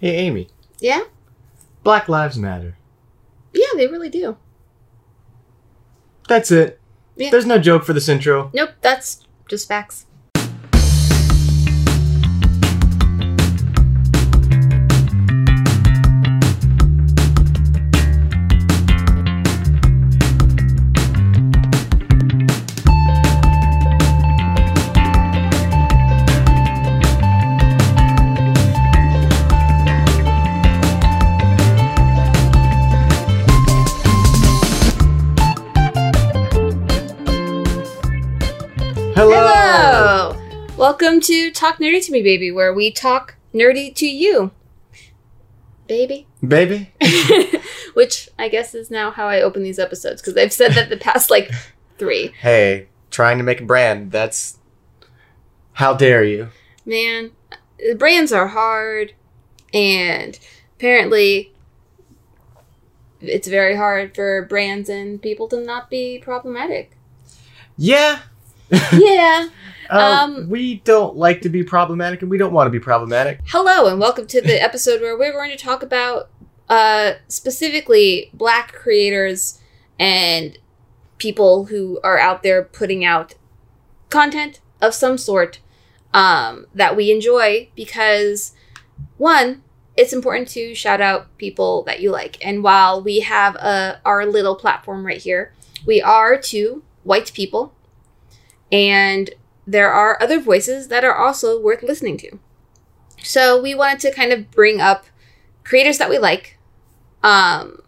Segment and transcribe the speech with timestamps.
[0.00, 0.48] Hey, Amy.
[0.80, 1.04] Yeah?
[1.82, 2.76] Black Lives Matter.
[3.52, 4.36] Yeah, they really do.
[6.28, 6.80] That's it.
[7.16, 7.30] Yeah.
[7.30, 8.50] There's no joke for this intro.
[8.54, 10.06] Nope, that's just facts.
[40.94, 44.52] Welcome to Talk Nerdy to Me, baby, where we talk nerdy to you.
[45.88, 46.28] Baby.
[46.46, 46.92] Baby.
[47.94, 50.96] Which I guess is now how I open these episodes, because I've said that the
[50.96, 51.50] past like
[51.98, 52.28] three.
[52.38, 54.12] Hey, trying to make a brand.
[54.12, 54.58] That's.
[55.72, 56.50] How dare you?
[56.86, 57.32] Man,
[57.76, 59.14] the brands are hard,
[59.72, 60.38] and
[60.76, 61.52] apparently
[63.20, 66.92] it's very hard for brands and people to not be problematic.
[67.76, 68.20] Yeah.
[68.92, 69.48] yeah.
[69.90, 73.40] Uh, Um, we don't like to be problematic and we don't want to be problematic.
[73.46, 76.30] Hello, and welcome to the episode where we're going to talk about
[76.68, 79.60] uh, specifically black creators
[79.98, 80.58] and
[81.18, 83.34] people who are out there putting out
[84.10, 85.60] content of some sort
[86.12, 88.52] um, that we enjoy because,
[89.16, 89.62] one,
[89.96, 92.44] it's important to shout out people that you like.
[92.44, 95.52] And while we have uh, our little platform right here,
[95.86, 97.74] we are two white people,
[98.72, 99.30] and
[99.66, 102.38] there are other voices that are also worth listening to.
[103.22, 105.06] So we wanted to kind of bring up
[105.64, 106.58] creators that we like.
[107.22, 107.80] Um,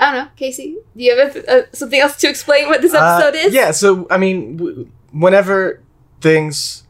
[0.00, 0.76] I don't know, Casey.
[0.96, 3.54] Do you have a, uh, something else to explain what this episode Uh, is?
[3.54, 5.80] Yeah, so, I mean, w- whenever
[6.20, 6.84] things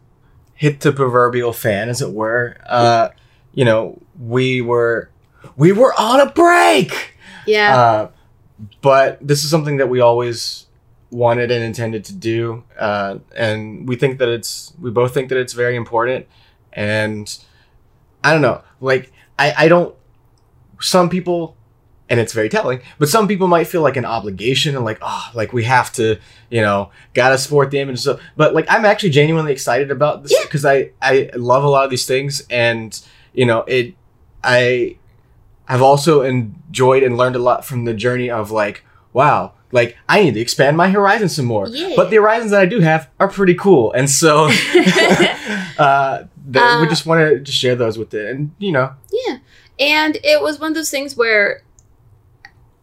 [0.54, 3.08] hit the proverbial fan, as it were, uh,
[3.52, 5.10] you know, we were.
[5.56, 7.14] We were on a break!
[7.46, 7.76] Yeah.
[7.76, 8.08] Uh,
[8.80, 10.63] but this is something that we always
[11.14, 15.38] wanted and intended to do, uh, and we think that it's we both think that
[15.38, 16.26] it's very important.
[16.72, 17.26] And
[18.22, 19.94] I don't know, like I I don't.
[20.80, 21.56] Some people,
[22.10, 25.30] and it's very telling, but some people might feel like an obligation and like oh
[25.34, 26.18] like we have to
[26.50, 28.00] you know gotta support the image.
[28.00, 30.42] So, but like I'm actually genuinely excited about this Yeah.
[30.42, 32.90] because I I love a lot of these things and
[33.32, 33.94] you know it
[34.42, 34.98] I
[35.66, 40.22] have also enjoyed and learned a lot from the journey of like, wow, like I
[40.22, 41.66] need to expand my horizons some more.
[41.68, 41.92] Yeah.
[41.96, 44.44] But the horizons that I do have are pretty cool, and so
[45.78, 48.94] uh, th- we Uh, just want to just share those with it, and you know,
[49.26, 49.38] Yeah.
[49.78, 51.62] And it was one of those things where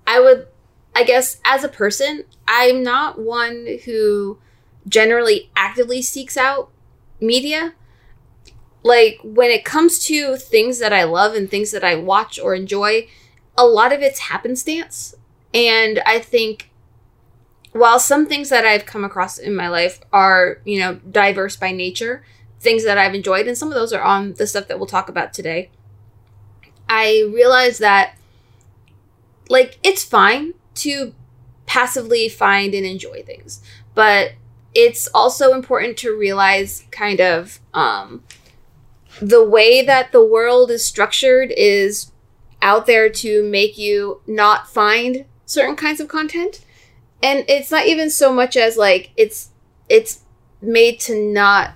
[0.05, 0.47] I would,
[0.93, 4.39] I guess, as a person, I'm not one who
[4.87, 6.69] generally actively seeks out
[7.21, 7.73] media.
[8.83, 12.55] Like, when it comes to things that I love and things that I watch or
[12.55, 13.07] enjoy,
[13.57, 15.15] a lot of it's happenstance.
[15.53, 16.70] And I think
[17.73, 21.71] while some things that I've come across in my life are, you know, diverse by
[21.71, 22.23] nature,
[22.59, 25.09] things that I've enjoyed, and some of those are on the stuff that we'll talk
[25.09, 25.69] about today.
[26.89, 28.15] I realized that
[29.49, 31.13] like it's fine to
[31.65, 33.61] passively find and enjoy things,
[33.93, 34.33] but
[34.73, 38.23] it's also important to realize kind of um,
[39.21, 42.11] the way that the world is structured is
[42.61, 46.61] out there to make you not find certain kinds of content.
[47.23, 49.49] And it's not even so much as like it's
[49.89, 50.21] it's
[50.61, 51.73] made to not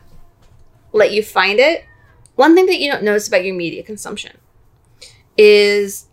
[0.91, 1.85] let you find it.
[2.35, 4.37] One thing that you don't notice about your media consumption
[5.37, 6.07] is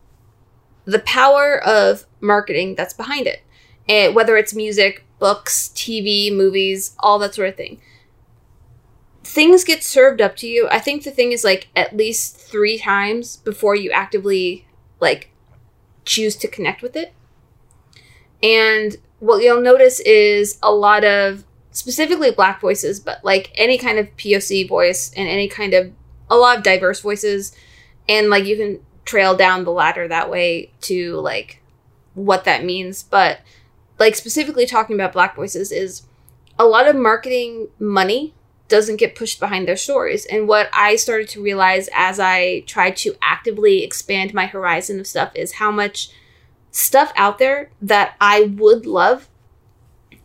[0.84, 3.42] the power of marketing that's behind it.
[3.88, 7.80] And whether it's music, books, TV, movies, all that sort of thing.
[9.24, 10.68] Things get served up to you.
[10.70, 14.66] I think the thing is like at least 3 times before you actively
[15.00, 15.30] like
[16.04, 17.12] choose to connect with it.
[18.42, 23.96] And what you'll notice is a lot of specifically black voices, but like any kind
[23.96, 25.92] of POC voice and any kind of
[26.28, 27.54] a lot of diverse voices.
[28.08, 31.62] And like you can trail down the ladder that way to like
[32.14, 33.04] what that means.
[33.04, 33.42] But
[33.96, 36.02] like specifically talking about black voices is
[36.58, 38.34] a lot of marketing money
[38.66, 40.26] doesn't get pushed behind their stories.
[40.26, 45.06] And what i started to realize as i tried to actively expand my horizon of
[45.06, 46.10] stuff is how much
[46.72, 49.28] stuff out there that i would love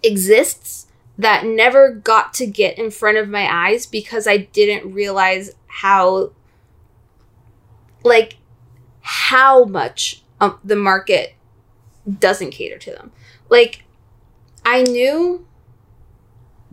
[0.02, 0.88] exists
[1.20, 6.32] that never got to get in front of my eyes because i didn't realize how
[8.04, 8.38] like
[9.02, 11.36] how much um, the market
[12.20, 13.12] doesn't cater to them.
[13.50, 13.84] Like,
[14.66, 15.48] I knew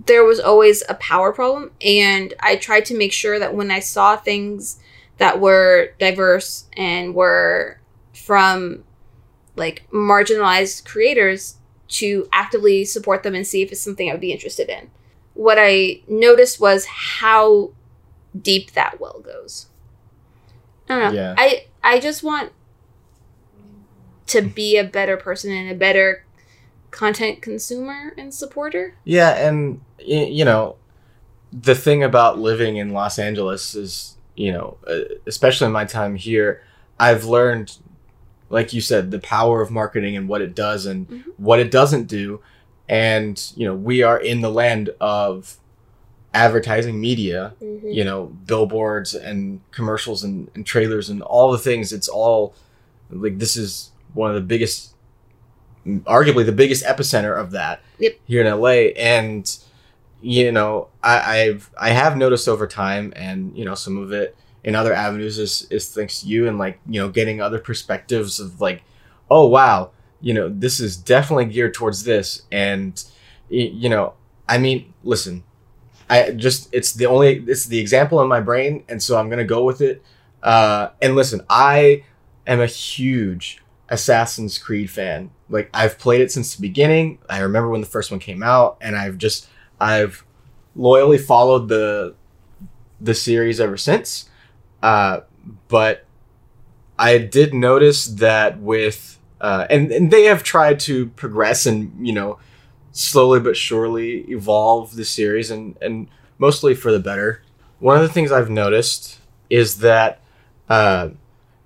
[0.06, 3.80] there was always a power problem, and I tried to make sure that when I
[3.80, 4.80] saw things
[5.18, 7.78] that were diverse and were
[8.12, 8.84] from
[9.56, 11.56] like marginalized creators
[11.86, 14.90] to actively support them and see if it's something I would be interested in.
[15.34, 17.72] What I noticed was how
[18.40, 19.66] deep that well goes.
[20.88, 21.20] I don't know.
[21.20, 21.34] Yeah.
[21.36, 22.52] I I just want
[24.28, 26.24] to be a better person and a better
[26.90, 28.94] content consumer and supporter.
[29.04, 30.76] Yeah, and you know,
[31.52, 34.76] the thing about living in Los Angeles is, you know,
[35.26, 36.62] especially in my time here,
[36.98, 37.76] I've learned,
[38.50, 41.22] like you said, the power of marketing and what it does and Mhm.
[41.36, 42.40] what it doesn't do.
[42.88, 45.56] And you know, we are in the land of
[46.32, 47.54] advertising media.
[47.60, 51.92] You know, billboards and commercials and, and trailers and all the things.
[51.92, 52.54] It's all
[53.10, 54.90] like this is one of the biggest
[55.86, 58.14] arguably the biggest epicenter of that Yep.
[58.24, 58.92] here in LA.
[58.96, 59.54] And
[60.22, 64.34] you know, I, I've I have noticed over time, and you know, some of it
[64.64, 68.40] in other avenues is is thanks to you and like you know getting other perspectives
[68.40, 68.82] of like,
[69.30, 69.90] oh wow,
[70.20, 73.04] you know, this is definitely geared towards this, and
[73.48, 74.14] you know,
[74.48, 75.44] I mean, listen.
[76.08, 79.44] I just it's the only it's the example in my brain, and so I'm gonna
[79.44, 80.02] go with it.
[80.42, 82.04] Uh, and listen, I
[82.46, 85.30] am a huge Assassin's Creed fan.
[85.48, 87.18] Like I've played it since the beginning.
[87.28, 89.48] I remember when the first one came out, and I've just
[89.80, 90.24] I've
[90.76, 92.14] loyally followed the
[93.00, 94.28] the series ever since.
[94.84, 95.22] Uh,
[95.68, 96.04] but
[96.98, 102.12] I did notice that with uh, and and they have tried to progress and you
[102.12, 102.38] know
[102.92, 107.42] slowly but surely evolve the series and and mostly for the better.
[107.78, 110.20] One of the things I've noticed is that
[110.68, 111.10] uh,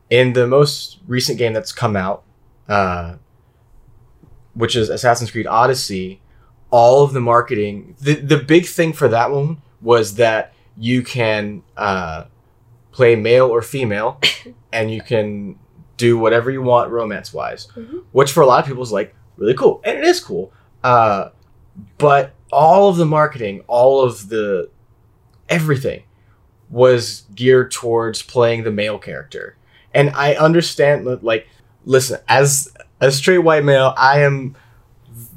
[0.09, 2.23] in the most recent game that's come out,
[2.69, 3.17] uh,
[4.55, 6.21] which is Assassin's Creed Odyssey,
[6.71, 11.65] all of the marketing, the, the big thing for that one was that you can
[11.77, 12.25] uh,
[12.99, 14.21] play male or female
[14.73, 15.57] and you can
[15.97, 18.03] do whatever you want romance wise, Mhm.
[18.13, 19.81] which for a lot of people is like really cool.
[19.85, 20.53] And it is cool.
[20.83, 21.29] Uh,
[21.97, 24.69] but all of the marketing, all of the
[25.49, 26.03] everything
[26.71, 29.57] was geared towards playing the male character.
[29.95, 31.47] And I understand that, like,
[31.85, 34.57] listen, as a straight white male, I am,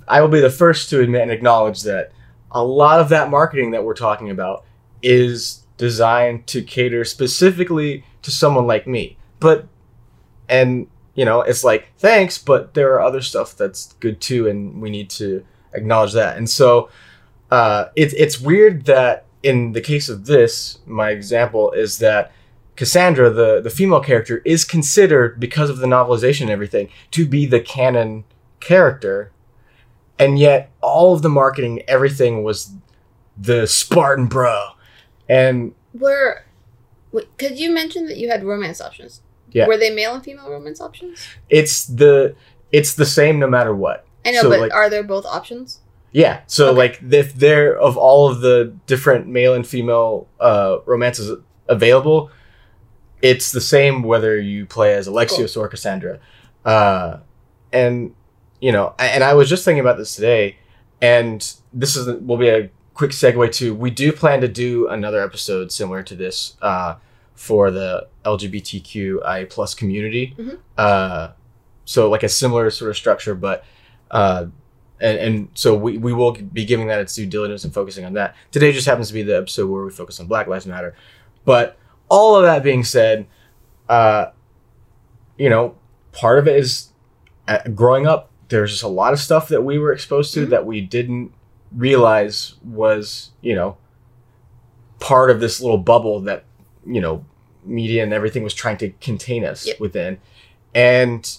[0.08, 2.12] I will be the first to admit and acknowledge that
[2.52, 4.66] a lot of that marketing that we're talking about
[5.02, 9.18] is designed to cater specifically to someone like me.
[9.40, 9.68] But,
[10.48, 10.86] and,
[11.16, 14.92] you know, it's like, thanks, but there are other stuff that's good too, and we
[14.92, 15.44] need to
[15.74, 16.38] acknowledge that.
[16.38, 16.92] And so,
[17.50, 22.32] uh, it, it's weird that in the case of this, my example is that
[22.76, 27.48] Cassandra, the, the female character, is considered, because of the novelization and everything, to be
[27.48, 28.24] the canon
[28.60, 29.32] character.
[30.20, 32.72] And yet, all of the marketing, everything was
[33.36, 34.74] the Spartan bro.
[35.32, 36.44] And Were
[37.12, 39.22] because you mentioned that you had romance options.
[39.52, 39.68] Yeah.
[39.68, 41.20] Were they male and female romance options?
[41.50, 42.36] it's the
[42.72, 44.06] it's the same no matter what.
[44.26, 45.80] I know, So, but like- are there both options?
[46.12, 46.42] Yeah.
[46.48, 46.78] So Okay.
[46.78, 51.38] like if there of all of the different male and female uh, romances
[51.68, 52.30] available,
[53.22, 56.20] it's the same whether you play as Alexios or Cassandra.
[56.66, 57.18] Uh,
[57.72, 58.14] and
[58.60, 60.58] you know, and I was just thinking about this today,
[61.02, 61.40] and
[61.74, 65.72] this is will be a quick segue to we do plan to do another episode
[65.72, 66.96] similar to this uh,
[67.36, 70.36] for the LGBTQI plus community.
[70.38, 70.58] Mhm.
[70.78, 71.30] Uh,
[71.86, 73.64] so like a similar sort of structure, but
[74.12, 74.46] uh,
[75.00, 78.14] and, and so we, we will be giving that its due diligence and focusing on
[78.14, 78.36] that.
[78.52, 80.94] Today just happens to be the episode where we focus on Black Lives Matter.
[81.44, 81.78] But
[82.10, 83.26] all of that being said,
[83.90, 84.28] uh,
[85.38, 85.76] you know,
[86.12, 86.90] part of it is
[87.48, 88.30] uh, growing up.
[88.50, 90.50] There's just a lot of stuff that we were exposed to Mhm.
[90.50, 91.32] that we didn't
[91.76, 93.78] realize was, you know,
[95.00, 96.44] part of this little bubble that,
[96.86, 97.26] you know,
[97.64, 99.80] media and everything was trying to contain us Yep.
[99.80, 100.18] within.
[100.74, 101.38] And,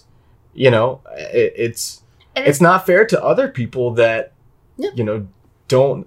[0.55, 2.03] you know, it, it's
[2.37, 4.33] And it's not fair to other people that
[4.77, 4.91] Yeah.
[4.95, 5.27] you know
[5.69, 6.07] don't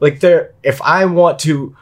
[0.00, 1.74] like there if i want to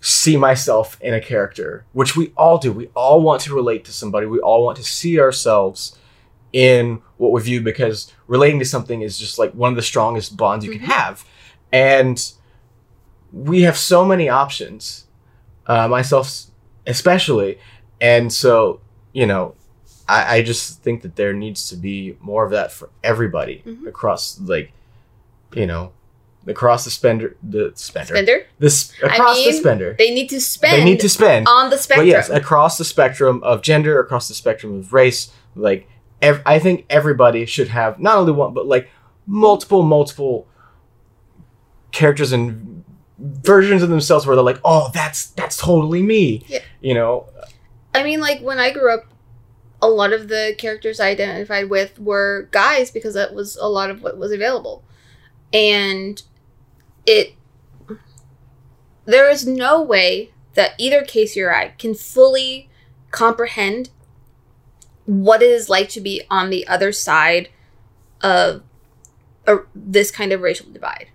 [0.00, 3.92] see myself in a character which we all do we all want to relate to
[3.92, 5.96] somebody we all want to see ourselves
[6.52, 10.36] in what we view because relating to something is just like one of the strongest
[10.36, 10.78] bonds you Mhm.
[10.80, 11.24] can have
[11.72, 12.32] and
[13.32, 15.04] we have so many options
[15.66, 16.28] uh, myself
[16.86, 17.58] especially
[18.00, 18.80] and so
[19.12, 19.54] you know
[20.08, 23.86] I, I just think that there needs to be more of that for everybody Mhm.
[23.86, 24.72] across like
[25.54, 25.92] you know
[26.48, 28.46] across the spender the spender spender.
[28.58, 30.72] this across the mean, spender They need to spend.
[30.80, 32.06] they need to spend on the spectrum.
[32.06, 35.86] but yes across the spectrum of gender across the spectrum of race like
[36.22, 38.90] ev- i think everybody should have not only one but like
[39.26, 40.46] multiple multiple
[41.92, 42.84] characters and
[43.20, 46.60] versions of themselves where they're like, "Oh, that's that's totally me." Yeah.
[46.80, 47.26] You know,
[47.94, 49.06] I mean, like when I grew up,
[49.82, 53.90] a lot of the characters I identified with were guys because that was a lot
[53.90, 54.84] of what was available.
[55.52, 56.22] And
[57.06, 57.34] it.
[59.06, 62.68] There is no way that either Casey or I can fully
[63.10, 63.90] comprehend
[65.10, 67.48] what it is like to be on the other side
[68.20, 68.62] of
[69.44, 71.08] a, this kind of racial divide.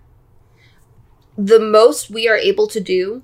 [1.38, 3.22] The most we are able to do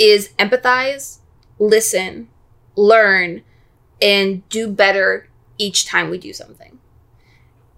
[0.00, 1.18] is empathize,
[1.60, 2.28] listen,
[2.74, 3.42] learn,
[4.00, 6.80] and do better each time we do something.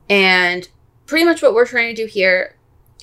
[0.09, 0.66] And
[1.04, 2.57] pretty much what we're trying to do here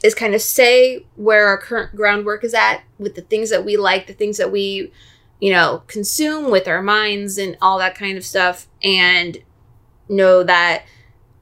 [0.03, 3.77] is kind of say where our current groundwork is at with the things that we
[3.77, 4.91] like, the things that we,
[5.41, 9.39] you know, consume with our minds and all that kind of stuff, and
[10.07, 10.85] know that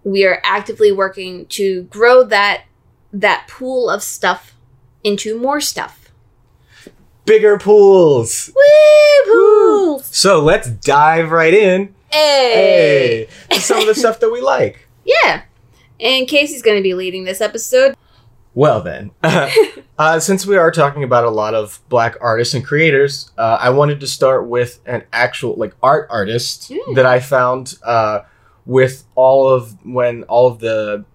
[0.03, 2.63] we are actively working to grow that
[3.13, 4.55] that pool of stuff
[5.03, 6.09] into more stuff.
[7.25, 8.51] bigger pools.
[8.55, 10.05] Woo pools!
[10.15, 11.93] So let's dive right in.
[12.11, 13.27] Hey!
[13.51, 14.87] Hey, some of the stuff that we like.
[15.23, 15.41] Yeah.
[15.99, 17.95] And Casey's going to be leading this episode.
[18.59, 19.11] Well then,
[19.97, 23.69] uh, since we are talking about a lot of black artists and creators, uh, I
[23.69, 26.95] wanted to start with an actual like art artist Mm.
[26.95, 28.23] that I found uh,
[28.65, 31.05] with all of when all of the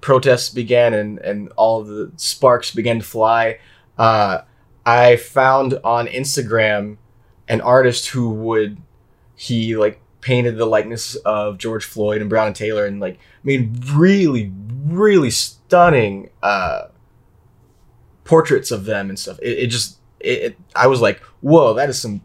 [0.00, 3.58] protests began and and all of the sparks began to fly.
[3.98, 4.42] Uh,
[4.86, 6.98] I found on Instagram
[7.48, 8.80] an artist who would
[9.34, 13.88] he like painted the likeness of George Floyd and Brown and Taylor and like made
[13.90, 14.52] really
[14.86, 16.82] really stunning uh
[18.32, 19.38] portraits of them and stuff.
[19.42, 22.22] It, it just it, it i was like whoa that is some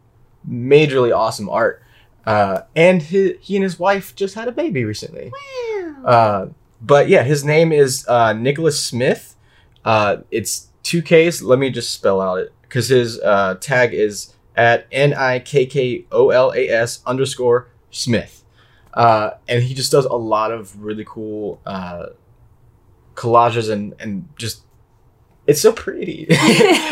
[0.50, 1.84] majorly awesome art.
[2.26, 5.34] Uh and he, he and his wife just had a baby recently.
[6.06, 6.48] Uh
[6.82, 9.36] but yeah his name is uh Nikkolas Smith.
[9.84, 11.42] Uh it's two k's.
[11.44, 12.54] Let me just spell out it.
[12.62, 18.46] Because his uh tag is at n-i-k-k-o-l-a-s underscore smith.
[18.94, 22.06] Uh and he just does a lot of really cool uh
[23.16, 24.64] collages and and just
[25.48, 26.28] it's so pretty.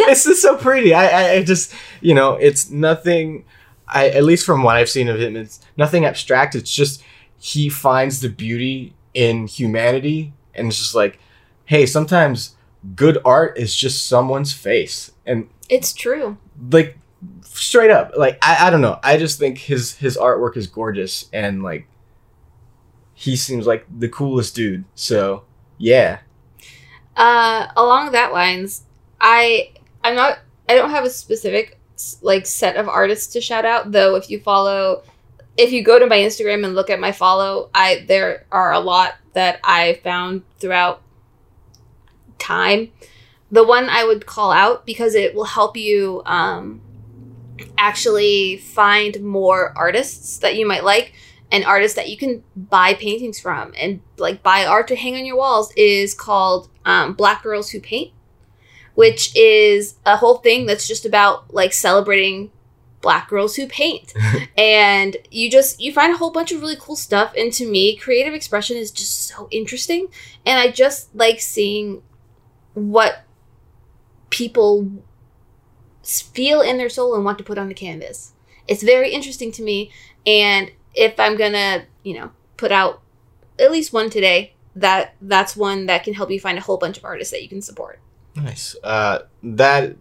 [0.07, 0.93] It's just so pretty.
[0.93, 3.43] I, I i just you know it's nothing
[3.87, 6.55] i at least from what i've seen of him it's nothing abstract.
[6.55, 7.03] It's just
[7.39, 11.19] he finds the beauty in humanity and it's just like
[11.65, 12.55] hey sometimes
[12.95, 15.11] good art is just someone's face.
[15.25, 16.37] And It's true.
[16.71, 16.97] like
[17.41, 18.99] straight up like I, I don't know.
[19.03, 21.87] I just think his his artwork is gorgeous and like
[23.13, 24.85] he seems like the coolest dude.
[24.93, 25.43] So
[25.79, 26.19] yeah
[27.15, 28.83] Uh, along that lines,
[29.21, 29.71] I
[30.03, 31.79] I'm not I don't have a specific
[32.21, 34.15] like set of artists to shout out though.
[34.15, 35.03] If you follow,
[35.57, 38.79] if you go to my Instagram and look at my follow, I there are a
[38.79, 41.01] lot that I found throughout
[42.39, 42.91] time.
[43.51, 46.81] The one I would call out because it will help you um,
[47.77, 51.13] actually find more artists that you might like
[51.51, 55.25] and artists that you can buy paintings from and like buy art to hang on
[55.25, 58.13] your walls is called um, Black Girls Who Paint,
[58.93, 62.51] which is a whole thing that's just about like celebrating
[63.01, 64.13] black girls who paint.
[64.57, 67.33] And you just you find a whole bunch of really cool stuff.
[67.37, 70.07] And to me creative expression is just so interesting.
[70.45, 72.01] And i just like seeing
[72.73, 73.23] what
[74.29, 74.89] people
[76.03, 78.31] feel in their soul and want to put on the canvas.
[78.67, 79.91] It's very interesting to me.
[80.25, 83.01] And if i'm gonna you know put out
[83.59, 86.97] at least one today that that's one that can help you find a whole bunch
[86.97, 87.99] of artists that you can support
[88.35, 88.75] Nice.
[88.83, 89.95] Uh, that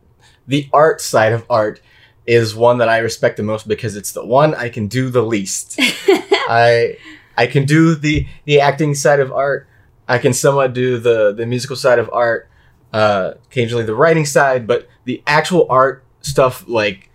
[0.47, 1.81] the art side of art
[2.27, 5.23] is one that I respect the most because it's the one I can do the
[5.23, 5.77] least.
[5.79, 6.97] I
[7.37, 9.69] I can do the the acting side of art.
[10.09, 12.51] I can somewhat do the the musical side of art.
[12.93, 17.11] Uh, occasionally the writing side, but the actual art stuff, like,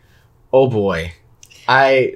[0.52, 1.14] oh boy,
[1.70, 2.16] I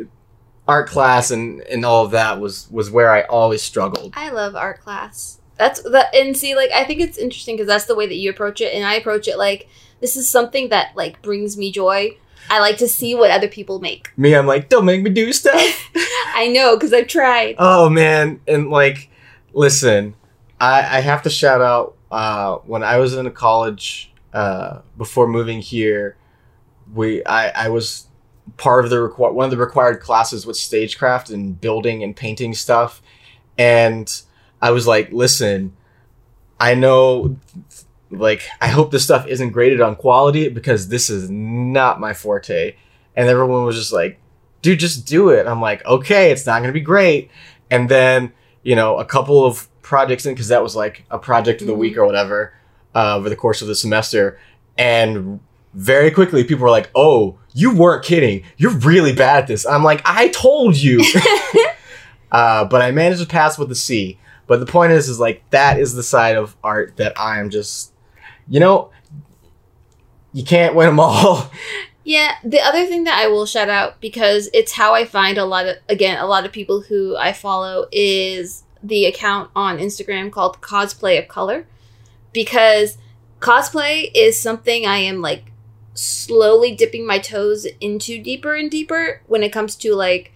[0.67, 4.13] art class and and all of that was was where I always struggled.
[4.15, 5.39] I love art class.
[5.57, 8.29] That's that, and see, like I think it's interesting because that's the way that you
[8.29, 9.67] approach it, and I approach it like
[10.01, 12.17] this is something that like brings me joy.
[12.49, 14.11] I like to see what other people make.
[14.17, 15.89] Me, I'm like, don't make me do stuff.
[16.35, 17.55] I know because I've tried.
[17.57, 19.09] Oh man, and like,
[19.53, 20.15] listen,
[20.59, 25.61] I I have to shout out uh, when I was in college uh, before moving
[25.61, 26.17] here.
[26.93, 28.07] We I I was
[28.57, 32.53] part of the requ- one of the required classes was stagecraft and building and painting
[32.53, 33.01] stuff,
[33.57, 34.21] and
[34.61, 35.75] I was like, listen,
[36.59, 37.37] I know.
[38.09, 42.75] Like, I hope this stuff isn't graded on quality because this is not my forte.
[43.15, 44.19] And everyone was just like,
[44.61, 45.47] dude, just do it.
[45.47, 47.31] I'm like, okay, it's not gonna be great.
[47.69, 48.31] And then,
[48.61, 51.73] you know, a couple of projects in because that was like a project of the
[51.73, 52.53] week or whatever
[52.95, 54.39] uh, over the course of the semester.
[54.77, 55.39] And
[55.73, 58.43] very quickly people were like, "Oh, you weren't kidding.
[58.57, 61.03] You're really bad at this." I'm like, "I told you."
[62.31, 64.19] uh, but I managed to pass with a C.
[64.45, 67.49] But the point is, is like that is the side of art that I am
[67.49, 67.93] just,
[68.47, 68.91] you know,
[70.33, 71.49] you can't win them all.
[72.05, 75.45] Yeah, the other thing that I will shout out because it's how I find a
[75.45, 80.29] lot of again a lot of people who I follow is the account on Instagram
[80.29, 81.65] called Cosplay of Color
[82.33, 82.97] because
[83.39, 85.52] cosplay is something I am like
[85.93, 90.31] slowly dipping my toes into deeper and deeper when it comes to like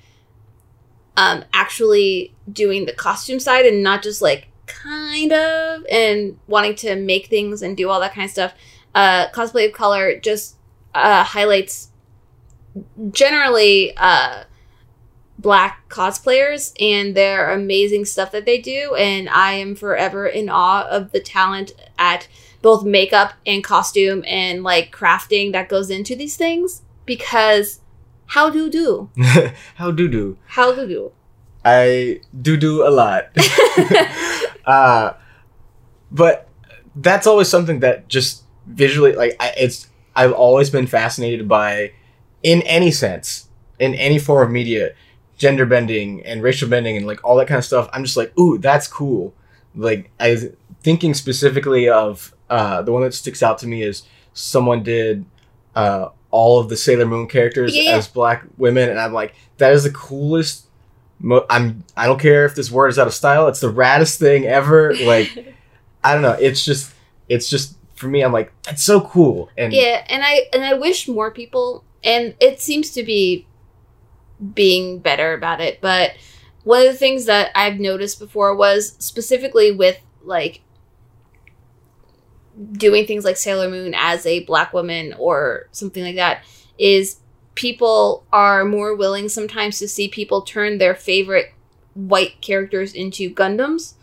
[1.16, 6.96] um actually doing the costume side and not just like kind of and wanting to
[6.96, 8.54] make things and do all that kind of stuff.
[8.94, 10.58] Uh cosplay of color just
[10.98, 11.90] uh, highlights
[13.12, 14.44] generally uh,
[15.38, 18.96] black cosplayers and their amazing stuff that they do.
[18.96, 22.28] And I am forever in awe of the talent at
[22.62, 27.80] both makeup and costume and like crafting that goes into these things because
[28.28, 29.10] how do do?
[29.76, 30.38] How do do?
[30.48, 31.12] How do do?
[31.64, 33.30] I do do a lot.
[34.66, 35.14] uh,
[36.12, 36.50] but
[36.96, 41.94] that's always something that just visually, like, I, it's I've always been fascinated by,
[42.44, 43.48] in any sense,
[43.80, 44.94] in any form of media,
[45.38, 47.90] gender bending and racial bending and like all that kind of stuff.
[47.94, 49.34] I'm just like, ooh, that's cool.
[49.76, 50.48] Like I was
[50.82, 55.26] thinking specifically of uh, the one that sticks out to me is someone did
[55.76, 57.96] uh, all of the Sailor Moon characters Yeah.
[57.98, 60.66] as black women, and I'm like, that is the coolest.
[61.20, 63.48] Mo- I'm I don't care if this word is out of style.
[63.48, 64.94] It's the raddest thing ever.
[65.02, 65.56] Like
[66.04, 66.34] I don't know.
[66.40, 66.94] It's just
[67.28, 68.22] it's just for me.
[68.24, 69.50] I'm like that's so cool.
[69.58, 73.48] And yeah and i and i wish more people and it seems to be
[74.54, 76.12] being better about it but
[76.64, 80.62] one of the things that i've noticed before was specifically with like
[82.74, 86.44] doing things like sailor moon as a black woman or something like that
[86.78, 87.20] is
[87.56, 91.54] people are more willing sometimes to see people turn their favorite
[91.94, 93.94] white characters into gundams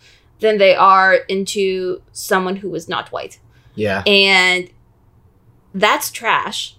[0.41, 3.39] than they are into someone who is not white
[3.75, 4.71] yeah, and
[5.75, 6.77] that's trash.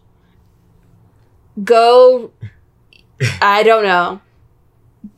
[1.63, 2.31] Go,
[3.41, 4.21] I don't know.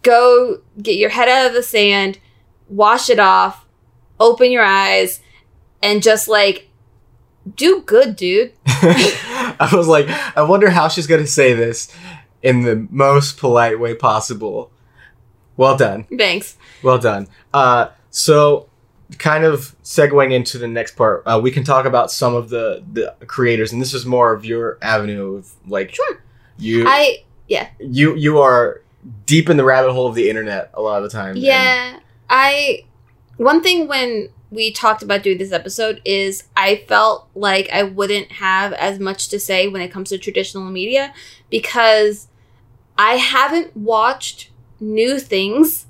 [0.02, 2.20] Go get your head out of the sand,
[2.68, 3.66] wash it off,
[4.20, 5.22] open your eyes,
[5.82, 6.70] and just like
[7.56, 8.54] do good, dude.
[8.66, 11.94] I was like, I wonder how she's gonna say this
[12.42, 14.72] in the most polite way possible.
[15.56, 16.06] Well done.
[16.18, 16.56] Thanks.
[16.84, 17.28] Well done.
[17.54, 18.70] Uh, so,
[19.18, 22.84] kind of segueing into the next part, uh, we can talk about some of the
[22.94, 26.22] the creators, and this is more of your avenue of like Sure.
[26.60, 28.82] you I yeah you you are
[29.26, 31.32] deep in the rabbit hole of the internet a lot of the time.
[31.36, 32.00] and- Yeah.
[32.30, 32.84] I
[33.38, 38.34] one thing when we talked about doing this episode is I felt like I wouldn't
[38.34, 41.14] have as much to say when it comes to traditional media
[41.50, 42.28] because
[42.98, 45.88] I haven't watched new things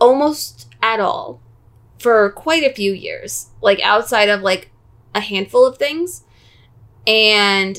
[0.00, 1.40] almost at all
[1.98, 3.48] for quite a few years.
[3.60, 4.70] Like outside of like
[5.14, 6.24] a handful of things.
[7.06, 7.78] And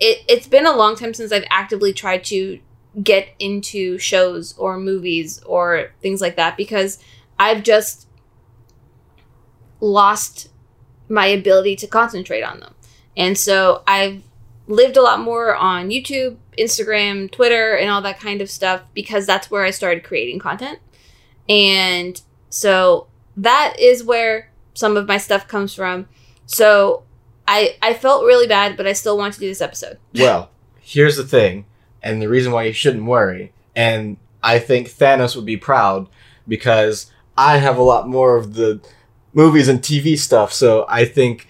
[0.00, 2.60] it, it's been a long time since I've actively tried to
[3.02, 6.98] get into shows or movies or things like that because
[7.38, 8.07] I've just
[9.80, 10.48] lost
[11.08, 12.74] my ability to concentrate on them.
[13.16, 14.22] And so I've
[14.66, 19.26] lived a lot more on YouTube, Instagram, Twitter, and all that kind of stuff because
[19.26, 20.78] that's where I started creating content.
[21.48, 26.08] And so that is where some of my stuff comes from.
[26.46, 27.04] So
[27.46, 29.98] I I felt really bad, but I still want to do this episode.
[30.14, 31.64] Well, here's the thing,
[32.02, 36.08] and the reason why you shouldn't worry, and I think Thanos would be proud
[36.46, 38.80] because I have a lot more of the
[39.38, 41.46] movies and TV stuff, so I think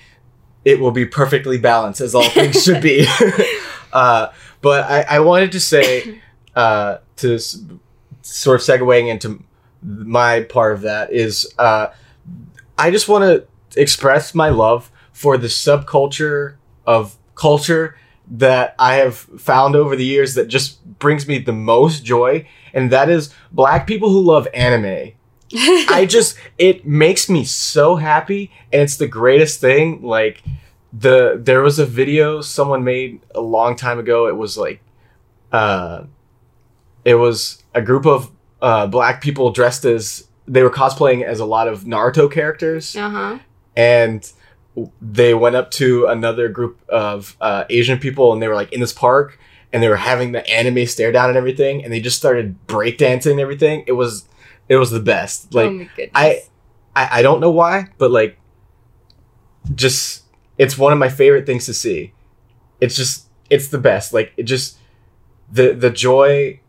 [0.62, 3.06] it will be perfectly balanced as all things should be.
[3.92, 4.28] uh,
[4.60, 6.20] but I, I wanted to say,
[6.54, 7.64] uh, to s-
[8.20, 9.42] sort of segueing into
[9.82, 11.86] my part of that is, uh,
[12.76, 17.96] I just want to express my love for the subculture of culture
[18.30, 22.90] that I have found over the years that just brings me the most joy, and
[22.92, 25.12] that is black people who love anime.
[25.88, 30.02] I just it makes me so happy, and it's the greatest thing.
[30.02, 30.42] Like
[30.92, 34.26] the there was a video someone made a long time ago.
[34.28, 34.80] It was like,
[35.52, 36.04] uh,
[37.04, 38.30] it was a group of
[38.60, 43.10] uh, black people dressed as they were cosplaying as a lot of Naruto characters Uh
[43.10, 43.38] huh.
[43.76, 44.32] and
[45.02, 48.80] they went up to another group of uh, Asian people, and they were like in
[48.80, 49.38] this park,
[49.72, 53.32] and they were having the anime stare down and everything, and they just started breakdancing
[53.32, 53.82] and everything.
[53.86, 54.28] It was,
[54.68, 55.48] it was the best.
[55.54, 56.10] Oh like oh my goodness.
[56.14, 56.42] I-
[56.96, 58.38] I, I don't know why, but like,
[59.74, 60.24] just
[60.56, 62.12] it's one of my favorite things to see.
[62.80, 64.12] it's just it's the best.
[64.12, 64.78] Like it just
[65.50, 66.60] the the joy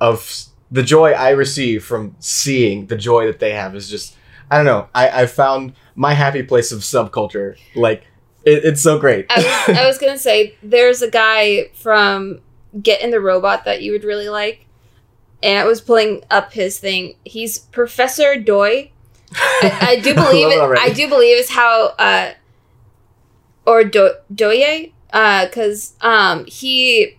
[0.00, 4.16] of the joy I receive from seeing the joy that they have is just
[4.50, 4.88] I don't know.
[4.94, 7.56] I I found my happy place of subculture.
[7.74, 8.04] Like
[8.44, 9.26] it, it's so great.
[9.30, 12.40] I was, I was gonna say there's a guy from
[12.80, 14.63] Get in the Robot that you would really like,
[15.44, 17.14] and I was pulling up his thing.
[17.24, 18.90] He's Professor Doi.
[19.36, 20.78] I, I do believe love it.
[20.78, 22.32] I do believe is how uh,
[23.66, 27.18] or Do- Doye, uh, because um he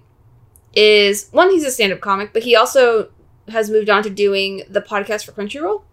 [0.76, 1.52] is one.
[1.52, 3.10] He's a stand-up comic, but he also
[3.50, 5.84] has moved on to doing the podcast for Crunchyroll.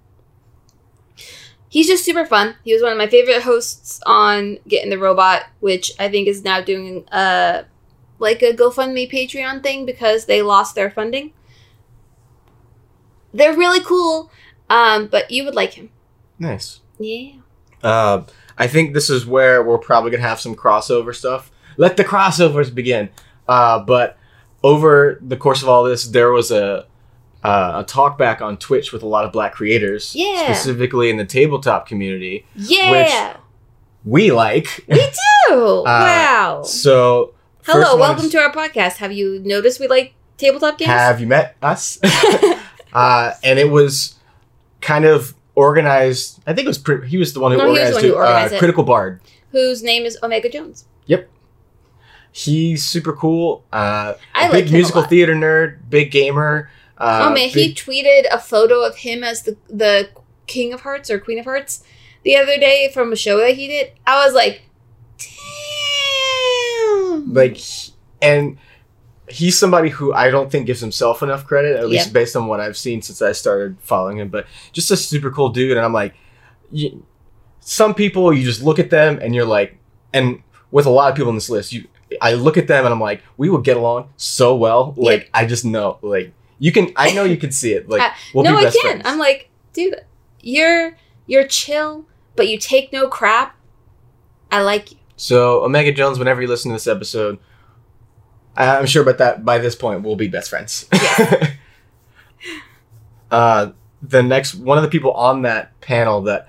[1.68, 2.56] He's just super fun.
[2.64, 6.28] He was one of my favorite hosts on Get in the Robot, which I think
[6.28, 7.64] is now doing uh
[8.18, 11.32] like a GoFundMe Patreon thing because they lost their funding.
[13.34, 14.30] They're really cool,
[14.70, 15.90] um, but you would like him.
[16.38, 16.80] nice.
[16.98, 17.32] Yeah.
[17.82, 18.22] Uh,
[18.58, 21.50] I think this is where we're probably gonna have some crossover stuff.
[21.76, 23.08] Let the crossovers begin.
[23.48, 24.16] Uh, but
[24.62, 26.86] over the course of all this, there was a
[27.42, 30.44] uh, a talk back on Twitch with a lot of black creators, Yeah.
[30.44, 32.46] specifically in the tabletop community.
[32.54, 32.90] Yeah.
[33.32, 33.36] which
[34.04, 34.84] We like.
[34.88, 34.94] we
[35.48, 35.82] do.
[35.84, 36.62] wow.
[36.64, 38.98] So Hello, welcome is- to our podcast.
[38.98, 40.90] Have you noticed we like tabletop games?
[40.90, 41.98] Have you met us?
[42.92, 44.18] uh, and it was
[44.80, 46.40] kind of organized.
[46.46, 48.16] I think it was pre- he was the one who No, organized, one who it,
[48.16, 48.58] organized uh, it.
[48.58, 49.20] Critical Bard.
[49.50, 50.86] Whose name is Omega Jones.
[51.06, 51.28] Yep,
[52.30, 53.64] he's super cool.
[53.72, 56.70] Uh, I big musical theater nerd, big gamer.
[56.98, 60.08] Uh, oh man, he tweeted a photo of him as the the
[60.46, 61.82] King of Hearts or Queen of Hearts
[62.22, 63.92] the other day from a show that he did.
[64.06, 64.62] I was like,
[65.18, 67.32] damn.
[67.32, 67.58] like,
[68.20, 68.58] and
[69.32, 72.12] he's somebody who I don't think gives himself enough credit, at least Yeah.
[72.12, 74.28] based on what I've seen since I started following him.
[74.28, 76.14] But just a super cool dude, and I'm like,
[76.70, 77.04] you,
[77.60, 79.78] some people you just look at them and you're like,
[80.12, 81.86] and with a lot of people on this list, you,
[82.20, 84.94] I look at them and I'm like, we will get along so well.
[84.96, 87.88] Like, I just know, like, you can, I know you can see it.
[87.88, 88.74] Like, Uh, we'll no, I can't.
[88.80, 89.02] Friends.
[89.04, 89.96] I'm like, dude,
[90.40, 92.04] you're you're chill,
[92.36, 93.56] but you take no crap.
[94.50, 94.98] I like you.
[95.16, 97.38] So Omega Jones, whenever you listen to this episode,
[98.56, 100.86] I'm sure about that by this point we'll be best friends.
[103.30, 103.70] uh,
[104.02, 106.48] the next one of the people on that panel that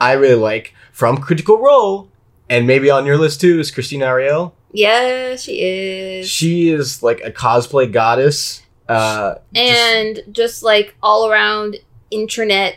[0.00, 2.08] I really like from Critical Role,
[2.48, 4.52] and maybe on your list too, is Krystina Arielle.
[4.72, 6.28] Yeah, she is.
[6.28, 8.62] She is like a cosplay goddess.
[8.88, 11.76] Uh, and just like all around
[12.10, 12.76] internet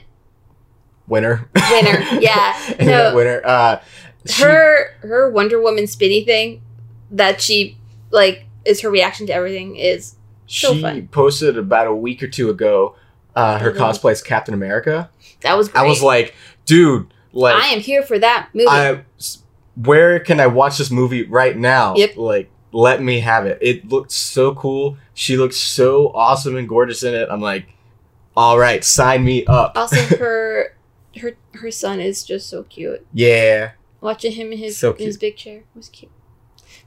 [1.08, 2.04] winner, winner.
[2.20, 2.76] Yeah.
[2.80, 3.16] No.
[3.16, 3.42] winner.
[3.44, 3.82] Uh,
[4.26, 6.62] she- her her Wonder Woman spinny thing
[7.12, 7.78] that she
[8.12, 10.16] like is her reaction to everything is
[10.48, 11.08] so she fun.
[11.12, 12.96] posted about a week or two ago
[13.36, 13.78] uh, her Mhm.
[13.78, 15.10] cosplay as Captain America.
[15.42, 15.82] that was great.
[15.82, 16.34] I was like,
[16.66, 18.68] dude, like I am here for that movie.
[18.68, 19.04] I,
[19.76, 21.96] where can I watch this movie right now?
[21.96, 22.18] Yep.
[22.18, 23.58] Like, let me have it.
[23.62, 24.98] It looked so cool.
[25.14, 27.28] She looked so awesome and gorgeous in it.
[27.32, 27.68] I'm like,
[28.36, 29.74] all right, sign me up.
[29.76, 30.76] also her
[31.18, 33.06] her her son is just so cute.
[33.14, 33.72] yeah.
[34.02, 36.12] Watching him in his So his big chair was cute.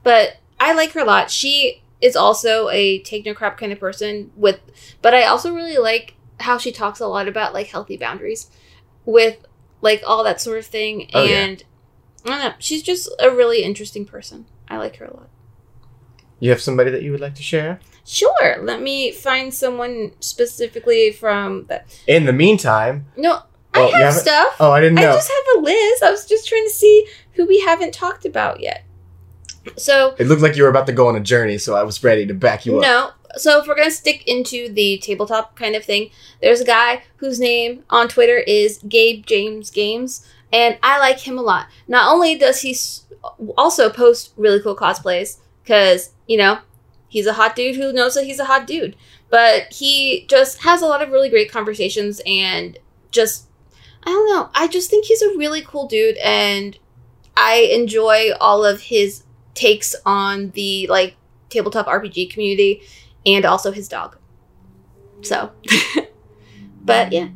[0.03, 0.37] But
[0.69, 1.29] I like her a lot.
[1.29, 4.59] She is also a take no crap kind of person with
[5.01, 8.49] but I also really like how she talks a lot about like healthy boundaries
[9.05, 9.37] with
[9.81, 11.35] like all that sort of thing Oh, yeah.
[11.45, 11.63] and
[12.25, 14.45] I don't know, she's just a really interesting person.
[14.69, 15.29] I like her a lot.
[16.39, 17.79] You have somebody that you would like to share?
[18.05, 21.85] Sure, let me find someone specifically from that.
[22.07, 23.43] In the meantime, No,
[23.75, 24.55] Oh, I have stuff.
[24.59, 26.03] oh, I didn't I just have a list.
[26.03, 28.83] I was just trying to see who we haven't talked about yet.
[29.77, 32.03] So It looked like you were about to go on a journey, so I was
[32.03, 32.81] ready to back you up.
[32.81, 33.11] no.
[33.35, 37.39] So if we're gonna stick into the tabletop kind of thing, there's a guy whose
[37.39, 41.67] name on Twitter is Gabe James Games, and I like him a lot.
[41.87, 42.77] Not only does he
[43.57, 46.59] also post really cool cosplays, because you know
[47.07, 48.95] he's a hot dude who knows that he's a hot dude,
[49.31, 52.77] but he just has a lot of really great conversations and
[53.09, 53.47] just
[54.03, 54.49] I don't know.
[54.53, 56.77] I just think he's a really cool dude, and
[57.35, 59.23] I enjoy all of his
[59.53, 61.15] takes on the like
[61.49, 62.81] tabletop RPG community
[63.25, 64.17] and also his dog.
[65.21, 65.51] So,
[66.83, 67.29] but yeah,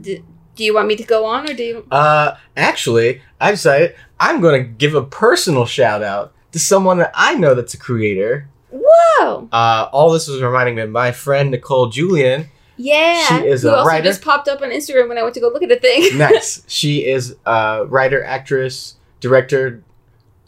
[0.00, 0.22] do,
[0.54, 1.86] do you want me to go on or do you?
[1.90, 7.10] Uh, actually, I decided I'm going to give a personal shout out to someone that
[7.14, 8.48] I know that's a creator.
[8.70, 9.48] Whoa!
[9.50, 12.46] Uh, all this was reminding me of my friend Nicole Julian.
[12.78, 14.04] Yeah, She is who a also writer.
[14.04, 16.18] just popped up on Instagram when I went to go look at a thing.
[16.18, 16.62] nice.
[16.68, 19.82] She is a writer, actress, director,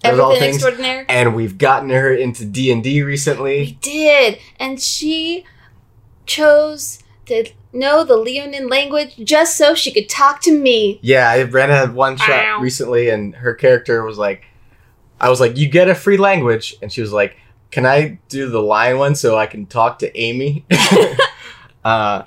[0.04, 0.56] Everything things.
[0.56, 1.04] extraordinaire.
[1.08, 3.60] And we've gotten her into D and D recently.
[3.60, 5.44] We did, and she
[6.26, 10.98] chose to know the Leonin language just so she could talk to me.
[11.02, 12.60] Yeah, I ran a one shot Ow.
[12.60, 14.44] recently, and her character was like,
[15.20, 17.36] I was like, "You get a free language," and she was like,
[17.70, 20.64] "Can I do the lion one so I can talk to Amy?"
[21.84, 22.22] uh,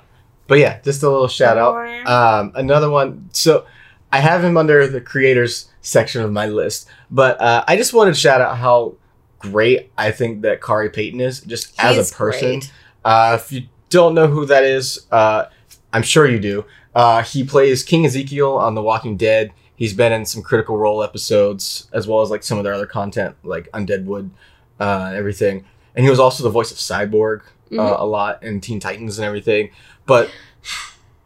[0.46, 2.06] but yeah, just a little shout out.
[2.06, 3.30] Um, another one.
[3.32, 3.64] So
[4.12, 8.14] I have him under the creators section of my list, but uh, I just wanted
[8.14, 8.94] to shout out how
[9.38, 12.60] great I think that Khary Payton is, just as a person.
[13.04, 15.46] Uh, if you don't know who that is, uh,
[15.92, 16.64] I'm sure you do.
[16.94, 19.52] Uh, he plays King Ezekiel on The Walking Dead.
[19.74, 22.86] He's been in some Critical Role episodes, as well as like some of their other
[22.86, 24.30] content, like Undeadwood
[24.78, 25.64] uh, and everything.
[25.96, 27.40] And he was also the voice of Cyborg
[27.72, 28.00] uh, Mhm.
[28.00, 29.70] a lot in Teen Titans and everything.
[30.06, 30.30] But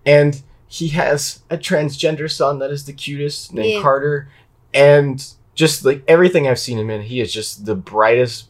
[0.07, 3.83] and he has a transgender son that is the cutest named Yeah.
[3.83, 4.29] Carter,
[4.75, 5.25] and
[5.55, 8.49] just like everything I've seen him in, he is just the brightest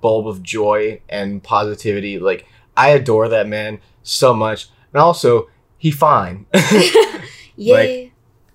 [0.00, 2.18] bulb of joy and positivity.
[2.18, 2.46] Like
[2.76, 5.48] I adore that man so much, and also
[5.78, 6.46] he fine.
[7.56, 8.12] yeah, Like-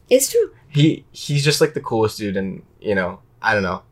[0.10, 0.52] it's true.
[0.70, 3.84] he he's just like the coolest dude, and you know I don't know.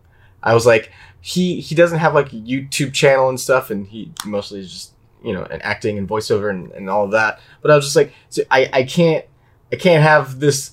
[0.43, 4.11] I was like he he doesn't have like a YouTube channel and stuff, and he
[4.25, 4.93] mostly is just
[5.27, 7.39] you know and acting and voiceover and, and all of that.
[7.61, 9.25] But I was just like so I I can't
[9.71, 10.71] I can't have this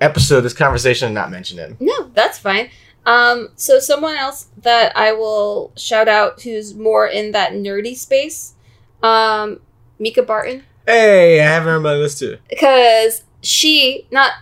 [0.00, 1.76] episode this conversation and not mention him.
[1.80, 2.70] No, that's fine.
[3.04, 8.54] Um, so someone else that I will shout out who's more in that nerdy space,
[9.02, 9.60] um,
[10.00, 12.38] Mica Burton, Hey, I haven't heard about this too.
[12.48, 14.32] because she not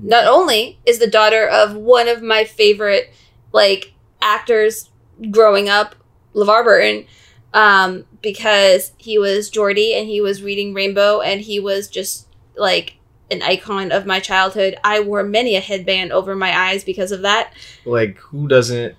[0.00, 3.12] not only is the daughter of one of my favorite
[3.52, 4.90] like actors
[5.30, 5.94] growing up,
[6.34, 7.06] LeVar Burton,
[7.54, 12.96] um, because he was Geordi and he was reading Rainbow and he was just like
[13.30, 14.76] an icon of my childhood.
[14.84, 17.52] I wore many a headband over my eyes because of that.
[17.84, 18.94] Like who doesn't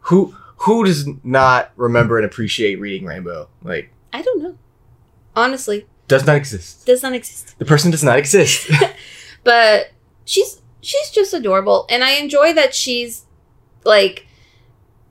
[0.00, 3.48] who who does not remember and appreciate reading Rainbow?
[3.62, 4.56] Like I don't know.
[5.34, 6.84] Honestly, does not exist.
[6.86, 7.58] does not exist.
[7.58, 8.70] The person does not exist.
[9.44, 9.90] But
[10.24, 13.24] she's she's just adorable and I enjoy that she's
[13.84, 14.26] like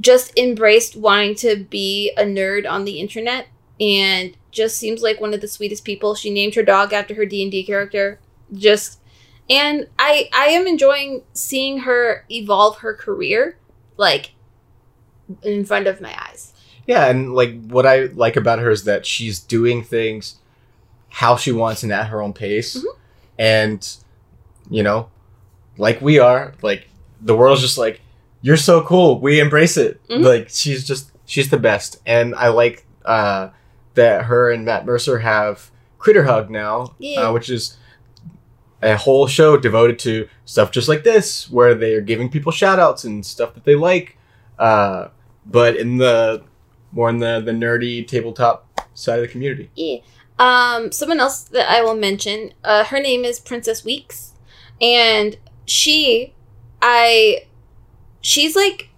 [0.01, 3.47] just embraced wanting to be a nerd on the internet
[3.79, 6.15] and just seems like one of the sweetest people.
[6.15, 8.19] She named her dog after her D&D character.
[8.53, 8.99] Just
[9.49, 13.57] and I I am enjoying seeing her evolve her career
[13.97, 14.31] like
[15.43, 16.53] in front of my eyes.
[16.85, 20.35] Yeah, and like what I like about her is that she's doing things
[21.09, 22.75] how she wants and at her own pace.
[22.77, 22.95] Mhm.
[23.37, 23.89] And
[24.69, 25.09] you know,
[25.77, 26.87] like we are, like
[27.21, 28.01] the world's just like
[28.41, 29.19] you're so cool.
[29.19, 30.01] We embrace it.
[30.07, 30.23] Mhm.
[30.23, 31.99] Like she's just she's the best.
[32.05, 33.49] And I like uh
[33.95, 37.21] that her and Matt Mercer have Critter Hug now, Yeah.
[37.29, 37.77] uh, which is
[38.81, 42.79] a whole show devoted to stuff just like this where they are giving people shout
[42.79, 44.17] outs and stuff that they like.
[44.57, 45.09] Uh
[45.45, 46.43] but in the
[46.91, 49.69] more in the the nerdy tabletop side of the community.
[49.75, 49.97] Yeah.
[50.39, 54.31] Um, someone else that I will mention, uh, her name is Princess Weeks,
[54.81, 56.33] and she,
[56.81, 57.43] I,
[58.21, 58.89] she's like,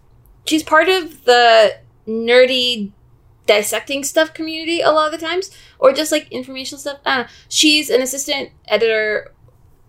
[0.46, 2.92] she's part of the nerdy
[3.46, 7.00] dissecting stuff community a lot of the times, or just like informational stuff.
[7.06, 7.34] I don't know.
[7.50, 9.32] She's an assistant editor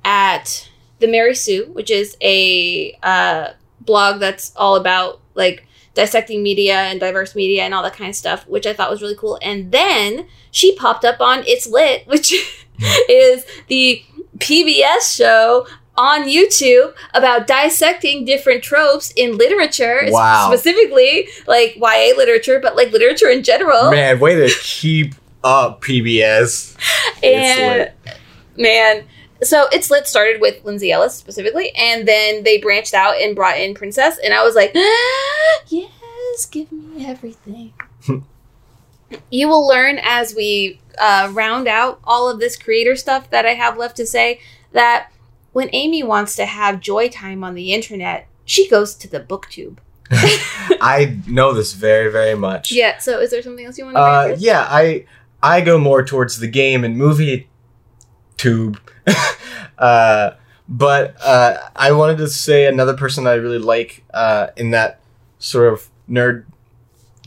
[0.04, 0.68] at
[0.98, 6.98] the Mary Sue, which is a uh, blog that's all about like dissecting media and
[7.00, 9.38] diverse media and all that kind of stuff, which I thought was really cool.
[9.42, 12.32] And then she popped up on It's Lit, which
[13.08, 14.02] is the
[14.38, 20.48] PBS show on YouTube about dissecting different tropes in literature, Wow.
[20.48, 23.90] specifically like YA literature, but like literature in general.
[23.90, 26.74] Man, way to keep up PBS.
[27.22, 27.92] and
[28.56, 29.04] man,
[29.42, 33.58] so It's Lit started with Lindsay Ellis specifically, and then they branched out and brought
[33.58, 34.72] in Princess, and I was like,
[35.68, 37.72] yes, give me everything.
[39.30, 43.50] you will learn as we uh, round out all of this creator stuff that I
[43.54, 44.40] have left to say
[44.72, 45.10] that
[45.54, 49.78] when Amy wants to have joy time on the internet, she goes to the booktube.
[50.10, 52.70] I know this very, very much.
[52.70, 52.98] Yeah.
[52.98, 55.06] So, is there something else you want to Uh, yeah, I
[55.42, 57.48] I go more towards the game and movie
[58.36, 58.78] tube.
[59.78, 60.32] uh,
[60.68, 65.00] but uh, I wanted to say another person I really like uh, in that
[65.38, 66.46] sort of nerd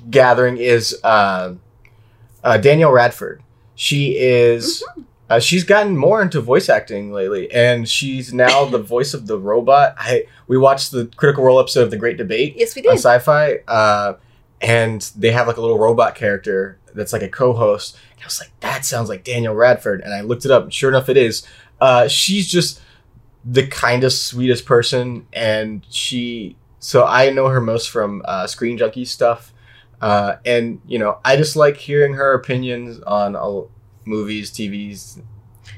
[0.09, 1.55] gathering is uh,
[2.43, 3.41] uh, Danielle Radford.
[3.75, 4.83] She is.
[5.29, 9.37] Uh, she's gotten more into voice acting lately, and she's now the voice of the
[9.37, 9.93] robot.
[9.97, 12.89] I we watched the Critical Role episode of The Great Debate, Yes, we did.
[12.91, 14.13] on sci-fi uh,
[14.61, 17.95] and they have like a little robot character that's like a co-host.
[18.13, 20.01] And i was like that sounds like Danielle Radford.
[20.01, 21.45] And i looked it up and sure enough it is.
[21.79, 22.81] Uh, she's just
[23.45, 29.05] the kindest sweetest person and she so i know her most from uh, screen junkie
[29.05, 29.53] stuff.
[30.01, 33.69] Uh, and you know i just like hearing her opinions on all
[34.07, 35.21] movies tvs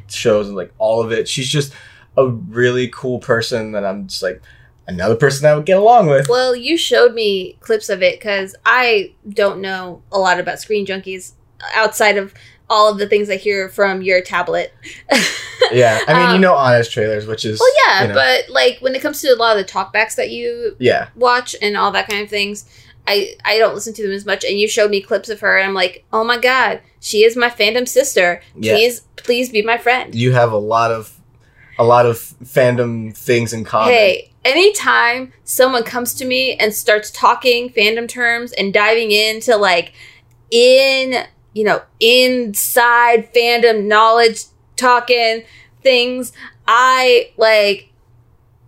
[0.07, 1.73] shows and like all of it she's just
[2.17, 4.41] a really cool person that i'm just like
[4.87, 6.27] another person I would get along with.
[6.27, 10.83] Well, you showed me clips of it because I don't know a lot about Screen
[10.83, 11.33] Junkies
[11.75, 12.33] outside of
[12.71, 14.73] all of the things I hear from your tablet.
[15.71, 18.49] yeah, I mean, you Um, know, honest trailers, which is Well, yeah, you know, but
[18.51, 21.77] like when it comes to a lot of the talkbacks that you yeah, watch and
[21.77, 22.65] all that kind of things,
[23.09, 24.45] I I don't listen to them as much.
[24.45, 27.35] And you showed me clips of her, and I'm like, oh my god, she is
[27.35, 28.41] my fandom sister.
[28.55, 28.73] Yeah.
[28.73, 30.13] Please, please be my friend.
[30.13, 31.19] you have a lot of
[31.77, 33.93] a lot of fandom things in common.
[33.93, 39.93] Hey, anytime someone comes to me and starts talking fandom terms and diving into like
[40.51, 44.43] in, you know, inside fandom knowledge
[44.75, 45.43] talking
[45.81, 46.33] things,
[46.67, 47.88] I like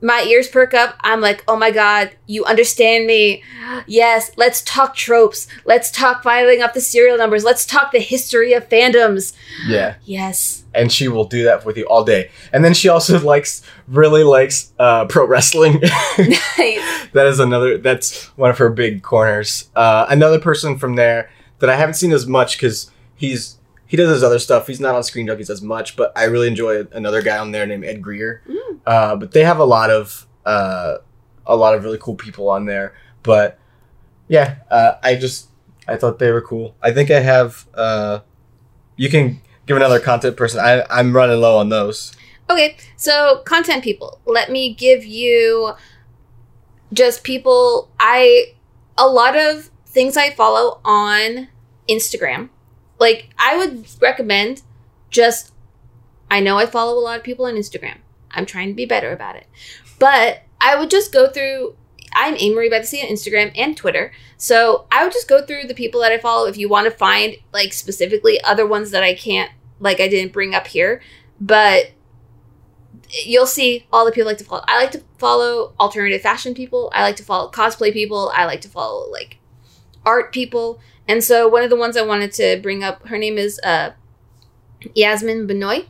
[0.01, 0.95] my ears perk up.
[1.01, 3.43] I'm like, oh my God, you understand me.
[3.87, 5.47] Yes, let's talk tropes.
[5.65, 7.43] Let's talk filing up the serial numbers.
[7.43, 9.33] Let's talk the history of fandoms.
[9.67, 10.63] Yeah, Yes.
[10.73, 12.31] and she will do that with you all day.
[12.51, 15.79] And then she also likes really likes uh, pro wrestling.
[16.17, 16.47] Nice.
[17.13, 17.77] that is another.
[17.77, 19.69] That's one of her big corners.
[19.75, 23.57] Uh, another person from there that I haven't seen as much because he's
[23.91, 24.67] he does his other stuff.
[24.67, 27.67] He's not on Screen Junkies as much, but I really enjoy another guy on there
[27.67, 28.41] named Ed Greer.
[28.47, 28.79] Mm.
[28.85, 30.99] Uh, but they have a lot of uh,
[31.45, 32.95] a lot of really cool people on there.
[33.21, 33.59] But
[34.29, 35.49] yeah, uh, I just
[35.89, 36.73] I thought they were cool.
[36.81, 37.67] I think I have.
[37.73, 38.19] Uh,
[38.95, 40.61] you can give another content person.
[40.61, 42.15] I I'm running low on those.
[42.49, 44.21] Okay, so content people.
[44.25, 45.73] Let me give you
[46.93, 48.53] just people I
[48.97, 51.49] a lot of things I follow on
[51.89, 52.51] Instagram.
[53.01, 54.61] Like I would recommend
[55.09, 55.51] just
[56.29, 57.97] I know I follow a lot of people on Instagram.
[58.29, 59.47] I'm trying to be better about it.
[59.97, 61.75] But I would just go through
[62.13, 64.11] I'm Amory by the Sea on Instagram and Twitter.
[64.37, 66.91] So I would just go through the people that I follow if you want to
[66.91, 71.01] find like specifically other ones that I can't like I didn't bring up here.
[71.39, 71.93] But
[73.09, 74.63] you'll see all the people I like to follow.
[74.67, 76.91] I like to follow alternative fashion people.
[76.93, 78.31] I like to follow cosplay people.
[78.35, 79.39] I like to follow like
[80.05, 80.79] art people.
[81.07, 83.91] And so one of the ones I wanted to bring up, her name is uh,
[84.95, 85.87] Yasmin Benoit.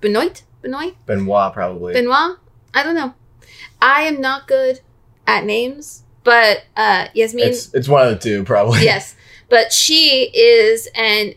[0.00, 0.42] Benoit?
[0.62, 0.94] Benoit?
[1.06, 1.92] Benoit probably.
[1.92, 2.38] Benoit?
[2.74, 3.14] I don't know.
[3.80, 4.80] I am not good
[5.26, 8.82] at names, but uh, Yasmin it's it's one of the two probably.
[8.84, 9.14] yes,
[9.48, 11.34] but she is an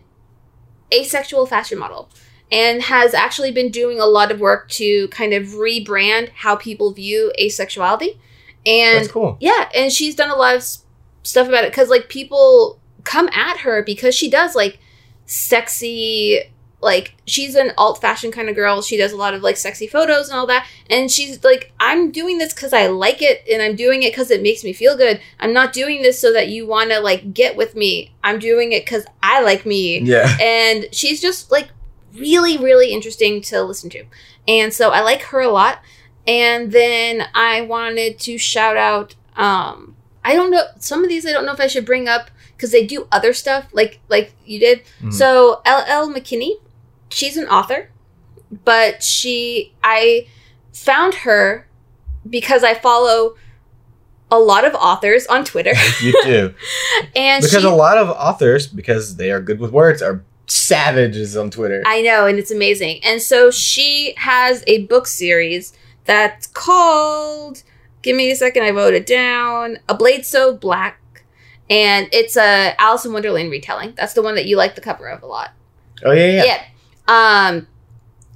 [0.93, 2.09] asexual fashion model
[2.51, 6.91] and has actually been doing a lot of work to kind of rebrand how people
[6.91, 8.17] view asexuality.
[8.65, 9.37] And That's cool.
[9.39, 10.63] yeah, and she's done a lot of
[11.23, 14.79] stuff about it because like people come at her because she does like
[15.25, 18.81] sexy like she's an alt fashion kind of girl.
[18.81, 20.67] She does a lot of like sexy photos and all that.
[20.89, 24.31] And she's like i'm doing this because i like it and i'm doing it because
[24.31, 25.21] it makes me feel good.
[25.39, 28.13] I'm not doing this so that you want to like get with me.
[28.23, 29.99] I'm doing it because i like me.
[29.99, 30.35] Yeah.
[30.41, 31.69] and she's just like
[32.13, 34.03] really really interesting to listen to.
[34.47, 35.79] And so i like her a lot.
[36.27, 41.31] And then i wanted to shout out um i don't know some of these i
[41.31, 42.29] don't know if i should bring up
[42.61, 45.11] because they do other stuff like like you did Mhm.
[45.11, 46.57] so ll mckinney
[47.09, 47.89] she's an author
[48.65, 50.27] but she i
[50.71, 51.67] found her
[52.29, 53.35] because i follow
[54.29, 56.53] a lot of authors on twitter you do.
[57.15, 61.35] and because she, a lot of authors, because they are good with words, are savages
[61.35, 61.81] on Twitter.
[61.85, 62.99] I know, and it's amazing.
[63.03, 65.73] And so she has a book series
[66.05, 67.63] that's called.
[68.01, 68.63] Give me a second.
[68.63, 69.77] I wrote it down.
[69.89, 71.00] A Blade So Black,
[71.71, 73.93] and it's a Alice in Wonderland retelling.
[73.97, 75.51] That's the one that you like the cover of a lot.
[76.05, 76.43] oh yeah, yeah.
[76.45, 76.63] Yeah.
[77.07, 77.67] Um,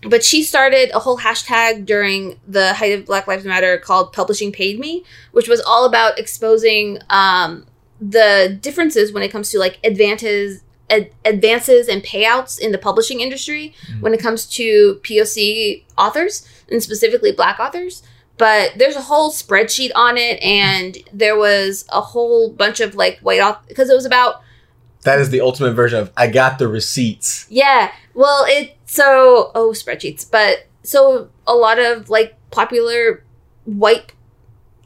[0.07, 4.51] but she started a whole hashtag during the height of Black Lives Matter called Publishing
[4.51, 7.65] Paid Me, which was all about exposing um,
[7.99, 13.19] the differences when it comes to like advances ad- advances and payouts in the publishing
[13.21, 14.01] industry Mhm.
[14.01, 18.03] when it comes to POC authors and specifically black authors.
[18.37, 23.19] But there's a whole spreadsheet on it, and there was a whole bunch of like
[23.19, 24.41] white authors because it was about
[25.03, 27.45] That is the ultimate version of I got the receipts.
[27.49, 27.91] yeah.
[28.13, 33.23] Well, it so oh spreadsheets, but so a lot of like popular
[33.65, 34.13] white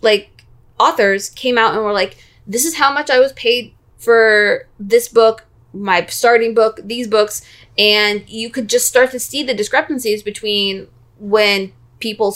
[0.02, 0.44] like
[0.80, 2.18] authors came out and were like,
[2.48, 7.42] "This is how much I was paid for this book, my starting book, these books,"
[7.78, 10.88] and you could just start to see the discrepancies between
[11.20, 12.36] when people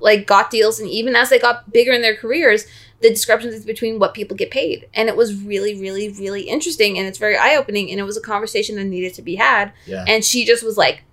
[0.00, 2.66] like got deals and even as they got bigger in their careers
[3.00, 4.86] the discrepancies between what people get paid.
[4.92, 8.20] And it was really really really interesting and it's very eye-opening and it was a
[8.20, 9.72] conversation that needed to be had.
[9.86, 10.04] Yeah.
[10.06, 11.04] and she just was like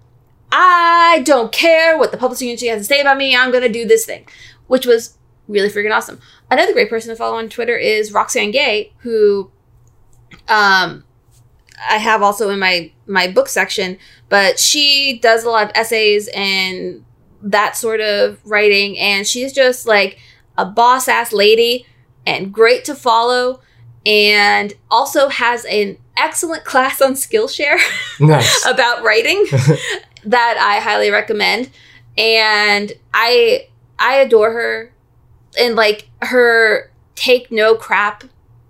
[0.52, 3.86] i don't care what the publishing industry has to say about me i'm gonna do
[3.86, 4.26] this thing
[4.68, 5.18] which was
[5.48, 6.20] really freaking awesome.
[6.52, 9.52] Another great person to follow on twitter is roxane gay who
[10.48, 11.04] um
[11.90, 13.98] i have also in my my book section
[14.30, 17.04] but she does a lot of essays and
[17.42, 20.20] that sort of writing and she's just like
[20.58, 21.86] a boss ass lady
[22.26, 23.62] and great to follow,
[24.06, 27.78] and also has an excellent class on Skillshare
[28.20, 28.66] Nice.
[28.66, 29.46] about writing
[30.26, 31.70] that I highly recommend.
[32.18, 33.68] And I
[34.00, 34.92] I adore her
[35.60, 38.24] and like her take no crap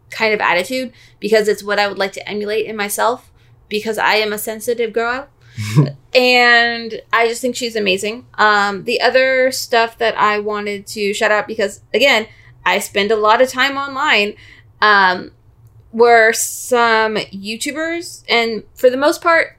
[0.10, 3.32] kind of attitude because it's what I would like to emulate in myself
[3.70, 5.28] because I am a sensitive girl.
[6.16, 8.26] and I just think she's amazing.
[8.36, 12.28] Um, the other stuff that I wanted to shout out because again,
[12.66, 14.36] I spend a lot of time online.
[14.82, 15.32] Um,
[15.92, 19.58] were some YouTubers, and for the most part,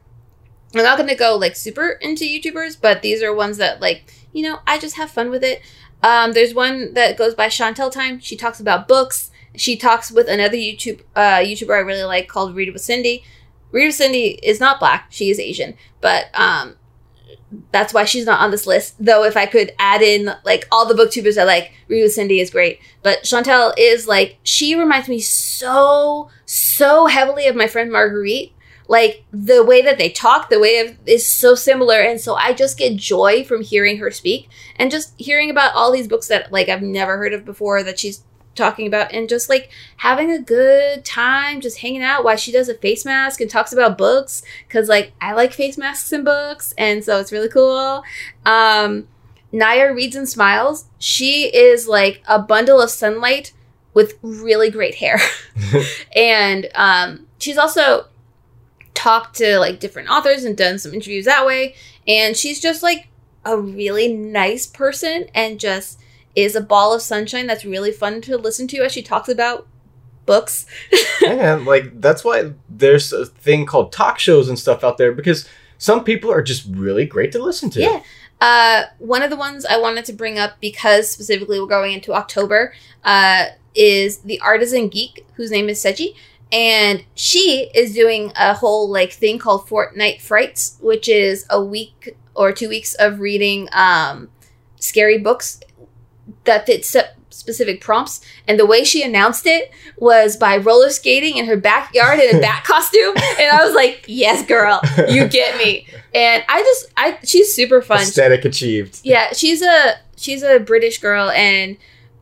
[0.74, 4.12] I'm not going to go like super into YouTubers, but these are ones that like
[4.32, 5.62] you know I just have fun with it.
[6.03, 8.20] Um, there's one that goes by Chantel Time.
[8.20, 9.30] She talks about books.
[9.57, 13.24] She talks with another YouTube uh, YouTuber I really like called Read with Cindy.
[13.71, 16.77] With Cindy is not black; she is Asian, but um,
[17.73, 18.95] that's why she's not on this list.
[18.99, 22.51] Though if I could add in like all the booktubers I like, with Cindy is
[22.51, 22.81] great.
[23.03, 28.53] But Chantel is like she reminds me so so heavily of my friend Marguerite.
[28.91, 32.55] Like the way that they talk, the way of, is so similar, and so I
[32.55, 36.51] just get joy from hearing her speak and just hearing about all these books that
[36.51, 38.25] like I've never heard of before that she's
[38.59, 42.68] talking about and just like having a good time just hanging out while she does
[42.68, 46.74] a face mask and talks about books because like i like face masks and books
[46.76, 48.02] and so it's really cool.
[48.44, 49.09] Um
[49.52, 50.84] naya reads and smiles.
[50.98, 53.52] She is like a bundle of sunlight
[53.94, 55.18] with really great hair.
[56.14, 58.06] And um she's also
[58.94, 61.74] talked to like different authors and done some interviews that way.
[62.06, 63.09] And she's just like
[63.44, 66.00] a really nice person and just
[66.39, 69.66] is a ball of sunshine that's really fun to listen to as she talks about
[70.24, 70.66] books.
[71.20, 75.49] yeah, like that's why there's a thing called talk shows and stuff out there because
[75.78, 77.80] some people are just really great to listen to.
[77.80, 78.03] Yeah.
[78.41, 82.14] Uh, one of the ones I wanted to bring up because specifically we're going into
[82.14, 82.72] October
[83.03, 86.14] uh, is the artisan geek whose name is Seji.
[86.53, 92.16] And she is doing a whole like thing called Fortnight Frights, which is a week
[92.36, 94.28] or two weeks of reading um,
[94.76, 95.61] scary books
[96.45, 96.85] that fit
[97.31, 98.20] specific prompts.
[98.47, 102.41] And the way she announced it was by roller skating in her backyard in a
[102.41, 103.14] bat costume.
[103.16, 105.87] And I was like, yes, girl, you get me.
[106.14, 108.01] And I just, I, she's super fun.
[108.01, 109.01] Aesthetic achieved.
[109.05, 111.76] Yeah, she's a, she's a British girl and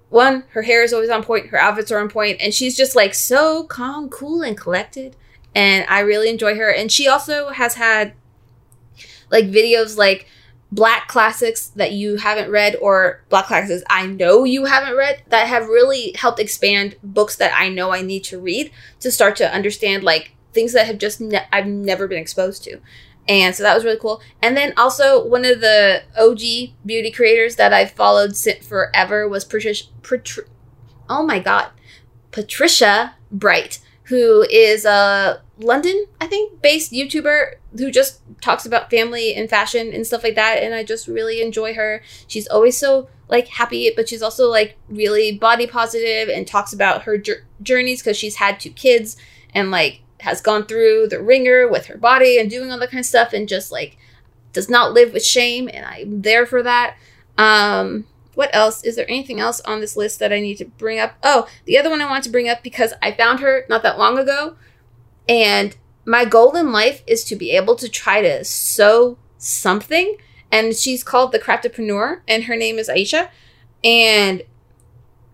[0.09, 2.95] one, her hair is always on point, her outfits are on point, and she's just
[2.95, 5.17] like so calm, cool, and collected.
[5.55, 6.71] And I really enjoy her.
[6.73, 8.15] And she also has had
[9.31, 10.29] like videos like
[10.73, 15.47] black classics that you haven't read or black classics I know you haven't read that
[15.47, 19.53] have really helped expand books that I know I need to read to start to
[19.53, 22.81] understand like things that have just ne- I've never been exposed to.
[23.29, 24.21] And so that was really cool.
[24.43, 29.45] And then also one of the OG beauty creators that I've followed since forever was
[29.45, 29.87] Patricia.
[30.03, 30.45] Patri-
[31.09, 31.71] oh my god,
[32.31, 39.35] Patricia Bright, who is a London, I think, based YouTuber who just talks about family
[39.35, 40.63] and fashion and stuff like that.
[40.63, 42.03] And I just really enjoy her.
[42.27, 47.03] She's always so like happy, but she's also like really body positive and talks about
[47.03, 49.17] her jour- journeys because she's had two kids
[49.55, 53.01] and like has gone through the ringer with her body and doing all that kind
[53.01, 53.97] of stuff and just like
[54.53, 55.71] does not live with shame.
[55.73, 56.97] And I'm there for that.
[57.39, 58.85] Um, what else?
[58.85, 61.15] Is there anything else on this list that I need to bring up?
[61.23, 63.99] Oh, the other one I want to bring up because I found her not that
[63.99, 64.57] long ago.
[65.29, 70.16] And my goal in life is to be able to try to sew something.
[70.53, 73.29] And she's called the Craftapreneur, and her name is Aisha.
[73.83, 74.43] And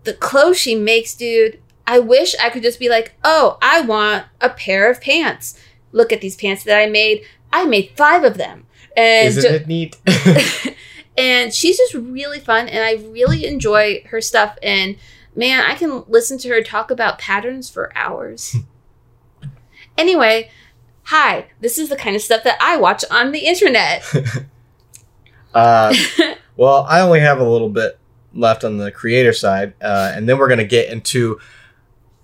[0.05, 4.26] the clothes she makes, dude, I wish I could just be like, oh, I want
[4.40, 5.59] a pair of pants.
[5.93, 7.22] Look at these pants that I made.
[7.53, 8.66] I made five of them.
[8.97, 9.97] And Isn't ju- it neat?
[11.16, 14.97] and she's just really fun and i really enjoy her stuff and
[15.34, 18.57] man i can listen to her talk about patterns for hours
[19.99, 20.51] anyway
[21.05, 24.05] hi this is the kind of stuff that i watch on the internet.
[25.55, 25.93] Uh,
[26.57, 27.99] well, I only have a little bit
[28.32, 31.38] left on the creator side, uh, and then we're gonna get into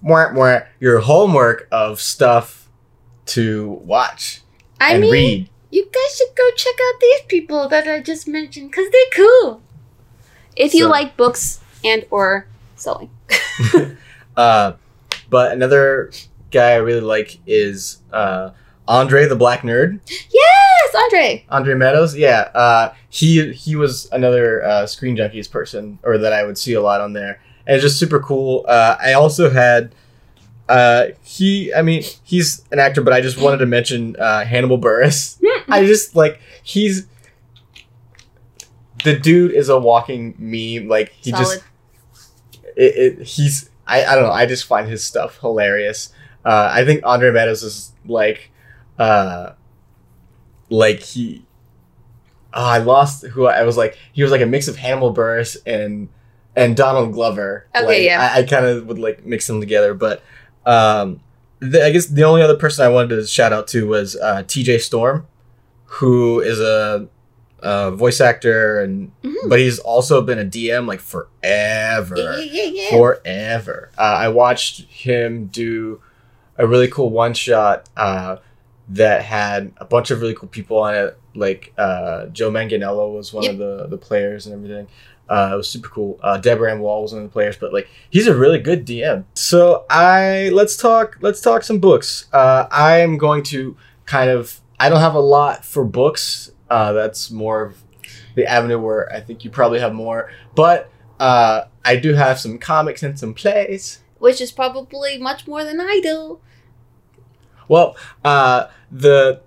[0.00, 2.70] more, more your homework of stuff
[3.26, 4.40] to watch
[4.80, 5.50] i and mean read.
[5.70, 9.60] you guys should go check out these people that i just mentioned because they're cool.
[10.56, 12.46] If you So- like books and or
[12.76, 13.10] sewing
[14.38, 14.72] Uh,
[15.28, 16.10] but another
[16.50, 18.50] guy I really like is uh,
[18.86, 20.00] Andre the Black Nerd.
[20.08, 22.50] yes andre Andre Meadows, yeah.
[22.54, 26.80] Uh, he he was another uh, Screen Junkies person, or that I would see a
[26.80, 28.64] lot on there, and it's just super cool.
[28.68, 29.94] Uh, I also had
[30.68, 31.72] uh, he.
[31.74, 35.40] I mean, he's an actor, but I just wanted to mention uh, Hannibal Buress.
[35.68, 37.06] I just like he's
[39.04, 40.88] the dude is a walking meme.
[40.88, 41.44] Like he Solid.
[41.44, 41.64] just
[42.76, 44.32] it, it he's I, I don't know.
[44.32, 46.12] I just find his stuff hilarious.
[46.48, 48.50] Uh, I think Andre Meadows is like,
[48.98, 49.52] uh,
[50.70, 51.44] like he.
[52.54, 53.98] Oh, I lost who I was like.
[54.12, 56.08] He was like a mix of Hannibal Buress and
[56.56, 57.66] and Donald Glover.
[57.76, 58.32] Okay, Like, yeah.
[58.34, 60.22] I, I kind of would like mix them together, but
[60.66, 61.20] um,
[61.60, 64.42] the, I guess the only other person I wanted to shout out to was uh,
[64.46, 64.78] T.J.
[64.78, 65.26] Storm,
[65.84, 67.08] who is a,
[67.60, 69.48] a voice actor and Mhm.
[69.48, 72.90] but he's also been a DM like forever yeah, yeah, yeah.
[72.90, 73.90] forever.
[73.98, 76.00] Uh, I watched him do
[76.58, 78.36] a really cool one shot uh,
[78.90, 81.18] that had a bunch of really cool people on it.
[81.34, 83.52] Like uh, Joe Manganiello was one Yep.
[83.52, 84.88] of the the players and everything.
[85.28, 86.18] Uh, it was super cool.
[86.22, 89.24] Uh, Deborah Woll was one of the players, but like he's a really good DM.
[89.34, 92.26] So I let's talk let's talk some books.
[92.32, 96.50] Uh, I am going to kind of I don't have a lot for books.
[96.70, 97.82] Uh, that's more of
[98.36, 100.90] the avenue where I think you probably have more, but
[101.20, 104.00] uh, I do have some comics and some plays.
[104.18, 106.40] Which is probably much more than I do.
[107.68, 109.40] Well, uh, the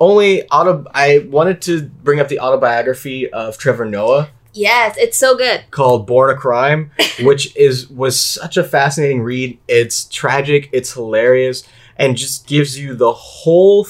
[0.00, 5.36] only auto I wanted to bring up the autobiography of Trevor Noah Yes, it's so
[5.36, 5.64] good.
[5.70, 9.58] called Born a Crime, which is was such a fascinating read.
[9.68, 11.62] It's tragic, it's hilarious,
[11.96, 13.86] and just gives you the whole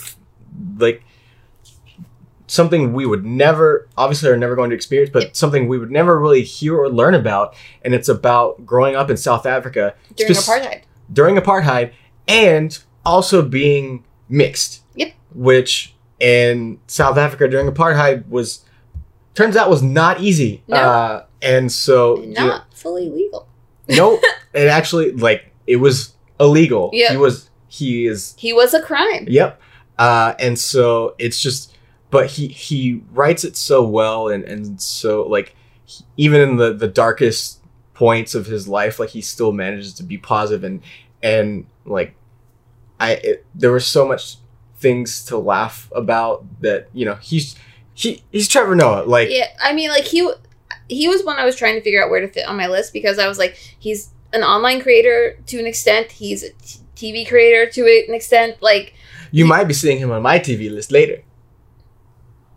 [0.78, 1.04] like
[2.48, 5.36] something we would never obviously are never going to experience, but Yep.
[5.36, 7.54] something we would never really hear or learn about.
[7.82, 10.80] And it's about growing up in South Africa During Spec- apartheid.
[11.12, 11.92] during apartheid
[12.28, 14.82] and also being mixed.
[14.94, 15.12] Yep.
[15.34, 18.64] Which in South Africa during apartheid was
[19.34, 20.62] turns out was not easy.
[20.68, 20.76] No.
[20.76, 23.46] Uh, and so And you know, not fully legal.
[23.88, 24.20] nope,
[24.54, 26.90] it actually like it was illegal.
[26.92, 27.10] Yeah.
[27.10, 29.26] He was he is He was a crime.
[29.28, 29.60] Yep.
[29.98, 31.74] Uh, and so it's just,
[32.10, 35.54] but he he writes it so well, and and so like
[35.84, 37.60] he- even in the the darkest
[37.94, 40.82] points of his life, like he still manages to be positive and
[41.22, 42.14] and like
[43.00, 44.36] I it, there were so much
[44.78, 47.56] things to laugh about that you know he's
[47.94, 50.30] he he's Trevor Noah like Yeah, I mean, like he
[50.88, 52.92] he was one I was trying to figure out where to fit on my list
[52.92, 56.12] because I was like, he's an online creator to an extent.
[56.12, 58.62] He's a t- TV creator to an extent.
[58.62, 58.94] Like,
[59.30, 61.22] you might be seeing him on my TV list later.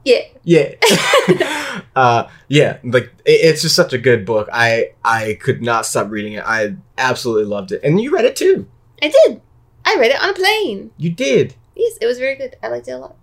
[0.03, 0.75] Yeah, Yeah.
[1.95, 4.49] uh, yeah, like it, it's just such a good book.
[4.51, 6.43] I I could not stop reading it.
[6.45, 8.67] I absolutely loved it, and you read it too.
[9.01, 9.41] I did.
[9.85, 10.91] I read it on a plane.
[10.97, 11.55] You did.
[11.75, 12.55] Yes, it was very good.
[12.61, 13.15] I liked it a lot.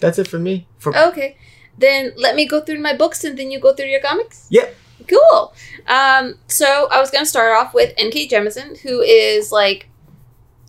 [0.00, 0.68] That's it for me.
[0.78, 1.36] For Okay,
[1.78, 4.46] then let me go through my books and then you go through your comics.
[4.50, 4.74] Yep.
[5.08, 5.54] Cool.
[5.86, 8.28] Um, so I was gonna start off with N.K.
[8.28, 9.88] Jemisin, who is like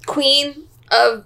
[0.05, 1.25] queen of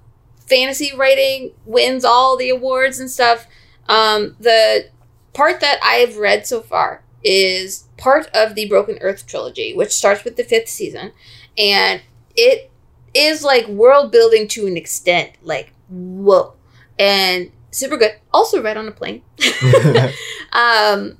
[0.51, 3.47] fantasy writing, wins all the awards and stuff.
[3.87, 4.89] Um, the
[5.33, 10.23] part that I've read so far is part of the Broken Earth trilogy, which starts
[10.23, 11.13] with the fifth season,
[11.57, 12.01] and
[12.35, 12.69] it
[13.13, 15.31] is like world building to an extent.
[15.41, 16.53] Like whoa,
[16.99, 18.13] and super good.
[18.33, 19.21] Also read on a plane.
[20.51, 21.17] um,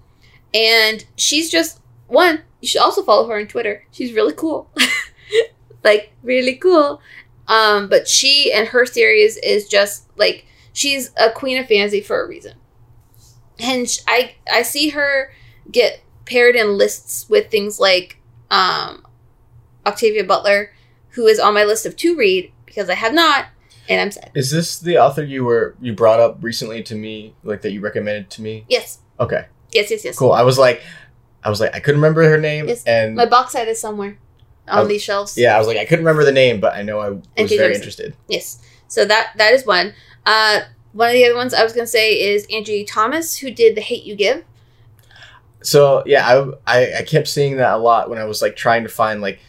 [0.54, 2.42] and she's just one.
[2.60, 3.86] You should also follow her on Twitter.
[3.92, 4.70] She's really cool,
[5.84, 7.02] like really cool.
[7.52, 12.24] Um, but she and her series is just like she's a queen of fantasy for
[12.24, 12.54] a reason,
[13.60, 15.34] and sh- I I see her
[15.70, 19.06] get paired in lists with things like um,
[19.86, 20.72] Octavia Butler,
[21.10, 23.48] who is on my list of to read because I have not,
[23.90, 24.32] and I'm sad.
[24.34, 27.82] Is this the author you were you brought up recently to me, like that you
[27.82, 28.64] recommended to me?
[28.70, 30.18] Yes, Okay, yes, yes, yes.
[30.18, 30.32] cool.
[30.32, 30.82] I was like,
[31.44, 34.18] I was like, I couldn't remember her name, Yes, and My box set is somewhere
[34.72, 35.38] on these shelves.
[35.38, 37.10] yeah, I was like, I couldn't remember the name, but I know I
[37.42, 38.16] was very interested.
[38.28, 38.62] Yes.
[38.88, 39.94] So that that is one.
[40.26, 40.62] Uh,
[40.94, 43.82] one of the other ones I was gonna say is Angie Thomas, who did The
[43.82, 44.44] Hate You Give.
[45.64, 46.28] So yeah,
[46.66, 49.22] I, I I kept seeing that a lot when I was like trying to find
[49.22, 49.40] like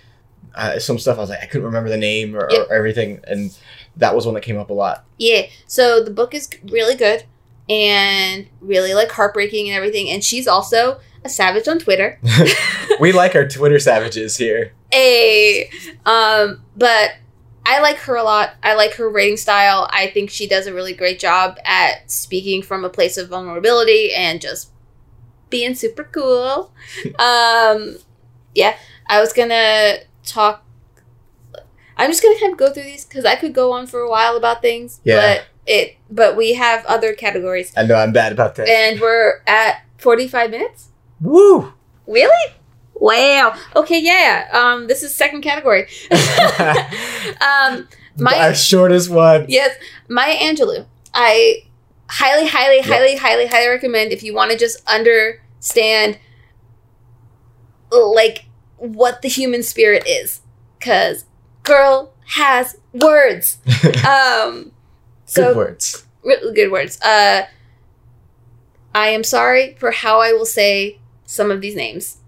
[0.54, 1.16] uh, some stuff.
[1.16, 2.68] I was like, I couldn't remember the name or, Yep.
[2.68, 3.56] or everything, and
[3.96, 5.04] that was one that came up a lot.
[5.18, 5.42] Yeah.
[5.66, 7.24] So the book is really good
[7.68, 10.10] and really like heartbreaking and everything.
[10.10, 12.18] And she's also a savage on Twitter.
[13.00, 14.72] we like our Twitter savages here.
[14.92, 15.70] A
[16.04, 17.12] um, but
[17.64, 18.54] I like her a lot.
[18.62, 19.88] I like her writing style.
[19.92, 24.12] I think she does a really great job at speaking from a place of vulnerability
[24.14, 24.70] and just
[25.48, 26.72] being super cool.
[27.18, 27.96] um,
[28.54, 28.76] yeah,
[29.08, 30.64] I was gonna talk.
[31.96, 34.10] I'm just gonna kind of go through these because I could go on for a
[34.10, 35.00] while about things.
[35.04, 35.16] Yeah.
[35.16, 38.68] But it, but we have other categories, I know I'm bad about that.
[38.68, 40.88] and we're at 45 minutes.
[41.20, 41.72] Woo!
[42.06, 42.54] Really?
[43.02, 43.56] Wow.
[43.76, 43.98] Okay.
[44.00, 44.48] Yeah.
[44.52, 45.86] Um, this is second category.
[46.12, 47.88] um,
[48.18, 49.46] my Our shortest one.
[49.48, 49.76] yes,
[50.08, 50.86] Maya Angelou.
[51.12, 51.64] I
[52.08, 52.84] highly, highly, Yep.
[52.86, 56.18] highly, highly, highly recommend if you want to just understand
[57.90, 58.46] like
[58.76, 60.40] what the human spirit is.
[60.80, 61.24] Cause
[61.62, 63.58] girl has words.
[64.06, 64.72] Um
[65.26, 66.06] so Good words.
[66.22, 67.00] really good words.
[67.00, 67.46] Uh,
[68.94, 72.18] I am sorry for how I will say some of these names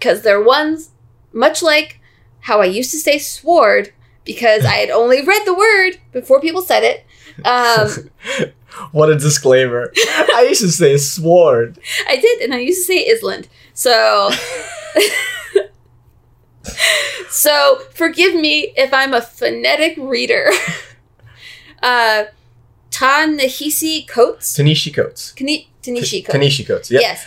[0.00, 0.90] because they're ones
[1.32, 2.00] much like
[2.40, 3.92] how I used to say sword
[4.24, 7.06] because I had only read the word before people said it.
[7.44, 8.10] Um,
[8.92, 9.92] what a disclaimer.
[10.34, 11.78] I used to say sword.
[12.08, 13.48] I did, and I used to say Island.
[13.74, 14.30] So,
[17.28, 20.50] so forgive me if I'm a phonetic reader.
[21.82, 22.24] uh,
[22.90, 24.56] Ta-Nehisi Coates.
[24.56, 25.32] Tanishi Coates.
[25.36, 26.36] Kani- Tanishi Coates.
[26.36, 26.90] Tanishi Coates.
[26.90, 27.00] Yep.
[27.00, 27.26] Yes.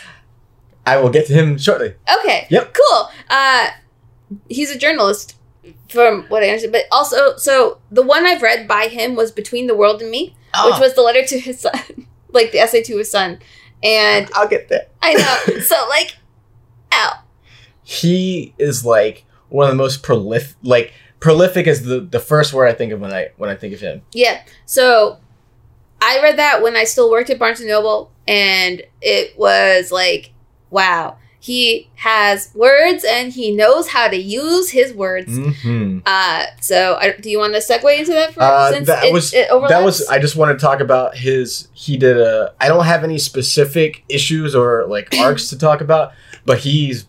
[0.85, 1.93] I will get to him shortly.
[2.19, 2.47] Okay.
[2.49, 2.73] Yep.
[2.75, 3.09] Cool.
[3.29, 3.67] Uh,
[4.49, 5.35] he's a journalist,
[5.89, 6.73] from what I understand.
[6.73, 10.35] But also, so the one I've read by him was Between the World and Me,
[10.53, 10.69] Ah.
[10.69, 13.39] which was the letter to his son, like the essay to his son.
[13.81, 14.87] And I'll get there.
[15.01, 15.59] I know.
[15.61, 16.17] so like,
[16.93, 17.19] ow.
[17.83, 20.55] He is like one of the most prolific.
[20.63, 23.73] Like prolific is the the first word I think of when I when I think
[23.73, 24.01] of him.
[24.13, 24.41] Yeah.
[24.65, 25.19] So
[26.01, 30.32] I read that when I still worked at Barnes and Noble, and it was like,
[30.73, 35.27] wow, he has words and he knows how to use his words.
[35.37, 35.99] Mm-hmm.
[36.05, 38.33] Uh, so I, do you want to segue into that?
[38.33, 40.07] For, Uh, since that it, was it that was.
[40.07, 41.67] I just wanted to talk about his.
[41.73, 42.53] He did a.
[42.59, 46.13] I don't have any specific issues or like arcs to talk about,
[46.45, 47.07] but he's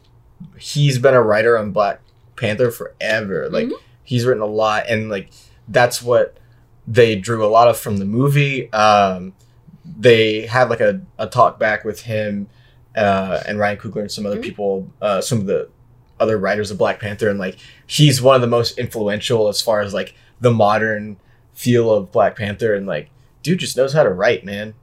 [0.58, 2.00] he's been a writer on Black
[2.36, 3.48] Panther forever.
[3.50, 3.72] Like Mhm.
[4.02, 5.30] he's written a lot, and like
[5.68, 6.36] that's what
[6.86, 8.70] they drew a lot of from the movie.
[8.72, 9.32] Um,
[9.84, 12.48] they had like a, a talk back with him
[12.96, 14.42] uh, and Ryan Coogler and some other Mhm.
[14.42, 15.68] people, uh, some of the
[16.20, 19.80] other writers of Black Panther, and like he's one of the most influential as far
[19.80, 21.16] as like the modern
[21.52, 23.10] feel of Black Panther, and like
[23.42, 24.74] dude just knows how to write, man.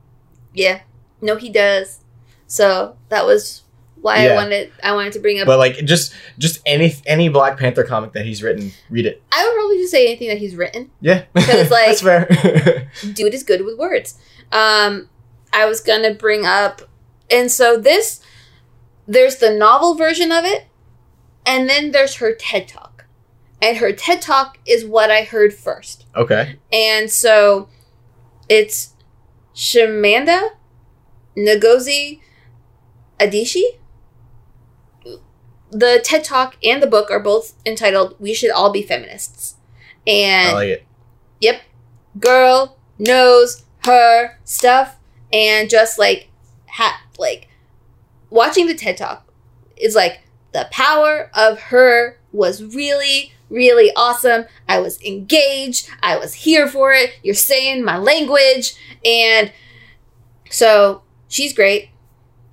[0.54, 0.82] Yeah.
[1.22, 2.00] No, he does.
[2.48, 3.64] So that was
[4.02, 5.46] why I wanted I wanted to bring up.
[5.46, 9.22] But like just just any any Black Panther comic that he's written, read it.
[9.32, 10.90] I would probably just say anything that he's written.
[11.00, 12.90] Yeah, 'Cause, like- that's fair.
[13.14, 14.18] Dude is good with words.
[14.52, 15.08] Um,
[15.54, 16.82] I was gonna bring up,
[17.32, 18.22] and so this,
[19.08, 20.66] there's the novel version of it,
[21.46, 23.06] and then there's her TED talk,
[23.62, 26.06] and her TED talk is what I heard first.
[26.16, 26.58] okay.
[26.72, 27.70] And so
[28.50, 28.94] it's
[29.56, 30.50] Chimamanda
[31.38, 32.20] Ngozi
[33.20, 33.78] Adichie.
[35.74, 39.56] The TED Talk and the book are both entitled We Should All Be Feminists.
[40.06, 40.86] I And like it.
[41.40, 41.62] yep,
[42.20, 44.98] girl knows her stuff
[45.32, 46.28] and just like
[46.72, 47.48] ha- like
[48.30, 49.32] watching the TED Talk
[49.78, 50.22] is like
[50.54, 54.46] the power of her was really really awesome.
[54.70, 55.90] I was engaged.
[56.02, 57.12] I was here for it.
[57.22, 59.52] You're saying my language and
[60.50, 61.90] so she's great.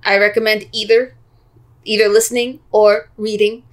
[0.03, 1.15] I recommend either
[1.85, 3.63] either listening or reading.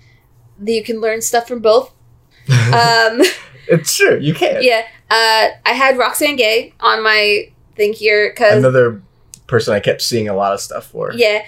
[0.65, 1.93] You can learn stuff from both.
[2.73, 3.23] Um
[3.69, 4.19] it's true.
[4.21, 4.63] You can.
[4.63, 4.87] yeah.
[5.11, 9.03] Uh, I had Roxane Gay on my thing here because Another
[9.47, 11.13] person I kept seeing a lot of stuff for.
[11.13, 11.45] yeah,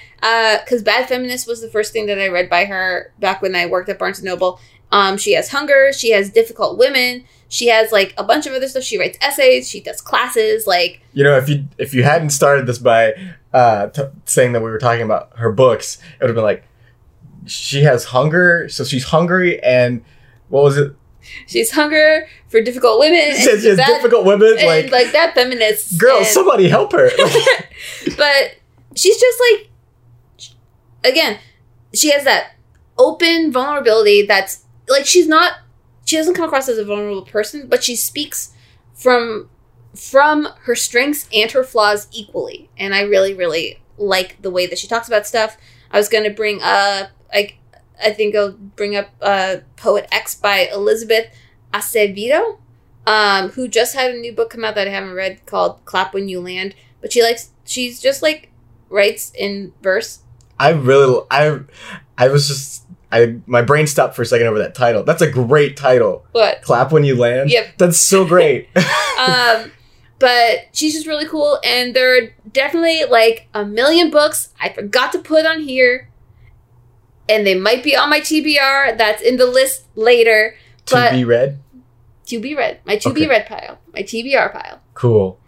[0.65, 3.67] because Bad Feminist was the first thing that I read by her back when I
[3.67, 4.61] worked at Barnes and Noble.
[4.91, 5.93] Um, she has Hunger.
[5.93, 7.25] She has Difficult Women.
[7.49, 8.83] She has like a bunch of other stuff.
[8.83, 9.69] She writes essays.
[9.69, 10.67] She does classes.
[10.67, 13.15] Like You know, if you if you hadn't started this by
[13.53, 16.65] uh, t- saying that we were talking about her books, it would have been like
[17.47, 20.05] she has hunger, so she's hungry, and
[20.49, 20.95] what was it?
[21.47, 23.35] She's Hunger for Difficult Women.
[23.37, 24.57] She said she has Bad- difficult women.
[24.59, 27.11] and, Like, like that feminist girl, somebody help her.
[28.17, 28.57] But
[28.97, 30.51] she's just like
[31.05, 31.39] again
[31.95, 32.53] she has that
[32.99, 35.53] open vulnerability that's like she's not
[36.05, 38.53] she doesn't come across as a vulnerable person but she speaks
[38.95, 39.49] from
[39.95, 44.79] from her strengths and her flaws equally and i really really like the way that
[44.79, 45.57] she talks about stuff
[45.93, 47.58] i was going to bring up like
[48.03, 51.27] i think i'll bring up uh poet x by elizabeth
[51.73, 52.59] acevedo
[53.07, 56.15] um who just had a new book come out that i haven't read called clap
[56.15, 58.51] when you land but she likes she's just like
[58.89, 60.21] writes in verse
[60.61, 61.61] I really, I,
[62.17, 65.05] I was just, I my brain stopped for a second over that title.
[65.05, 66.27] That's a great title.
[66.33, 67.51] but Clap when you land.
[67.51, 67.79] Yep.
[67.79, 68.69] That's so great.
[69.19, 69.71] um
[70.19, 75.13] but she's just really cool and there are definitely like a million books i forgot
[75.13, 76.09] to put on here
[77.29, 80.55] and they might be on my tbr that's in the list later
[80.87, 81.59] to but be read.
[82.27, 83.31] to be read my to be Okay.
[83.31, 85.39] read pile my tbr pile Cool.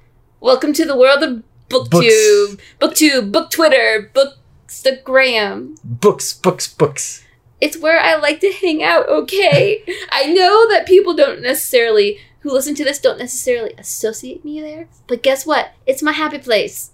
[0.41, 7.25] welcome to the world of booktube booktube book twitter bookstagram Books, books, books.
[7.61, 9.83] it's where I like to hang out, okay?
[10.13, 14.89] I know that people don't necessarily, who listen to this, don't necessarily associate me there,
[15.09, 15.73] but guess what?
[15.87, 16.93] It's my happy place.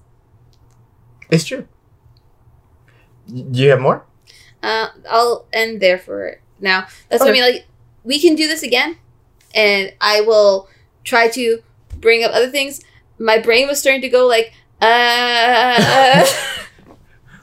[1.31, 1.67] It's true.
[3.33, 4.05] You have more?
[4.63, 6.87] Uh, I'll end there for now.
[7.09, 7.43] That's what I mean.
[7.43, 7.67] Like,
[8.05, 8.97] we can do this again,
[9.55, 10.69] and I will
[11.05, 11.63] try to
[12.01, 12.81] bring up other things.
[13.19, 16.27] My brain was starting to go like, uh,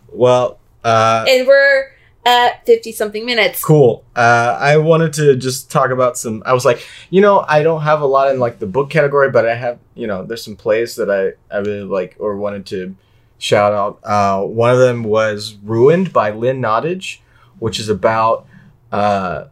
[0.10, 1.92] Well, uh, and we're
[2.26, 3.64] at fifty something minutes.
[3.64, 4.04] cool.
[4.16, 6.44] Uh, I wanted to just talk about some.
[6.46, 9.32] I was like, you know, I don't have a lot in like the book category,
[9.32, 12.66] but I have, you know, there's some plays that I I really like or wanted
[12.68, 12.96] to
[13.44, 14.00] shout out.
[14.06, 17.20] Uh, one of them was Ruined by Lynn Nottage,
[17.60, 18.48] which is about
[18.90, 19.46] uh,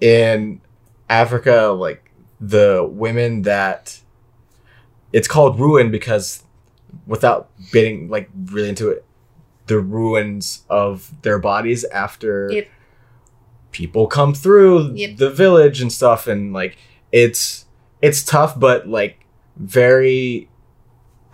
[0.00, 0.62] in
[1.10, 2.10] Africa, like
[2.40, 4.00] the women that
[5.12, 6.44] it's called Ruined because
[7.06, 9.04] without getting like really into it,
[9.66, 12.68] the ruins of their bodies after Yep.
[13.70, 15.16] people come through Yep.
[15.18, 16.78] the village and stuff and like
[17.12, 17.66] it's
[18.00, 19.26] it's tough but like
[19.56, 20.48] very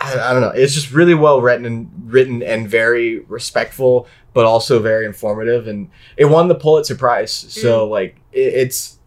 [0.05, 0.51] I, I don't know.
[0.51, 5.89] It's just really well written and written and very respectful but also very informative and
[6.17, 7.33] it won the Pulitzer Prize.
[7.33, 8.99] So like it, it's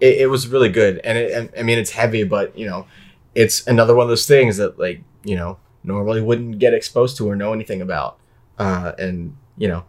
[0.00, 1.00] it, it was really good.
[1.04, 2.86] And it, and- I mean it's heavy but you know
[3.34, 7.28] it's another one of those things that like you know normally wouldn't get exposed to
[7.28, 8.18] or know anything about.
[8.58, 9.84] Uh, and you know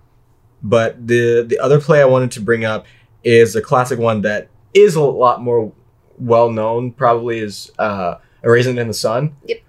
[0.64, 2.86] but the the other play i wanted to bring up
[3.24, 5.72] is a classic one that is a lot more
[6.18, 9.36] well known probably is uh a raisin in the sun.
[9.48, 9.60] Yep.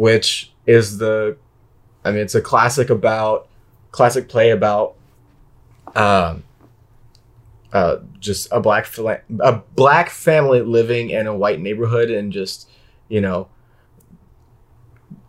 [0.00, 1.36] Which is the
[2.06, 3.46] i mean it's a classic about
[3.90, 4.94] classic play about
[5.94, 6.42] um
[7.74, 12.66] uh just a black fla- a black family living in a white neighborhood and just
[13.08, 13.46] you know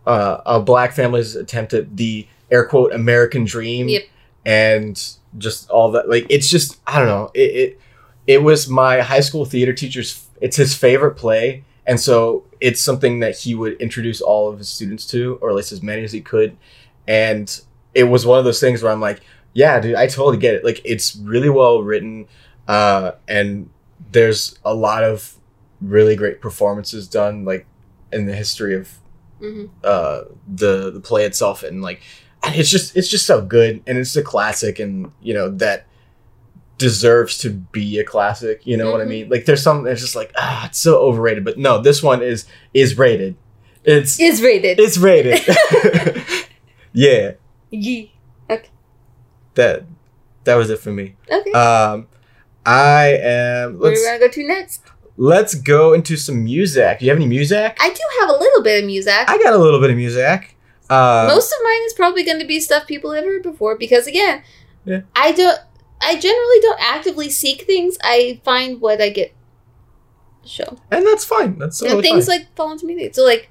[0.06, 4.02] uh, a black family's attempt at the air quote American dream, Yep.
[4.44, 6.08] and just all that.
[6.08, 7.30] Like it's just I don't know.
[7.34, 7.80] It, it
[8.26, 10.26] it was my high school theater teacher's.
[10.40, 14.68] It's his favorite play, and so it's something that he would introduce all of his
[14.68, 16.56] students to, or at least as many as he could.
[17.06, 17.60] And
[17.94, 19.20] it was one of those things where I'm like,
[19.52, 20.64] yeah, dude, I totally get it.
[20.64, 22.26] Like it's really well written,
[22.68, 23.68] uh, and
[24.12, 25.34] there's a lot of
[25.80, 27.66] really great performances done, like
[28.12, 28.98] in the history of
[29.40, 32.00] hmm uh the the play itself and like
[32.44, 35.86] and it's just it's just so good and it's a classic and you know that
[36.82, 40.16] deserves to be a classic you know what i mean like there's some it's just
[40.16, 43.34] like ah it's so overrated but no this one is is rated
[43.84, 44.78] it's Is rated.
[44.78, 45.40] it's rated
[46.92, 47.32] yeah
[47.70, 48.12] Yee.
[49.54, 49.84] that
[50.44, 51.52] that was it for me Okay.
[51.52, 52.06] um
[52.66, 54.82] i am Where are let's we gonna go to next?
[55.16, 58.62] let's go into some music do you have any music I do have a little
[58.62, 59.14] bit of music.
[59.28, 60.56] i got a little bit of music
[60.90, 64.06] uh Most of mine is probably going to be stuff people have heard before because
[64.06, 64.42] again,
[64.84, 65.02] Yeah.
[65.14, 65.58] I don't.
[66.02, 67.96] I generally don't actively seek things.
[68.02, 69.34] I find what I get
[70.44, 70.76] show.
[70.90, 72.40] and that's fine that's and things fine.
[72.40, 73.10] like fall into me.
[73.12, 73.50] So like,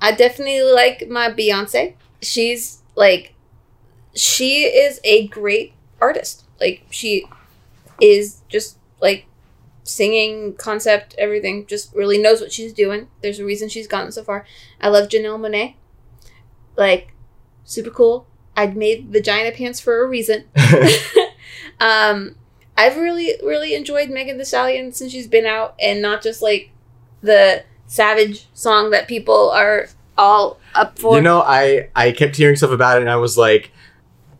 [0.00, 1.94] I definitely like my Beyonce.
[2.20, 3.34] She's like,
[4.14, 6.44] she is a great artist.
[6.60, 7.26] Like she
[8.00, 9.26] is just like
[9.84, 14.24] singing concept everything just really knows what she's doing there's a reason she's gotten so
[14.24, 14.46] far
[14.80, 15.74] i love janelle monáe
[16.76, 17.12] like
[17.64, 18.26] super cool
[18.56, 20.44] i made vagina pants for a reason
[21.80, 22.34] um
[22.76, 26.70] i've really really enjoyed megan thee stallion since she's been out and not just like
[27.22, 32.56] the savage song that people are all up for You know, I I kept hearing
[32.56, 33.70] stuff about it, and I was like,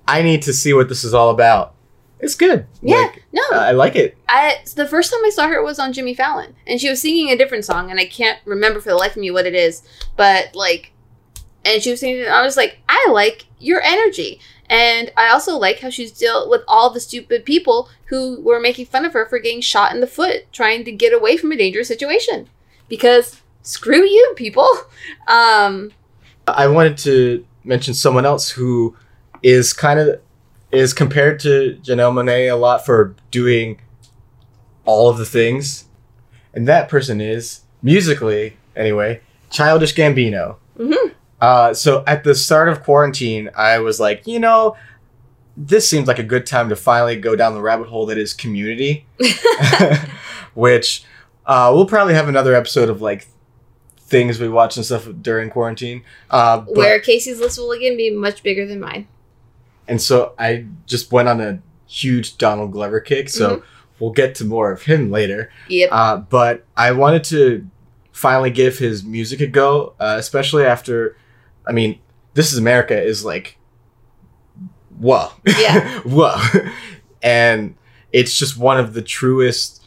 [0.07, 1.74] I need to see what this is all about.
[2.20, 2.66] It's good.
[2.80, 2.97] Yeah.
[2.97, 4.16] Like, no I like it.
[4.28, 7.30] I the first time I saw her was on Jimmy Fallon, and she was singing
[7.30, 9.82] a different song, and I can't remember for the life of me what it is.
[10.16, 10.93] But like,
[11.64, 15.57] and she was singing, and I was like, I like your energy, and I also
[15.57, 19.27] like how she's dealt with all the stupid people who were making fun of her
[19.27, 22.49] for getting shot in the foot trying to get away from a dangerous situation.
[22.89, 24.69] Because screw you, people.
[25.27, 25.93] Um,
[26.47, 28.97] I wanted to mention someone else who
[29.43, 30.21] is kind of
[30.71, 33.81] is compared to Janelle Monáe a lot for doing
[34.85, 35.85] all of the things,
[36.53, 40.57] and that person is musically anyway, Childish Gambino.
[40.79, 41.14] mhm.
[41.45, 44.77] Uh, so at the start of quarantine, I was like, you know,
[45.59, 48.33] this seems like a good time to finally go down the rabbit hole that is
[48.33, 49.07] community,
[50.55, 51.05] which
[51.45, 53.29] uh, we'll probably have another episode of like
[53.99, 56.03] things we watch and stuff during quarantine.
[56.31, 59.07] Uh, but, where Casey's list will again be much bigger than mine.
[59.87, 63.29] and so I just went on a huge Donald Glover kick.
[63.29, 63.63] So
[64.01, 65.53] we'll get to more of him later.
[65.69, 65.89] Yep.
[65.93, 67.69] Uh, but I wanted to
[68.13, 71.19] finally give his music a go, uh, especially after,
[71.67, 71.99] I mean,
[72.35, 73.59] This Is America is like,
[74.99, 75.29] whoa.
[75.47, 76.01] Yeah.
[76.05, 76.37] whoa.
[77.23, 77.75] and
[78.12, 79.85] it's just one of the truest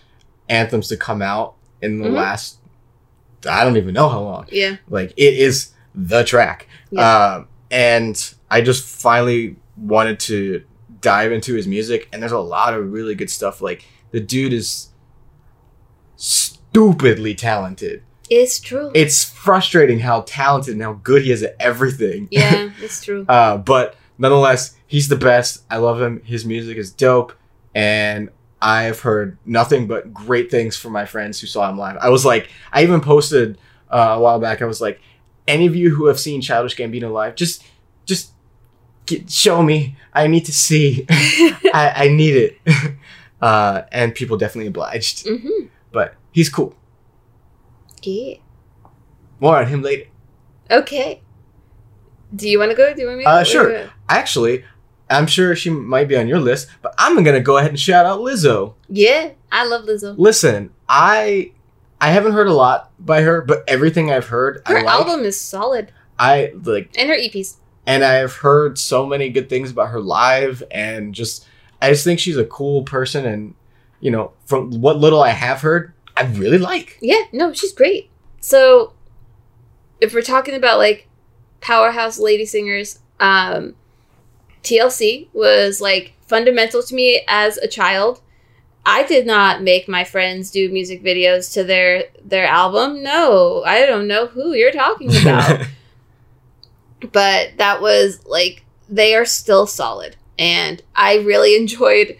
[0.49, 2.13] anthems to come out in the Mhm.
[2.13, 2.57] last,
[3.49, 4.45] I don't even know how long.
[4.51, 4.78] yeah.
[4.89, 6.67] Like, it is the track.
[6.89, 7.36] Yeah.
[7.36, 10.63] Um, and I just finally wanted to
[11.01, 13.61] dive into his music, and there's a lot of really good stuff.
[13.61, 14.89] Like the dude is
[16.15, 18.03] stupidly talented.
[18.30, 18.91] It's true.
[18.93, 22.28] It's frustrating how talented and how good he is at everything.
[22.32, 23.25] yeah, it's true.
[23.28, 25.63] Uh, but nonetheless, he's the best.
[25.69, 26.21] I love him.
[26.23, 27.34] His music is dope,
[27.75, 28.30] and
[28.61, 31.97] I've heard nothing but great things from my friends who saw him live.
[31.97, 33.57] I was like, I even posted
[33.89, 34.61] uh, a while back.
[34.61, 34.99] I was like,
[35.47, 37.63] any of you who have seen Childish Gambino live, just,
[38.05, 38.32] just
[39.05, 39.95] get, show me.
[40.13, 41.05] I need to see.
[41.09, 42.59] I, I need it.
[43.41, 45.28] uh, and people definitely obliged.
[45.28, 46.75] hmm But he's cool.
[49.39, 50.05] More on him later.
[50.72, 51.22] Okay.
[52.36, 52.93] Do you want to go?
[52.93, 53.24] Do you want me?
[53.24, 53.89] to Uh, sure.
[54.10, 54.64] Actually,
[55.10, 58.05] I'm sure she might be on your list, but I'm gonna go ahead and shout
[58.05, 58.74] out Lizzo.
[58.89, 60.16] Yeah, I love Lizzo.
[60.18, 61.51] Listen, I
[62.01, 64.93] I haven't heard a lot by her, but everything I've heard, Her I like.
[64.93, 67.55] album is solid, I like, and her EPs.
[67.86, 71.45] and I've heard so many good things about her live, and just
[71.82, 73.53] I just think she's a cool person, and
[74.01, 76.97] you know, from what little I have heard, I really like.
[77.01, 78.09] Yeah, no, she's great.
[78.39, 78.93] So,
[80.01, 81.07] if we're talking about like
[81.61, 83.76] powerhouse lady singers, um,
[84.63, 88.22] TLC was like fundamental to me as a child.
[88.86, 93.03] I did not make my friends do music videos to their their album.
[93.03, 95.68] No, I don't know who you're talking about.
[97.11, 102.18] but that was like they are still solid and i really enjoyed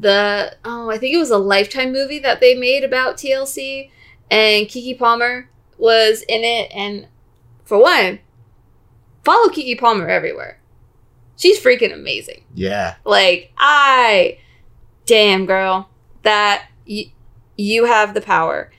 [0.00, 3.90] the oh i think it was a lifetime movie that they made about tlc
[4.30, 7.06] and keke palmer was in it and
[7.64, 8.18] for one
[9.24, 10.58] follow keke palmer everywhere.
[11.36, 12.44] She's freaking amazing.
[12.54, 14.38] Yeah, like i
[15.06, 15.88] damn girl
[16.22, 17.12] that y-
[17.56, 18.70] you have the power.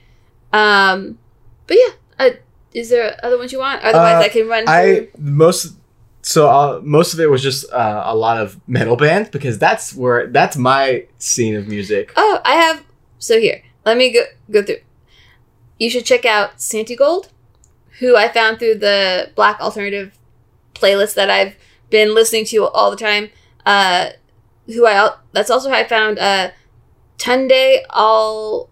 [0.52, 1.18] Um
[1.66, 2.30] but yeah uh,
[2.72, 3.82] is there other ones you want?
[3.82, 5.76] Otherwise Uh, i can run I most
[6.22, 9.94] so uh, most of it was just uh, a lot of metal bands because that's
[9.94, 12.12] where that's my scene of music.
[12.16, 12.84] Oh, I have.
[13.18, 14.78] So here, let me go go through.
[15.78, 17.28] You should check out Santigold,
[17.98, 20.16] who I found through the Black Alternative
[20.74, 21.56] playlist that I've
[21.90, 23.30] been listening to all the time.
[23.66, 24.10] Uh,
[24.66, 26.50] who I al- that's also how I found uh,
[27.18, 28.68] Tunde Al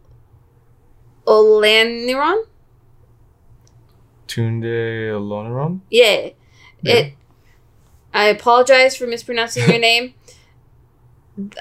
[1.26, 2.44] Olaniran.
[4.28, 5.80] Tunde Aloneron.
[5.90, 6.30] Yeah,
[6.82, 6.94] Yeah.
[6.94, 7.14] it.
[8.12, 10.14] I apologize for mispronouncing your name.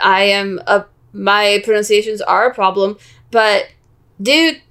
[0.02, 2.98] I am a my pronunciations are a problem,
[3.32, 3.70] but
[4.22, 4.62] dude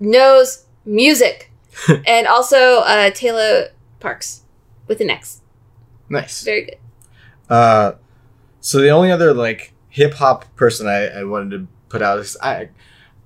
[0.00, 1.52] knows music,
[2.06, 4.40] and also uh, Tayla Parx
[4.86, 5.40] with an X.
[6.08, 6.42] Nice.
[6.42, 6.76] Very good.
[7.48, 7.92] Uh,
[8.60, 12.36] so the only other like hip hop person I, I wanted to put out is
[12.42, 12.70] I,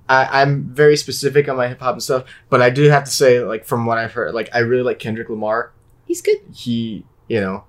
[0.07, 3.11] I I'm very specific on my hip hop and stuff, but I do have to
[3.11, 5.71] say like from what I've heard, like I really like Kendrick Lamar.
[6.05, 6.37] He's good.
[6.53, 7.63] He you know,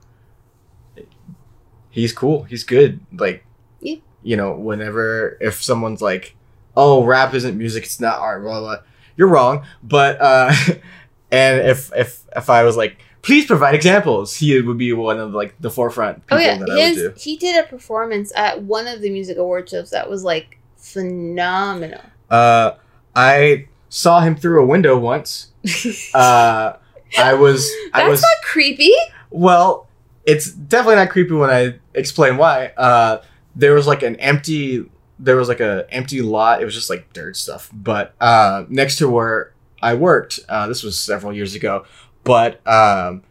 [1.90, 2.44] he's cool.
[2.44, 3.00] He's good.
[3.12, 3.44] Like
[3.80, 3.96] Yeah.
[4.22, 6.36] you know, whenever if someone's like,
[6.76, 8.76] oh, rap isn't music, it's not art, blah blah.
[9.16, 10.52] You're wrong, but uh,
[11.30, 12.98] and if if if I was like.
[13.22, 14.36] Please provide examples.
[14.36, 17.12] He would be one of like the forefront people oh yeah, that I would do.
[17.16, 22.02] he did a performance at one of the music award shows that was like phenomenal.
[22.30, 22.74] Uh,
[23.16, 25.50] I saw him through a window once.
[26.14, 26.76] Uh,
[27.18, 28.92] I was, I That's was, not creepy.
[29.36, 29.86] Well,
[30.24, 32.68] it's definitely not creepy when I explain why.
[32.76, 33.22] Uh,
[33.54, 36.62] there was like an empty, there was like a empty lot.
[36.62, 37.70] It was just like dirt stuff.
[37.72, 41.84] But uh, next to where I worked, uh, this was several years ago.
[42.24, 43.22] But um,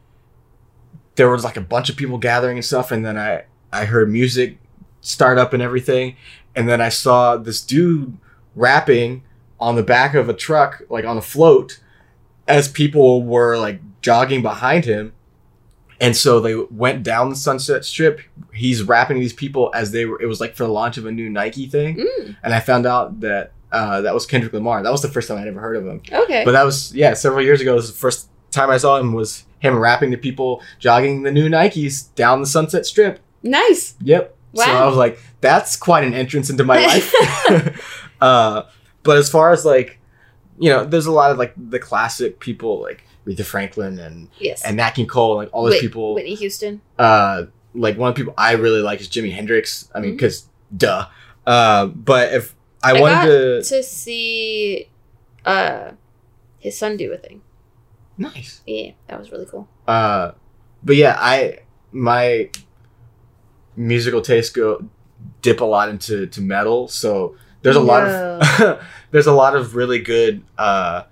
[1.15, 4.09] there was like a bunch of people gathering and stuff, and then I I heard
[4.09, 4.57] music
[5.01, 6.15] start up and everything,
[6.55, 8.17] and then I saw this dude
[8.55, 9.23] rapping
[9.59, 11.81] on the back of a truck, like on a float,
[12.47, 15.13] as people were like jogging behind him.
[16.01, 18.19] And so they went down the Sunset Strip.
[18.53, 20.21] He's rapping these people as they were.
[20.21, 22.85] It was like for the launch of a new Nike thing, Mm, and I found
[22.85, 24.83] out that uh, that was Kendrick Lamar.
[24.83, 26.01] That was the first time I'd ever heard of him.
[26.11, 26.43] okay.
[26.45, 27.73] But that was yeah, several years ago.
[27.73, 31.31] It was the first time I saw him was him rapping to people jogging the
[31.31, 33.19] new Nikes down the Sunset Strip.
[33.41, 33.95] nice.
[34.01, 34.35] Yep.
[34.53, 34.63] Wow.
[34.65, 37.13] So I was like, that's quite an entrance into my life.
[38.21, 38.63] uh,
[39.03, 39.99] but as far as like,
[40.59, 44.63] you know, there's a lot of like the classic people like Aretha Franklin and Yes.
[44.63, 46.13] and Nat King Cole, like all those Whit- people.
[46.13, 46.81] Whitney Houston.
[46.99, 49.89] Uh, like one of the people I really like is Jimi Hendrix.
[49.93, 51.07] I mean, because duh.
[51.45, 54.89] Uh, but if I, I wanted got to, to see
[55.45, 55.91] uh
[56.59, 57.41] his son do a thing.
[58.17, 58.61] nice.
[58.65, 59.67] Yeah, that was really cool.
[59.87, 60.31] Uh,
[60.83, 61.59] but yeah, I
[61.91, 62.49] my
[63.75, 64.85] musical taste go
[65.41, 66.87] dip a lot into to metal.
[66.87, 68.79] So there's a lot of
[69.11, 71.03] there's a lot of really good uh,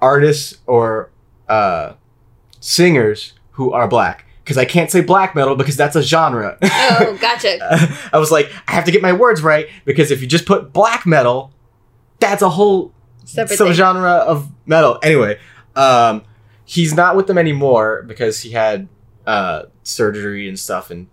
[0.00, 1.10] artists or
[1.48, 1.94] uh,
[2.60, 6.56] singers who are black because I can't say black metal because that's a genre.
[6.90, 7.58] Oh, gotcha.
[8.12, 10.72] I was like, I have to get my words right because if you just put
[10.72, 11.52] black metal,
[12.18, 12.92] that's a whole
[13.24, 13.66] Separate thing.
[13.68, 14.98] subgenre of metal.
[15.02, 15.38] Anyway,
[15.76, 16.24] um,
[16.64, 18.88] he's not with them anymore because he had
[19.26, 21.08] uh, surgery and stuff and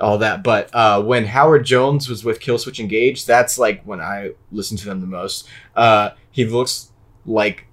[0.00, 0.42] all that.
[0.42, 4.86] But uh, when Howard Jones was with Killswitch Engage, that's like when I listened to
[4.86, 5.46] them the most.
[5.76, 6.90] Uh, he looks
[7.26, 7.66] like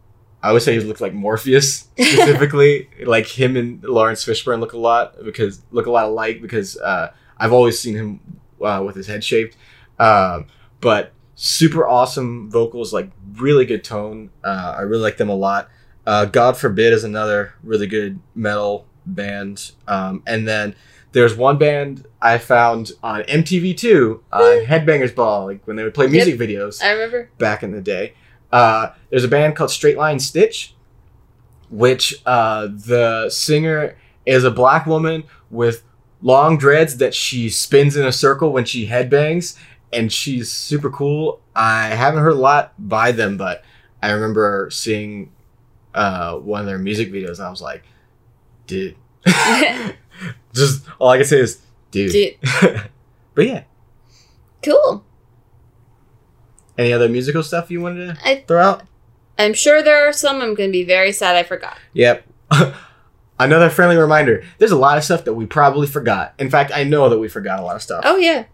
[0.45, 2.87] I would say he looks like Morpheus specifically.
[3.05, 7.11] like him and Laurence Fishburne look a lot because look a lot alike because uh,
[7.37, 8.19] I've always seen him
[8.63, 9.57] uh, with his head shaped.
[9.97, 10.45] Um,
[10.81, 14.29] but super awesome vocals, like really good tone.
[14.43, 15.69] Uh, I really like them a lot.
[16.05, 19.71] Uh, God Forbid is another really good metal band.
[19.87, 20.75] Um, and then
[21.11, 26.07] there's one band I found on MTV2 on Headbangers Ball, like when they would play
[26.07, 27.29] music videos I remember.
[27.39, 28.13] back in the day.
[28.55, 30.73] Uh, there's a band called Straight Line Stitch,
[31.69, 35.83] which uh, the singer is a black woman with
[36.21, 39.57] long dreads that she spins in a circle when she headbangs,
[39.91, 41.41] and she's super cool.
[41.53, 43.61] I haven't heard a lot by them, but
[44.01, 45.33] I remember seeing
[45.93, 47.83] uh, one of their music videos, and I was like,
[48.67, 48.95] dude.
[50.53, 52.11] Just all I can say is, dude.
[52.13, 52.37] Dude,
[53.33, 53.63] but yeah,
[54.63, 55.04] cool.
[56.77, 58.83] Any other musical stuff you wanted to I, throw out?
[59.37, 61.77] I'm sure there are some I'm going to be very sad I forgot.
[61.93, 62.25] Yep.
[63.39, 64.43] Another friendly reminder.
[64.59, 66.33] There's a lot of stuff that we probably forgot.
[66.39, 68.03] In fact, I know that we forgot a lot of stuff.
[68.05, 68.45] Oh, yeah.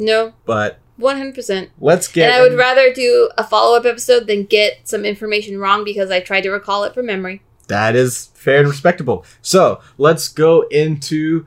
[0.00, 1.70] No, But 100%.
[1.80, 2.26] let's get.
[2.30, 6.10] and I would rather do a follow up episode than get some information wrong because
[6.10, 7.40] I tried to recall it from memory.
[7.68, 9.24] that is fair and respectable.
[9.42, 11.46] So let's go into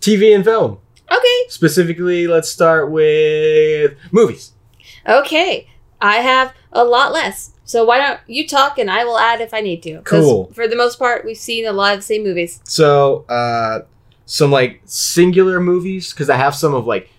[0.00, 0.78] TV and film.
[1.12, 1.44] Okay.
[1.48, 4.52] Specifically, let's start with movies.
[5.08, 5.68] Okay.
[6.00, 7.52] I have a lot less.
[7.64, 10.00] So why don't you talk and I will add if I need to.
[10.02, 10.50] Cool.
[10.54, 12.60] For the most part, we've seen a lot of the same movies.
[12.64, 13.80] So, uh,
[14.26, 17.10] some like singular movies because I have some of like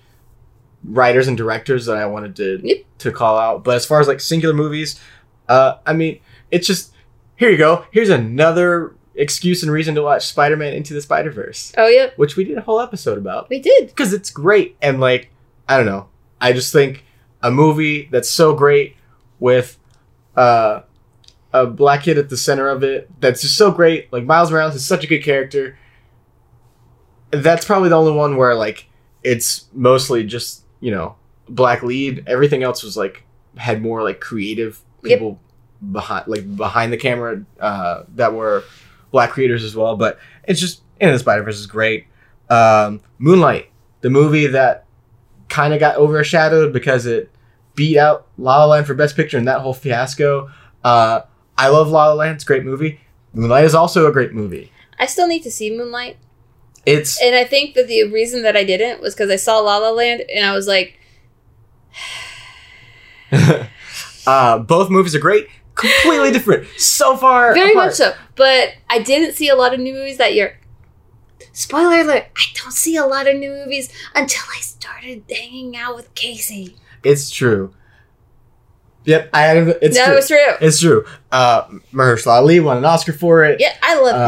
[0.84, 2.77] writers and directors that I wanted to Yep.
[2.99, 3.63] to call out.
[3.63, 4.99] But as far as like singular movies,
[5.47, 6.19] uh, I mean,
[6.49, 6.91] it's just
[7.36, 7.86] here you go.
[7.91, 12.11] Here's another excuse and reason to watch Spider-Man Into the Spider-Verse, Oh, yeah.
[12.15, 13.88] which we did a whole episode about We did.
[13.88, 15.29] because it's great and like
[15.67, 16.07] I don't know.
[16.39, 17.03] I just think
[17.44, 18.96] a movie that's so great
[19.39, 19.78] with
[20.36, 20.82] uh,
[21.54, 24.12] a black kid at the center of it that's just so great.
[24.14, 25.78] Like Miles Morales is such a good character.
[27.32, 28.88] That's probably the only one where like
[29.24, 31.16] it's mostly just you know
[31.48, 32.24] black lead.
[32.28, 33.24] Everything else was like
[33.58, 35.18] had more like creative Yep.
[35.18, 35.39] people
[35.92, 38.64] behind like behind the camera uh, that were
[39.12, 39.96] black creators as well.
[39.96, 42.06] But it's just Into the Spider Verse is great.
[42.50, 43.72] Um, Moonlight,
[44.02, 44.86] the movie that
[45.52, 47.30] kind of got overshadowed because it
[47.76, 50.49] beat out La La Land for Best Picture and that whole fiasco.
[50.84, 51.22] Uh,
[51.58, 53.02] I love La La Land; it's a great movie.
[53.34, 54.72] Moonlight is also a great movie.
[54.97, 56.18] I still need to see Moonlight.
[56.86, 59.78] It's And I think that the reason that I didn't was because I saw La
[59.78, 60.97] La Land and I was like,
[64.26, 67.54] uh, both movies are great, completely different, so far.
[67.54, 67.88] very apart.
[67.88, 68.14] much so.
[68.36, 70.58] But I didn't see a lot of new movies that year.
[71.54, 75.95] Spoiler alert, I don't see a lot of new movies until I started hanging out
[75.95, 76.76] with Casey.
[77.04, 77.74] It's true.
[79.06, 80.16] Yep, I had it's that true.
[80.16, 80.38] was true.
[80.62, 81.06] It's true.
[81.32, 83.60] Uh, Mahershala Ali won an Oscar for it.
[83.60, 84.22] Yeah, I love him.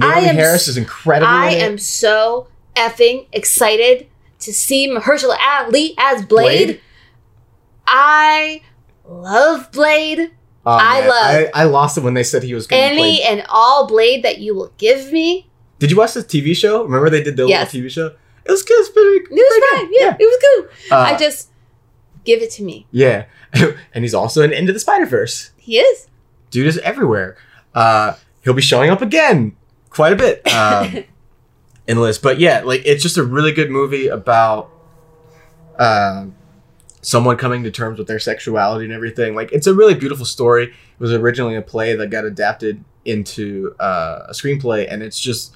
[0.00, 1.30] Uh, I Naomi am Harris is incredible.
[1.30, 4.06] I in am so effing excited
[4.40, 6.66] to see Mahershala Ali as Blade.
[6.66, 6.80] Blade?
[7.86, 8.62] I
[9.06, 10.30] love Blade.
[10.66, 12.88] Oh, I man, love- I, I lost it when they said he was going to
[12.88, 15.47] Any and all Blade that you will give me.
[15.78, 16.82] Did you watch the TV show?
[16.84, 17.72] Remember they did the Yes.
[17.72, 18.06] little TV show?
[18.44, 18.74] It was good.
[18.74, 19.86] It was pretty, It was pretty fine.
[19.90, 19.96] good.
[20.00, 20.38] Yeah, it was
[20.88, 20.96] cool.
[20.98, 21.50] Uh, I just
[22.24, 22.86] give it to me.
[22.90, 23.26] yeah.
[23.94, 25.52] and he's also in Into the Spider Verse.
[25.56, 26.08] He is.
[26.50, 27.36] Dude is everywhere.
[27.74, 29.56] Uh, he'll be showing up again
[29.90, 31.04] quite a bit um,
[31.86, 32.22] in the list.
[32.22, 34.70] But yeah, like it's just a really good movie about
[35.78, 36.34] um
[37.00, 39.34] someone coming to terms with their sexuality and everything.
[39.34, 40.64] Like it's a really beautiful story.
[40.64, 45.54] It was originally a play that got adapted into uh, a screenplay, and it's just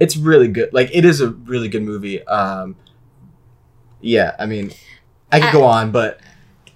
[0.00, 0.72] it's really good.
[0.72, 2.22] Like it is a really good movie.
[2.26, 2.76] Um,
[4.00, 4.72] yeah, I mean,
[5.32, 6.20] I could I- go on, but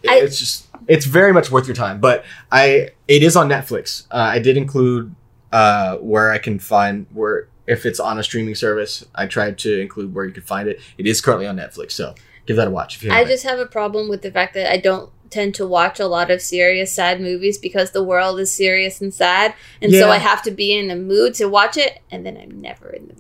[0.09, 2.01] I- it's just it's very much worth your time.
[2.01, 4.07] But I it is on Netflix.
[4.11, 5.14] Uh, I did include
[5.53, 9.05] uh, where I can find where if it's on a streaming service.
[9.14, 10.81] I tried to include where you could find it.
[10.99, 12.14] It is currently on Netflix, so
[12.47, 14.73] give that a watch if you I just have a problem with the fact that
[14.73, 18.53] I don't tend to watch a lot of serious, sad movies because the world is
[18.53, 19.55] serious and sad.
[19.80, 22.61] And so I have to be in a mood to watch it, and then I'm
[22.61, 23.14] never in the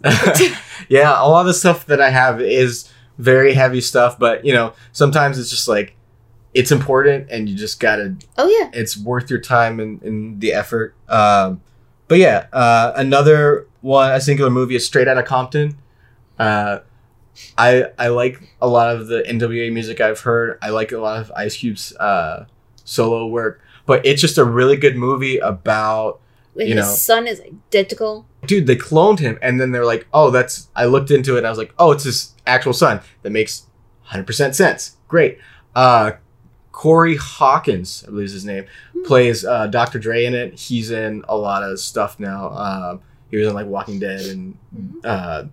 [0.48, 0.58] mood.
[0.88, 2.88] yeah, a lot of the stuff that I have is
[3.18, 5.96] very heavy stuff, but you know, sometimes it's just like
[6.54, 8.70] it's important and you just gotta oh, yeah.
[8.74, 10.94] it's worth your time and, and the effort.
[11.08, 11.62] Um,
[12.08, 15.78] but yeah, uh, another one a singular movie is Straight Outta Compton.
[16.38, 16.80] Uh,
[17.56, 20.58] I I like a lot of the NWA music I've heard.
[20.62, 22.46] I like a lot of Ice Cube's uh,
[22.84, 26.20] solo work, but it's just a really good movie about
[26.54, 26.82] You his know.
[26.92, 28.26] son is identical.
[28.46, 28.66] dude.
[28.66, 30.68] They cloned him, and then they're like, oh, that's.
[30.76, 33.00] I looked into it, and I was like, oh, it's his actual son.
[33.22, 33.66] That makes
[34.02, 34.96] hundred percent sense.
[35.08, 35.38] Great.
[35.74, 36.12] Uh,
[36.70, 39.02] Corey Hawkins, I believe is his name, Hmm.
[39.04, 39.98] plays uh, Dr.
[39.98, 40.58] Dre in it.
[40.58, 42.50] He's in a lot of stuff now.
[42.50, 44.92] Um, he was in like Walking Dead and Mhm.
[45.04, 45.44] uh,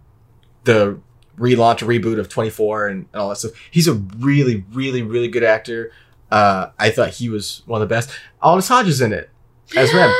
[0.66, 1.00] the
[1.40, 3.52] relaunch reboot of 24 and, and all that stuff.
[3.72, 5.92] He's a really, really, really good actor.
[6.32, 8.12] Uh, I thought he was one of the best.
[8.42, 9.30] Aldis Hodge's in it
[9.76, 10.14] as Ren.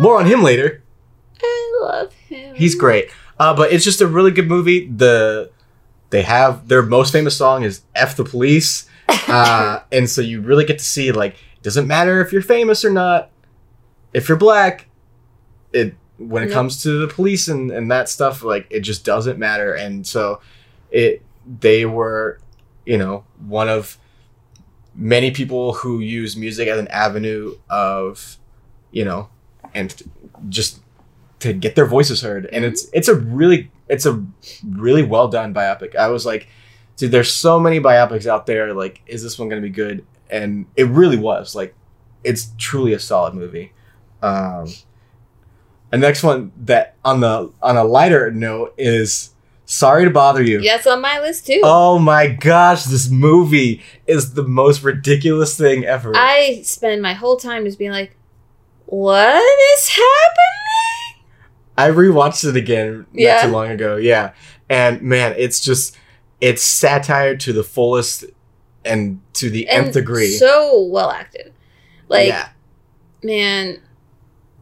[0.00, 0.82] More on him later.
[1.42, 2.54] I love him.
[2.54, 3.10] He's great.
[3.38, 4.86] Uh, but it's just a really good movie.
[4.86, 5.50] The
[6.10, 8.88] they have their most famous song is "F the Police,"
[9.28, 12.84] uh, and so you really get to see like it doesn't matter if you're famous
[12.84, 13.30] or not.
[14.12, 14.86] If you're black,
[15.72, 16.54] it when it Yep.
[16.54, 19.74] comes to the police and, and that stuff, like it just doesn't matter.
[19.74, 20.40] And so
[20.90, 21.22] it
[21.60, 22.38] they were,
[22.86, 23.98] you know, one of
[24.94, 28.38] many people who use music as an avenue of,
[28.92, 29.28] you know,
[29.74, 30.02] and
[30.48, 30.80] just
[31.40, 32.46] to get their voices heard.
[32.46, 34.24] And it's it's a really it's a
[34.66, 35.96] really well done biopic.
[35.96, 36.48] I was like,
[36.96, 38.72] dude, there's so many biopics out there.
[38.72, 40.06] Like, is this one gonna be good?
[40.30, 41.54] And it really was.
[41.54, 41.74] Like,
[42.22, 43.72] it's truly a solid movie.
[44.22, 44.68] Um,
[45.94, 49.30] the next one that on the on a lighter note is
[49.64, 50.60] Sorry to Bother You.
[50.60, 51.60] That's on my list too.
[51.62, 56.12] Oh my gosh, this movie is the most ridiculous thing ever.
[56.16, 58.16] I spend my whole time just being like,
[58.86, 59.42] what
[59.78, 61.24] is happening?
[61.78, 63.42] I rewatched it again not Yeah.
[63.46, 63.96] too long ago.
[63.96, 64.32] Yeah.
[64.68, 65.96] And man, it's just
[66.40, 68.24] it's satire to the fullest
[68.84, 70.32] and to the nth degree.
[70.32, 71.52] So well acted.
[72.08, 72.48] Like, yeah.
[73.22, 73.80] man,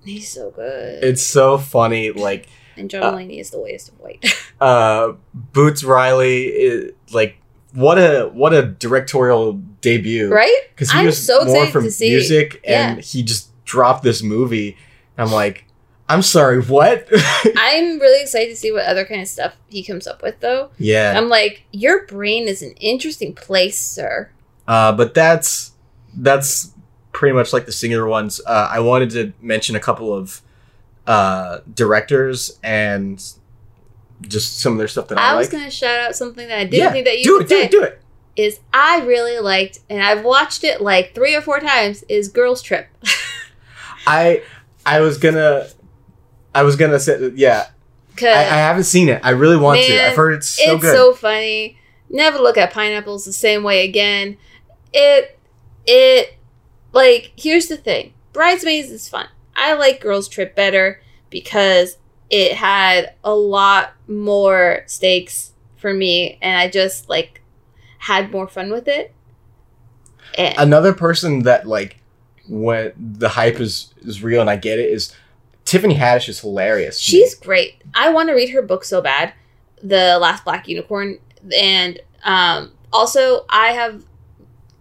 [0.04, 1.02] he's so good.
[1.04, 2.10] It's so funny.
[2.10, 4.24] Like and John uh, Mulaney is the whitest of white.
[4.60, 7.36] uh Boots Riley is, like
[7.72, 10.32] what a what a directorial debut.
[10.32, 10.60] right?
[10.74, 12.10] Because he I'm was so more excited from to see.
[12.10, 14.76] music and he just dropped this movie.
[15.16, 15.64] I'm like,
[16.08, 17.06] I'm sorry, what?
[17.56, 20.70] I'm really excited to see what other kind of stuff he comes up with, though.
[20.78, 21.14] yeah.
[21.16, 24.30] I'm like, your brain is an interesting place, sir.
[24.68, 25.72] Uh, but that's
[26.14, 26.72] that's
[27.12, 28.40] pretty much like the singular ones.
[28.46, 30.42] Uh, I wanted to mention a couple of
[31.06, 33.22] uh, directors and
[34.22, 35.60] just some of their stuff that I, I was like.
[35.60, 37.70] gonna shout out something that I didn't yeah, think that you do it, do it,
[37.70, 38.00] do it.
[38.34, 42.02] Is I really liked, and I've watched it like three or four times.
[42.08, 42.88] Is Girls Trip?
[44.06, 44.42] I
[44.86, 45.66] I was gonna
[46.54, 47.68] I was gonna say yeah.
[48.16, 49.20] Cause I, I haven't seen it.
[49.24, 50.06] I really want to.
[50.06, 50.94] I've heard it's so it's good.
[50.94, 51.78] so funny.
[52.10, 54.36] Never look at pineapples the same way again.
[54.92, 55.38] It
[55.86, 56.38] it
[56.92, 58.12] like here's the thing.
[58.32, 59.28] Bridesmaids is fun.
[59.56, 61.98] I like Girls Trip better because
[62.30, 67.42] it had a lot more stakes for me and I just like
[67.98, 69.14] had more fun with it.
[70.38, 71.98] And Another person that like
[72.48, 75.14] when the hype is is real and I get it is
[75.64, 76.98] Tiffany Haddish is hilarious.
[76.98, 77.82] She's great.
[77.94, 79.32] I want to read her book so bad,
[79.82, 81.18] The Last Black Unicorn,
[81.56, 84.04] and um, also I have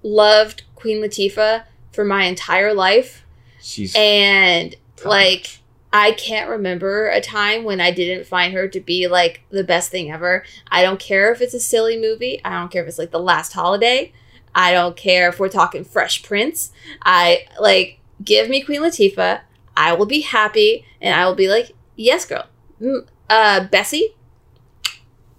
[0.04, 3.26] loved Queen Latifah for my entire life,
[3.62, 4.76] she's and
[5.06, 5.60] like
[5.94, 9.92] I can't remember a time when I didn't find her to be like the best
[9.92, 10.44] thing ever.
[10.70, 12.40] I don't care if it's a silly movie.
[12.46, 14.14] I don't care if it's like The Last Holiday.
[14.56, 16.72] I don't care if we're talking Fresh Prince.
[17.04, 19.42] I like give me Queen Latifah.
[19.76, 22.46] I will be happy, and I will be like, yes, girl.
[22.82, 24.16] Mm, Uh, Bessie,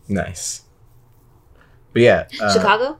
[0.08, 0.62] nice.
[1.92, 2.98] But yeah, uh, Chicago.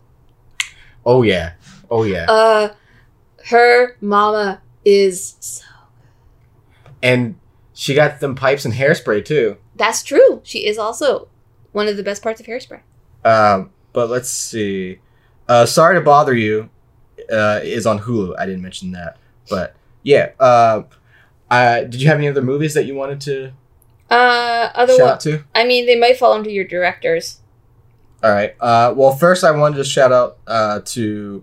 [1.05, 1.55] Oh yeah,
[1.91, 2.27] oh yeah.
[2.31, 2.75] Uh,
[3.49, 5.37] her mama is.
[5.41, 5.65] So,
[7.03, 7.37] and
[7.73, 9.57] she got them pipes and hairspray too.
[9.77, 10.41] that's true.
[10.45, 11.29] She is also
[11.73, 12.81] one of the best parts of Hairspray.
[13.25, 14.99] Um, but let's see.
[15.49, 16.69] Uh, Sorry to bother you
[17.33, 18.35] uh, is on Hulu.
[18.39, 19.17] I didn't mention that,
[19.49, 20.31] but yeah.
[20.39, 20.83] Uh,
[21.51, 23.53] uh, did you have any other movies that you wanted to
[24.11, 25.11] Uh, other shout one.
[25.13, 25.45] out to?
[25.55, 27.41] I mean, they might fall under your directors.
[28.23, 28.55] All right.
[28.61, 31.43] Uh, well, first I wanted to shout out uh, to,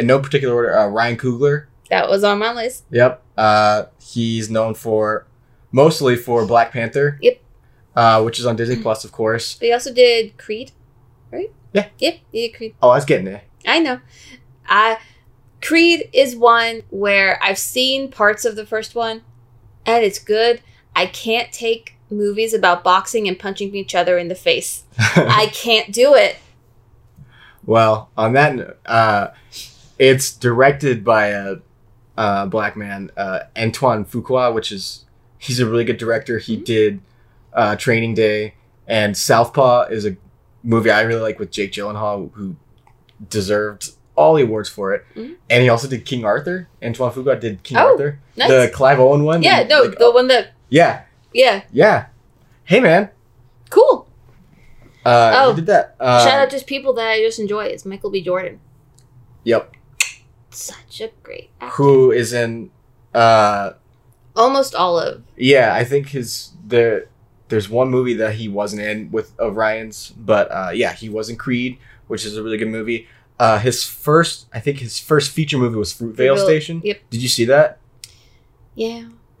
[0.00, 1.66] in no particular order, uh, Ryan Coogler.
[1.90, 2.84] That was on my list.
[2.90, 3.22] Yep.
[3.36, 5.26] Uh, he's known for
[5.72, 7.18] mostly for Black Panther.
[7.22, 7.40] Yep.
[7.94, 9.58] Uh, which is on Disney Plus, of course.
[9.58, 10.72] He also did Creed,
[11.32, 11.52] right?
[11.72, 11.88] Yeah.
[11.98, 12.74] Yep, they did Creed.
[12.80, 13.44] Oh, I was getting it.
[13.66, 14.00] I know.
[14.66, 14.98] I
[15.60, 19.22] Creed is one where I've seen parts of the first one
[19.84, 20.62] and it's good.
[20.94, 24.84] I can't take movies about boxing and punching each other in the face.
[24.98, 26.36] I can't do it.
[27.64, 29.28] Well, on that, note, uh,
[30.00, 31.56] it's directed by a,
[32.16, 35.04] uh black man, uh, Antoine Fuqua, which is
[35.38, 36.38] he's a really good director.
[36.38, 36.64] He Mhm.
[36.64, 37.00] did
[37.52, 38.54] uh, Training Day
[38.88, 40.16] and Southpaw is a
[40.64, 42.56] movie I really like with Jake Gyllenhaal, who
[43.28, 45.04] deserved all the awards for it.
[45.16, 45.36] Mhm.
[45.48, 46.68] And he also did King Arthur.
[46.82, 48.48] Antoine Fuqua did King Oh, Arthur, Nice.
[48.50, 49.42] the Clive Owen one.
[49.42, 51.02] yeah, no, Like, the one that yeah,
[51.32, 52.06] yeah, yeah.
[52.64, 53.10] Hey man,
[53.70, 54.08] cool.
[55.04, 55.96] uh, Oh, did that.
[55.98, 57.64] Uh, Shout out to people that I just enjoy.
[57.64, 58.20] It's Michael B.
[58.22, 58.60] Jordan.
[59.44, 59.74] Yep.
[60.50, 61.74] Such a great actor.
[61.76, 62.70] Who is in?
[63.14, 63.72] Uh,
[64.36, 65.22] Almost all of.
[65.36, 67.08] Yeah, I think his there
[67.48, 71.36] there's one movie that he wasn't in with Ryan's, but uh, yeah, he was in
[71.36, 73.08] Creed, which is a really good movie.
[73.38, 76.80] Uh, his first, I think his first feature movie was Fruitvale Fruitvale, Station.
[76.84, 77.00] yep.
[77.10, 77.78] Did you see that?
[78.74, 79.08] Yeah.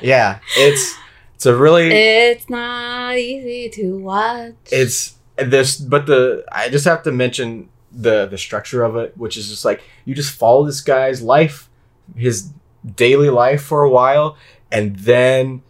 [0.00, 0.96] yeah, it's
[1.34, 4.54] it's a really it's not easy to watch.
[4.72, 9.36] it's this, but the I just have to mention the the structure of it, which
[9.36, 11.68] is just like you just follow this guy's life,
[12.16, 12.50] his
[12.96, 14.36] daily life for a while,
[14.70, 15.62] and then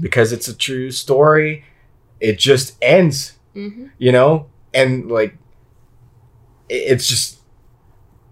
[0.00, 1.64] because it's a true story,
[2.20, 3.38] it just ends.
[3.54, 5.36] hmm you know and like
[6.68, 7.38] it's just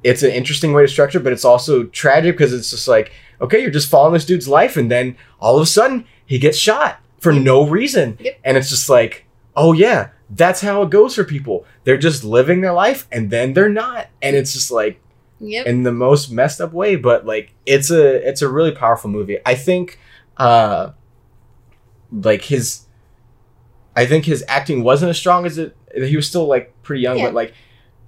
[0.04, 3.10] it's an interesting way to structure but it's also tragic because it's just like
[3.40, 6.58] okay you're just following this dude's life and then all of a sudden he gets
[6.58, 8.40] shot for no reason Yep.
[8.44, 9.24] and it's just like
[9.56, 13.52] oh yeah that's how it goes for people they're just living their life and then
[13.52, 15.00] they're not and it's just like
[15.38, 15.66] Yep.
[15.66, 19.38] in the most messed up way but like it's a it's a really powerful movie
[19.44, 19.98] i think
[20.38, 20.92] uh
[22.10, 22.86] like his
[23.94, 27.18] i think his acting wasn't as strong as it he was still like pretty young
[27.18, 27.26] Yeah.
[27.26, 27.54] but like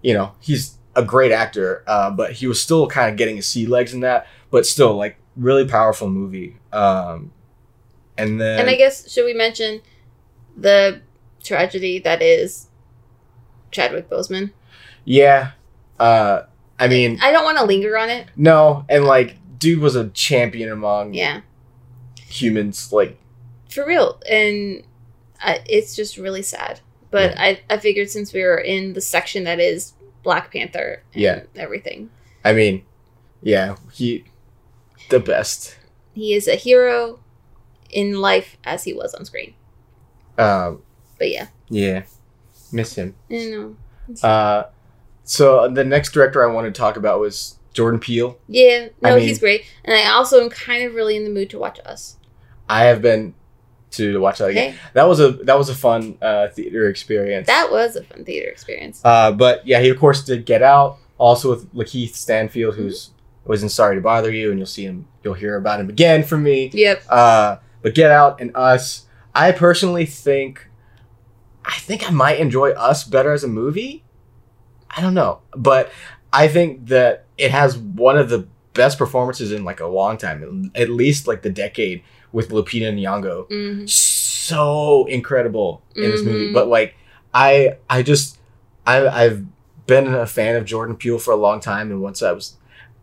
[0.02, 3.46] you know he's a great actor uh but he was still kind of getting his
[3.46, 7.30] sea legs in that but still like really powerful movie um
[8.16, 9.80] and then and I guess should we mention
[10.56, 11.02] the
[11.42, 12.66] tragedy that is
[13.70, 14.52] Chadwick Boseman?
[15.04, 15.52] yeah
[15.98, 16.42] uh
[16.78, 18.26] i mean I don't want to linger on it.
[18.36, 21.40] no and like dude was a champion among Yeah,
[22.28, 23.18] humans like
[23.70, 24.82] for real, and
[25.44, 26.80] uh, it's just really sad.
[27.10, 29.92] But I I figured since we were in the section that is
[30.22, 31.42] Black Panther, and Yeah.
[31.56, 32.10] everything.
[32.44, 32.84] I mean,
[33.42, 34.24] yeah, he
[35.10, 35.76] the best.
[36.14, 37.18] He is a hero
[37.90, 39.54] in life as he was on screen.
[40.38, 40.82] Um,
[41.18, 42.02] But yeah, yeah,
[42.72, 43.14] miss him.
[43.28, 43.76] you
[44.10, 44.64] know, Uh,
[45.24, 48.38] so the next director I wanted to talk about was Jordan Peele.
[48.48, 51.30] yeah, I no, mean- he's great, and I also am kind of really in the
[51.30, 52.16] mood to watch Us.
[52.68, 53.34] I have been
[53.92, 54.70] to, to watch that again.
[54.70, 57.46] Okay, That was a that was a fun uh, theater experience.
[57.46, 59.00] that was a fun theater experience.
[59.04, 63.10] Uh, but yeah, he of course did Get Out, also with Lakeith Stanfield, who's
[63.44, 66.22] was in Sorry to Bother You, and you'll see him, you'll hear about him again
[66.22, 66.68] from me.
[66.74, 67.02] Yep.
[67.08, 70.67] Uh, but Get Out and Us, I personally think,
[71.68, 74.02] I think I might enjoy Us better as a movie.
[74.90, 75.92] I don't know, but
[76.32, 80.70] I think that it has one of the best performances in like a long time,
[80.74, 83.46] at least like the decade with Lupita Nyong'o.
[83.48, 86.54] hmm So incredible in this movie, Mhm.
[86.54, 86.94] but like
[87.34, 88.38] I, I just,
[88.86, 89.44] I, I've
[89.86, 92.56] been a fan of Jordan Peele for a long time, and once I was,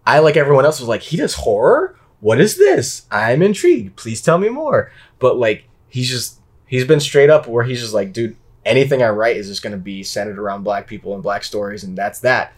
[0.08, 1.98] I like everyone else was like, he does horror.
[2.20, 3.06] What is this?
[3.12, 3.96] I'm intrigued.
[3.96, 4.92] Please tell me more.
[5.20, 8.36] But like, he's just, he's been straight up where he's just like, dude,
[8.66, 11.98] anything I write is just gonna be centered around black people and black stories, and
[11.98, 12.54] that's that.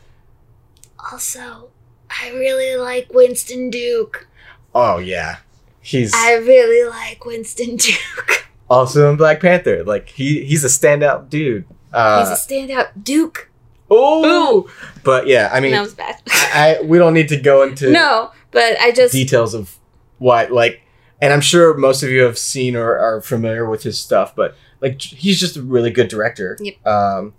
[1.11, 1.69] Also,
[2.09, 4.27] I really like Winston Duke.
[4.73, 5.37] Oh yeah,
[5.81, 8.47] he's I really like Winston Duke.
[8.69, 9.83] also in Black Panther.
[9.83, 11.65] Like he, he's a standout dude.
[11.93, 13.49] Uh, He's a standout Duke.
[13.89, 14.69] oh,
[15.03, 16.21] but yeah, I mean, that was bad.
[16.27, 19.77] I, I we don't need to go into no, but I just details of
[20.19, 20.81] what like
[21.21, 24.55] and i'm sure most of you have seen or are familiar with his stuff but
[24.81, 26.57] like he's just a really good director.
[26.59, 26.85] Yep.
[26.87, 27.33] um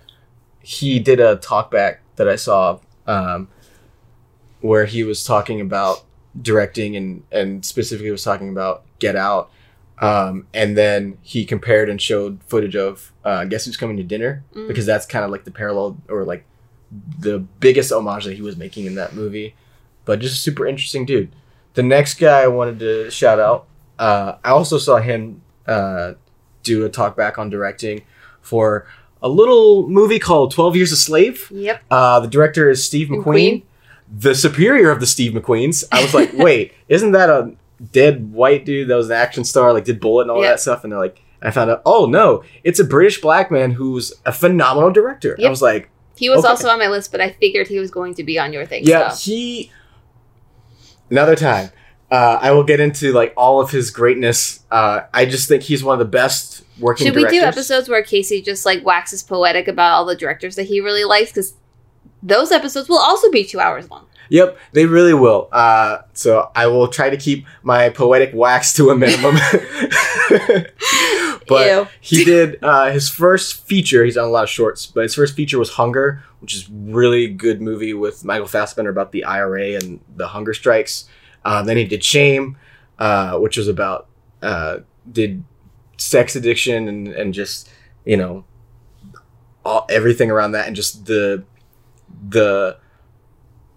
[0.61, 3.49] he did a talk back that i saw um
[4.61, 6.05] where he was talking about
[6.41, 9.51] directing and and specifically was talking about get out.
[10.01, 14.45] Um and then he compared and showed footage of uh guess who's coming to dinner?
[14.55, 14.69] Mm.
[14.69, 16.45] because that's kind of like the parallel or like
[17.19, 19.55] the biggest homage that he was making in that movie.
[20.05, 21.31] But just a super interesting dude.
[21.75, 23.67] The next guy I wanted to shout out,
[23.99, 26.15] uh, I also saw him uh,
[26.69, 28.03] do a talk back on directing
[28.41, 28.87] for
[29.23, 31.49] a little movie called 12 Years a Slave.
[31.51, 31.83] Yep.
[31.91, 33.63] Uh, the director is Steve McQueen, McQueen.
[34.17, 35.85] the superior of the Steve McQueens.
[35.91, 37.53] I was like, wait, isn't that a
[37.93, 40.51] dead white dude that was an action star, like did Bullitt and all Yeah.
[40.51, 40.85] that stuff?
[40.85, 44.33] And they're like, I found out, oh no, it's a British black man who's a
[44.33, 45.37] phenomenal director.
[45.45, 46.49] I was like, He was Okay.
[46.49, 48.83] also on my list, but I figured he was going to be on your thing.
[48.85, 49.31] yeah, so.
[49.31, 49.71] he.
[51.11, 51.71] Another time,
[52.11, 54.61] uh, I will get into like all of his greatness.
[54.71, 57.07] Uh, I just think he's one of the best working.
[57.07, 60.65] Should we do episodes where Casey just like waxes poetic about all the directors that
[60.65, 61.31] he really likes?
[61.31, 61.55] Because
[62.23, 64.07] those episodes will also be two hours long.
[64.31, 65.49] Yep, they really will.
[65.53, 69.37] Uh, so I will try to keep my poetic wax to a minimum.
[71.49, 71.89] but Ew.
[72.01, 74.05] he did uh, his first feature.
[74.05, 77.29] He's done a lot of shorts, but his first feature was Hunger, which is really
[77.29, 81.09] good movie with Michael Fassbender about the IRA and the hunger strikes.
[81.45, 82.59] Uh, then he did Shame,
[82.99, 84.09] uh, which was about
[84.43, 84.79] uh,
[85.11, 85.43] did
[85.99, 87.69] sex addiction and and just
[88.05, 88.45] you know
[89.65, 91.45] all, everything around that and just the
[92.29, 92.79] the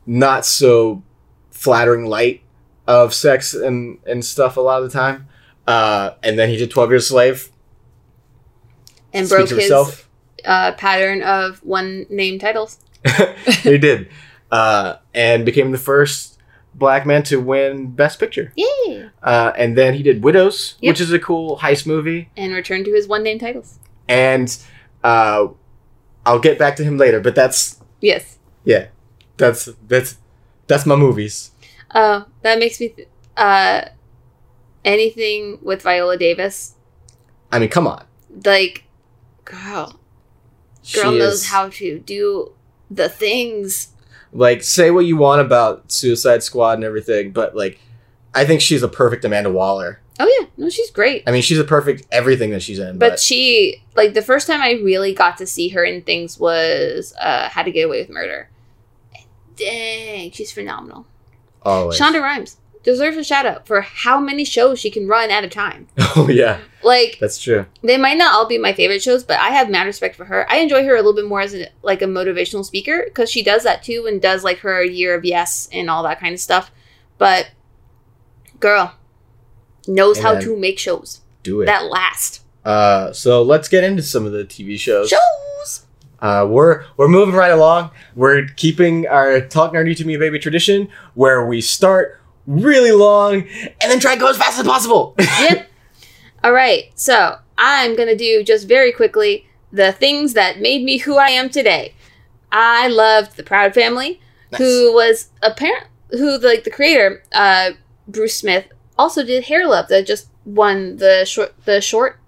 [0.06, 1.03] not so
[1.49, 2.41] flattering light
[2.88, 5.27] of sex and and stuff a lot of the time.
[5.68, 7.49] Uh, and then he did Twelve Years a Slave.
[9.14, 9.72] and broke his
[10.45, 12.80] uh, pattern of one name titles.
[13.61, 14.10] he did,
[14.52, 16.39] uh, and became the first
[16.73, 18.53] black man to win Best Picture.
[18.56, 19.10] Yay!
[19.22, 20.91] Uh, and then he did Widows, Yep.
[20.91, 22.30] which is a cool heist movie.
[22.38, 23.77] And returned to his one name titles.
[24.07, 24.56] And
[25.03, 25.48] uh,
[26.26, 28.38] I'll get back to him later, but that's Yes.
[28.64, 28.88] yeah,
[29.38, 30.18] that's that's
[30.68, 31.52] that's my movies.
[31.91, 32.89] Uh, that makes me.
[32.89, 33.07] Th-
[33.38, 33.85] uh,
[34.84, 36.76] anything with Viola Davis,
[37.52, 38.03] I mean, come on,
[38.45, 38.85] like,
[39.45, 39.57] girl,
[39.93, 39.99] girl
[40.84, 42.52] She knows is- how to do
[42.89, 43.89] the things.
[44.33, 47.79] Like say what you want about Suicide Squad and everything, but like
[48.33, 49.99] I think she's a perfect Amanda Waller.
[50.19, 51.23] Oh yeah, no, she's great.
[51.25, 52.97] I mean, she's a perfect everything that she's in.
[52.99, 56.39] But But, she, like, the first time I really got to see her in things
[56.39, 58.49] was uh, How to Get Away with Murder.
[59.15, 59.25] And
[59.55, 61.07] dang, she's phenomenal.
[61.63, 61.99] always.
[61.99, 65.47] Shonda Rhimes deserves a shout out for how many shows she can run at a
[65.49, 65.87] time.
[66.15, 67.65] oh yeah, Like, that's true.
[67.83, 70.49] they might not all be my favorite shows, but I have mad respect for her.
[70.49, 73.43] I enjoy her a little bit more as a, like a motivational speaker because she
[73.43, 76.39] does that too and does like her year of yes and all that kind of
[76.39, 76.71] stuff.
[77.17, 77.51] But
[78.59, 78.95] girl
[79.87, 81.65] knows how to make shows Do it.
[81.65, 82.43] that last.
[82.63, 85.09] Uh, so let's get into some of the TV shows.
[85.09, 85.85] Shows.
[86.19, 87.89] Uh, we're we're moving right along.
[88.15, 92.20] We're keeping our talk nerdy to me baby tradition, where we start
[92.52, 93.34] really long
[93.82, 95.15] and then try to go as fast as possible.
[95.19, 95.69] Yep.
[96.44, 96.91] all right.
[96.95, 101.49] So I'm gonna do just very quickly the things that made me who I am
[101.49, 101.94] today.
[102.52, 104.19] I loved the Proud Family.
[104.52, 104.60] Nice.
[104.60, 107.69] who was apparent who like the creator uh
[108.06, 108.65] bruce smith
[108.98, 112.19] also did hair love that just won the short the short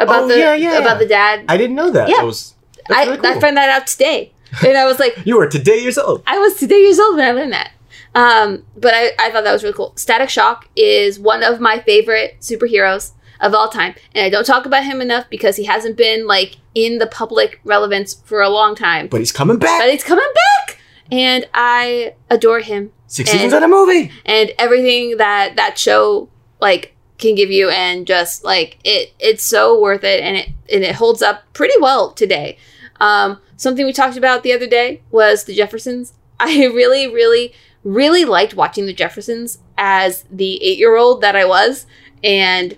[0.00, 0.78] about Oh, the yeah, yeah.
[0.78, 2.08] about the dad I didn't know that.
[2.08, 2.16] Yeah.
[2.16, 2.54] That was
[2.90, 3.26] i really cool.
[3.30, 4.32] i found that out today
[4.66, 6.24] and i was like you were today years old.
[6.26, 7.70] i was today years old when i learned that
[8.14, 9.92] um but i i thought that was really cool.
[9.96, 13.94] Static shock is one of my favorite superheroes of all time.
[14.14, 17.60] And i don't talk about him enough because he hasn't been like in the public
[17.64, 19.08] relevance for a long time.
[19.08, 19.80] But he's coming back.
[19.80, 20.78] but he's coming back!
[21.10, 22.92] And i adore him.
[23.06, 24.10] Six and- seasons and a movie.
[24.26, 26.28] and everything that that show
[26.60, 30.84] like can give you and just like it it's so worth it and it and
[30.84, 32.56] it holds up pretty well today.
[33.00, 36.12] Um something we talked about the other day was the jeffersons.
[36.40, 37.52] I really really
[37.84, 41.86] really liked watching the jeffersons as the eight year old that i was
[42.24, 42.72] and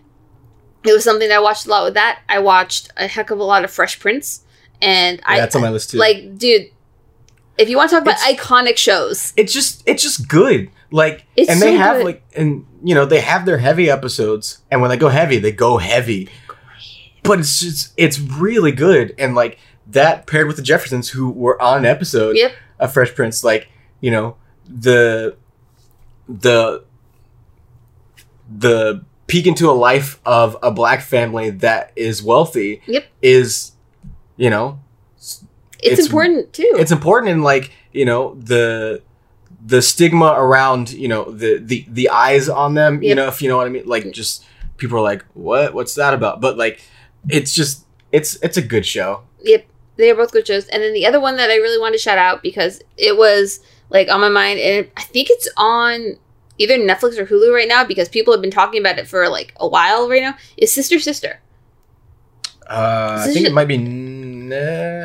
[0.84, 3.38] it was something that i watched a lot with that i watched a heck of
[3.38, 4.44] a lot of fresh prince
[4.82, 5.98] and Yeah, i that's on my list too.
[5.98, 6.66] like dude
[7.58, 10.70] if you want to talk about It's- iconic shows it's just it's just good.
[10.92, 12.04] Like It's and they so have good.
[12.06, 15.52] like and you know they have their heavy episodes and when they go heavy they
[15.52, 16.28] go heavy.
[17.22, 19.58] But it's just it's really good and like
[19.88, 22.52] that paired with the Jeffersons who were on an episode Yep.
[22.80, 23.68] of Fresh Prince like
[24.00, 24.36] you know
[24.70, 25.36] the
[26.28, 26.84] the
[28.48, 33.04] the peek into a life of a black family that is wealthy Yep.
[33.22, 33.72] is
[34.36, 34.80] you know
[35.16, 35.44] it's,
[35.82, 36.72] It's- important too.
[36.76, 39.02] It's important in like you know the
[39.64, 43.48] the stigma around you know the the the eyes on them you know if you
[43.48, 44.12] know what i mean like mm.
[44.12, 44.42] just
[44.80, 45.74] people are like what?
[45.74, 46.40] What's that about?
[46.40, 46.82] But like
[47.28, 49.22] it's just it's it's a good show.
[49.42, 49.66] Yep,
[49.96, 50.66] they are both good shows.
[50.66, 53.60] And then the other one that I really wanted to shout out because it was
[53.90, 56.16] like on my mind, and I think it's on
[56.58, 59.52] either Netflix or Hulu right now because people have been talking about it for like
[59.56, 60.36] a while right now.
[60.56, 61.40] Is Sister Sister?
[62.70, 64.20] uh i think it might be N-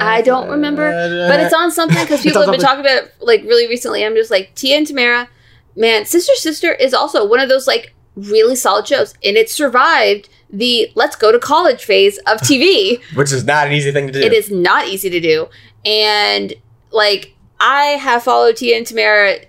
[0.01, 0.89] I don't remember,
[1.29, 4.03] But it's on something because people have been talking about it like really recently.
[4.03, 5.27] I'm just like Tia and Tamera,
[5.75, 6.05] man.
[6.05, 10.91] Sister Sister is also one of those like really solid shows, and it survived the
[10.95, 13.01] let's go to college phase of TV.
[13.15, 15.47] which is not an easy thing to do It is not easy to do.
[15.85, 16.55] And
[16.91, 17.34] like
[17.65, 19.45] I have followed Tia and Tamera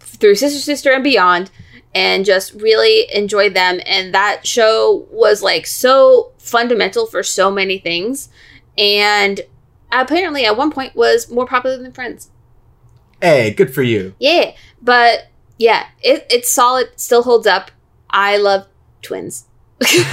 [0.00, 1.50] through Sister Sister and beyond
[1.94, 7.78] and just really enjoyed them and that show was like so fundamental for so many
[7.78, 8.28] things
[8.76, 9.40] and
[9.90, 12.30] apparently at one point was more popular than Friends.
[13.22, 14.52] hey good for you Yeah,
[14.82, 15.28] but
[15.58, 17.70] yeah, it, it's solid, still holds up.
[18.10, 18.66] I love
[19.02, 19.46] twins.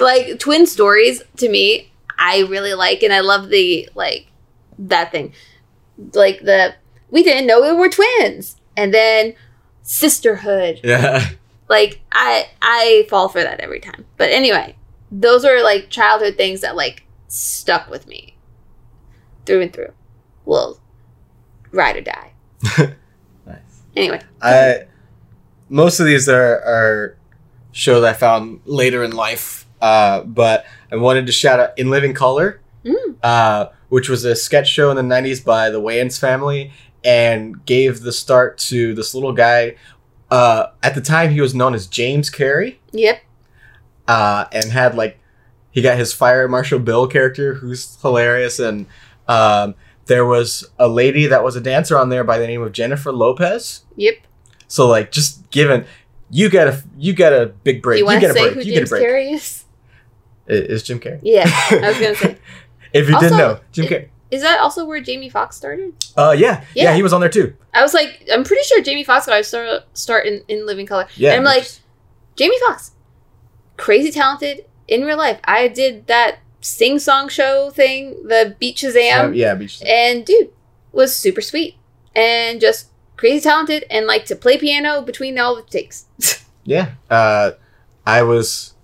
[0.00, 4.26] like twin stories to me, I really like, and I love the like
[4.78, 5.32] that thing,
[6.14, 6.74] like the
[7.10, 9.34] we didn't know we were twins, and then
[9.82, 10.80] sisterhood.
[10.84, 11.30] Yeah.
[11.68, 14.06] Like I I fall for that every time.
[14.16, 14.76] But anyway,
[15.10, 18.36] those are like childhood things that like stuck with me
[19.44, 19.92] through and through.
[20.46, 20.80] Will
[21.72, 22.32] ride or die.
[23.46, 23.82] Nice.
[23.96, 24.86] Anyway, I
[25.68, 27.16] most of these are, are
[27.72, 32.14] shows I found later in life, uh, but I wanted to shout out In Living
[32.14, 33.16] Color, Mm.
[33.22, 36.72] uh, which was a sketch show in the '90s by the Wayans family,
[37.04, 39.76] and gave the start to this little guy.
[40.30, 43.22] Uh, at the time, he was known as James Carrey, yep.
[44.06, 45.18] uh, and had like
[45.70, 48.86] he got his Fire Marshal Bill character, who's hilarious, and
[49.26, 49.74] um,
[50.06, 53.12] there was a lady that was a dancer on there by the name of Jennifer
[53.12, 53.84] Lopez.
[53.96, 54.14] Yep.
[54.66, 55.86] So like just given
[56.30, 57.96] you get a you get a big break.
[57.96, 58.54] Do you want get to a say break.
[58.54, 59.08] who you James get a break.
[59.08, 59.64] Carrey
[60.48, 61.20] is Jim Carrey.
[61.22, 62.37] Yeah, I was gonna say.
[62.92, 64.08] If you Also, didn't know, Jim Carrey.
[64.30, 65.94] Is that also where Jamie Foxx started?
[66.16, 66.94] Uh yeah, yeah, Yeah.
[66.94, 67.54] he was on there too.
[67.72, 71.06] I was like, I'm pretty sure Jamie Foxx got start, start in, in Living Color.
[71.16, 71.30] Yeah.
[71.30, 71.66] And I'm like,
[72.36, 72.92] Jamie Foxx,
[73.76, 75.40] crazy talented in real life.
[75.44, 79.80] I did that sing song show thing, the Beat Shazam, yeah, Beach.
[79.86, 80.50] and dude
[80.92, 81.76] was super sweet
[82.14, 86.06] and just crazy talented and like to play piano between all the takes.
[86.64, 86.90] Yeah.
[87.08, 87.52] Uh,
[88.04, 88.74] I was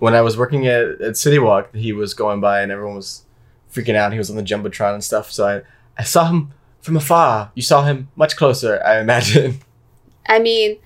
[0.00, 3.24] when I was working at, at City Walk, he was going by and everyone was
[3.72, 4.12] freaking out.
[4.12, 5.30] He was on the jumbotron and stuff.
[5.30, 5.62] So I,
[6.00, 7.52] I saw him from afar.
[7.54, 9.60] You saw him much closer, I imagine.
[10.26, 10.78] I mean,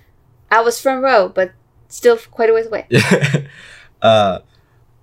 [0.50, 1.52] I was front row, but
[1.88, 2.86] still quite a ways away.
[2.90, 3.46] Yeah.
[4.02, 4.40] uh,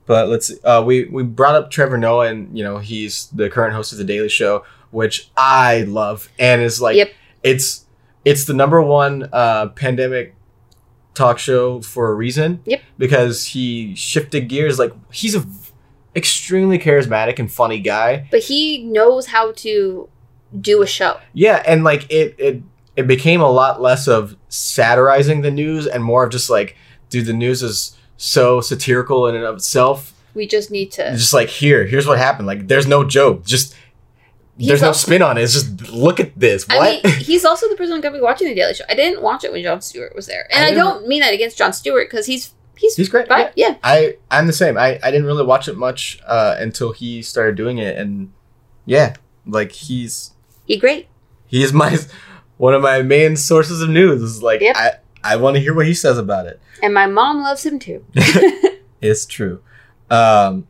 [0.05, 0.61] but let's see.
[0.61, 3.97] Uh, we we brought up Trevor Noah, and you know he's the current host of
[3.97, 7.11] the Daily Show, which I love, and is like Yep.
[7.43, 7.85] it's
[8.25, 10.35] it's the number one uh, pandemic
[11.13, 12.61] talk show for a reason.
[12.65, 12.81] Yep.
[12.97, 14.79] Because he shifted gears.
[14.79, 15.71] Like he's a v-
[16.15, 18.27] extremely charismatic and funny guy.
[18.31, 20.09] But he knows how to
[20.59, 21.19] do a show.
[21.33, 22.61] Yeah, and like it it
[22.95, 26.75] it became a lot less of satirizing the news and more of just like,
[27.09, 30.13] dude, the news is so satirical in and of itself.
[30.33, 31.11] We just need to.
[31.11, 32.47] Just like here, here's what happened.
[32.47, 33.45] Like there's no joke.
[33.45, 33.75] Just
[34.57, 35.43] He's there's no spin on it.
[35.43, 36.67] It's just look at this.
[36.67, 37.05] What?
[37.05, 38.83] I mean, he's also the person going to be watching the Daily Show.
[38.89, 41.33] I didn't watch it when Jon Stewart was there, and I I, don't mean that
[41.33, 43.27] against Jon Stewart because he's he's He's great.
[43.29, 43.51] Yeah.
[43.55, 43.75] Yeah.
[43.83, 44.77] I I'm the same.
[44.77, 48.31] I I didn't really watch it much uh, until he started doing it, and
[48.85, 49.15] yeah,
[49.45, 50.31] like he's
[50.65, 51.07] he great.
[51.47, 51.97] he's my
[52.57, 54.21] one of my main sources of news.
[54.21, 54.75] Is like Yep.
[54.75, 54.91] I
[55.23, 56.59] I want to hear what he says about it.
[56.83, 58.05] And my mom loves him too.
[59.01, 59.61] It's true.
[60.11, 60.67] Um,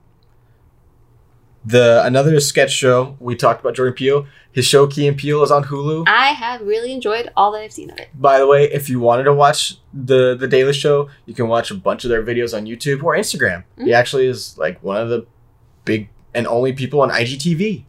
[1.64, 4.26] the another sketch show we talked about Jordan Peele.
[4.52, 6.06] His show Key and Peele is on Hulu.
[6.08, 8.10] I have really enjoyed all that I've seen of it.
[8.14, 11.72] By the way, if you wanted to watch the the Daily Show, you can watch
[11.72, 13.64] a bunch of their videos on YouTube or Instagram.
[13.78, 13.94] He Mhm.
[13.96, 15.26] actually is like one of the
[15.86, 17.86] big and only people on IGTV.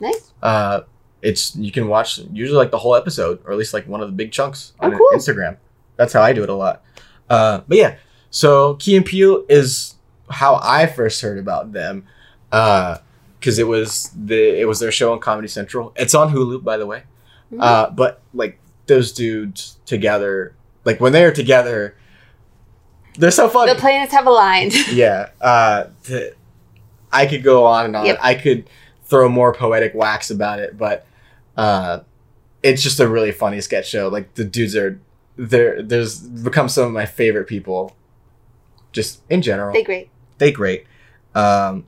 [0.00, 0.32] Nice.
[0.42, 0.80] Uh,
[1.20, 4.08] it's you can watch usually like the whole episode or at least like one of
[4.08, 5.08] the big chunks on Oh, cool.
[5.14, 5.56] Instagram.
[5.96, 6.82] That's how I do it a lot.
[7.30, 7.94] Uh, but yeah,
[8.30, 9.94] so Key and Peele is
[10.28, 12.04] how I first heard about them.
[12.52, 12.98] Uh,
[13.40, 15.92] because it was the it was their show on Comedy Central.
[15.96, 17.02] It's on Hulu, by the way.
[17.52, 17.60] Mhm.
[17.60, 20.54] Uh, but like those dudes together,
[20.84, 21.96] like when they are together,
[23.18, 23.72] they're so funny.
[23.74, 24.74] the planets have aligned.
[24.92, 25.30] yeah.
[25.40, 26.34] Uh, th-
[27.12, 28.06] I could go on and on.
[28.06, 28.18] Yep.
[28.22, 28.70] I could
[29.06, 31.04] throw more poetic wax about it, but
[31.56, 32.00] uh,
[32.62, 34.06] it's just a really funny sketch show.
[34.08, 35.00] Like the dudes are
[35.36, 35.82] there.
[35.82, 37.96] There's become some of my favorite people,
[38.92, 40.10] just in general they great.
[40.38, 40.86] they great.
[41.34, 41.86] Um,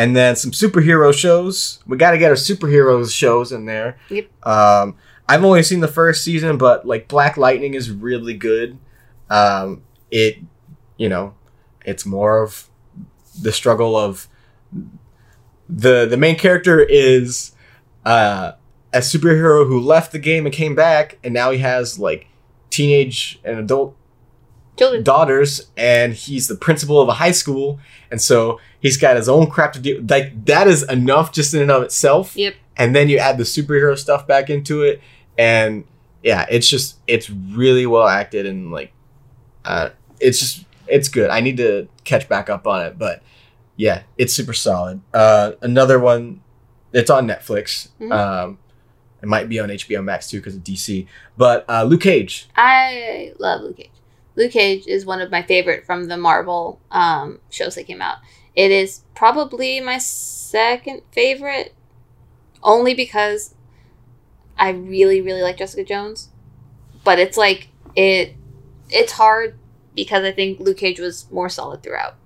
[0.00, 1.78] and then some superhero shows.
[1.86, 3.98] We got to get our superheroes shows in there.
[4.08, 4.30] Yep.
[4.46, 4.96] Um,
[5.28, 8.78] I've only seen the first season, but like Black Lightning is really good.
[9.28, 10.38] Um, it,
[10.96, 11.34] you know,
[11.84, 12.70] it's more of
[13.42, 14.26] the struggle of
[15.68, 17.52] the the main character is
[18.06, 18.52] uh,
[18.94, 22.26] a superhero who left the game and came back, and now he has like
[22.70, 23.94] teenage and adult
[24.80, 25.02] Children.
[25.04, 27.78] daughters and he's the principal of a high school
[28.10, 31.60] and so he's got his own crap to do like that is enough just in
[31.62, 32.54] and of itself Yep.
[32.76, 35.00] and then you add the superhero stuff back into it
[35.38, 35.84] and
[36.22, 38.92] yeah it's just it's really well acted and like
[39.64, 43.22] uh it's just it's good i need to catch back up on it but
[43.76, 46.40] yeah it's super solid uh another one
[46.92, 48.12] it's on netflix Mhm.
[48.12, 48.58] um
[49.22, 53.32] it might be on hbo max too because of dc but uh luke cage I
[53.38, 53.90] love Luke Cage.
[54.36, 58.18] Luke Cage is one of my favorite from the Marvel um, shows that came out.
[58.54, 61.74] It is probably my second favorite,
[62.62, 63.54] only because
[64.58, 66.30] I really, really like Jessica Jones.
[67.04, 68.34] But it's like it,
[68.90, 69.58] it's hard
[69.94, 72.16] because I think Luke Cage was more solid throughout.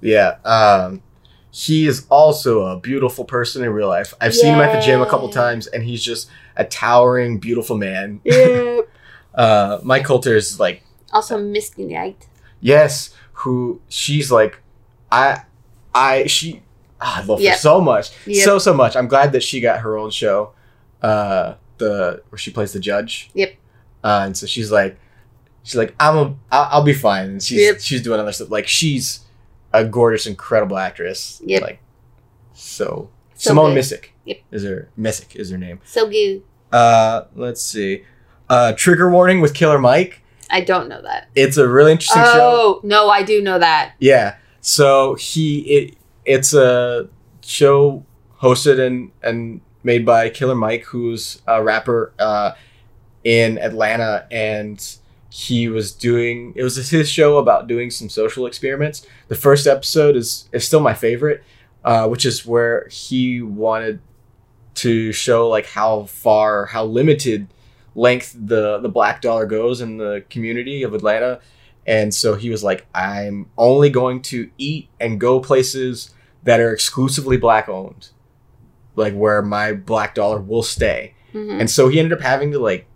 [0.00, 0.38] Yeah.
[0.44, 1.02] Um,
[1.50, 4.12] he is also a beautiful person in real life.
[4.20, 7.76] I've seen him at the gym a couple times, and he's just a towering, beautiful
[7.76, 8.20] man.
[8.24, 8.80] Yeah.
[9.34, 12.26] Uh, Mike Colter is like, also, Misty Knight.
[12.60, 14.60] yes, who she's like,
[15.12, 15.42] I,
[15.94, 16.62] I, she,
[17.00, 17.52] ah, I love Yep.
[17.52, 18.44] her so much, Yep.
[18.44, 18.96] so so much.
[18.96, 20.52] I'm glad that she got her own show,
[21.02, 23.30] uh, the where she plays the judge.
[23.34, 23.54] Yep.
[24.02, 24.98] Uh, and so she's like,
[25.62, 27.26] she's like, I'm a, I'll, be fine.
[27.30, 27.80] And she's Yep.
[27.80, 28.50] she's doing other stuff.
[28.50, 29.20] Like she's
[29.72, 31.40] a gorgeous, incredible actress.
[31.44, 31.62] Yep.
[31.62, 31.80] Like,
[32.52, 33.80] so, So Simone good.
[33.84, 34.04] Missick.
[34.24, 34.38] Yep.
[34.52, 35.80] Is her Missick is her name.
[35.84, 36.42] So good.
[36.72, 38.04] Uh, let's see.
[38.48, 40.20] Uh, trigger warning with Killer Mike.
[40.54, 41.28] I don't know that.
[41.34, 42.80] It's a really interesting show.
[42.80, 43.94] Oh no, I do know that.
[43.98, 44.36] Yeah.
[44.60, 47.08] So he it it's a
[47.44, 48.06] show
[48.40, 52.52] hosted and and made by Killer Mike, who's a rapper uh,
[53.24, 54.96] in Atlanta, and
[55.28, 59.04] he was doing it was his show about doing some social experiments.
[59.26, 61.42] The first episode is is still my favorite,
[61.84, 63.98] uh, which is where he wanted
[64.76, 67.48] to show like how far how limited
[67.94, 71.40] length the the black dollar goes in the community of Atlanta
[71.86, 76.10] and so he was like I'm only going to eat and go places
[76.42, 78.08] that are exclusively black owned
[78.96, 81.60] like where my black dollar will stay Mhm.
[81.60, 82.86] and so he ended up having to like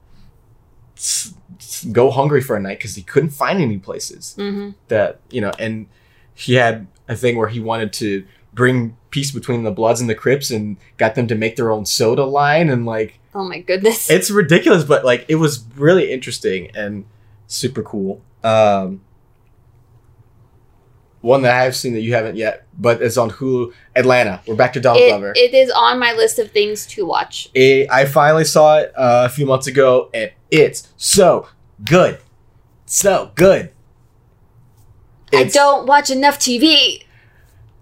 [0.97, 4.75] s- s- go hungry for a night because he couldn't find any places Mhm.
[4.89, 5.87] that you know and
[6.35, 10.15] he had a thing where he wanted to bring peace between the bloods and the
[10.15, 14.11] crips and got them to make their own soda line and like Oh my goodness.
[14.17, 17.05] it's ridiculous but like it was really interesting and
[17.47, 19.01] super cool um
[21.21, 24.73] one that i've seen that you haven't yet but it's on hulu atlanta we're back
[24.73, 27.49] to donald glover It, it is on my list of things to watch.
[27.55, 31.49] it, I finally saw it uh, a few months ago, and it's so
[31.85, 32.19] good,
[32.87, 33.73] so good.
[35.33, 37.05] I don't watch enough TV.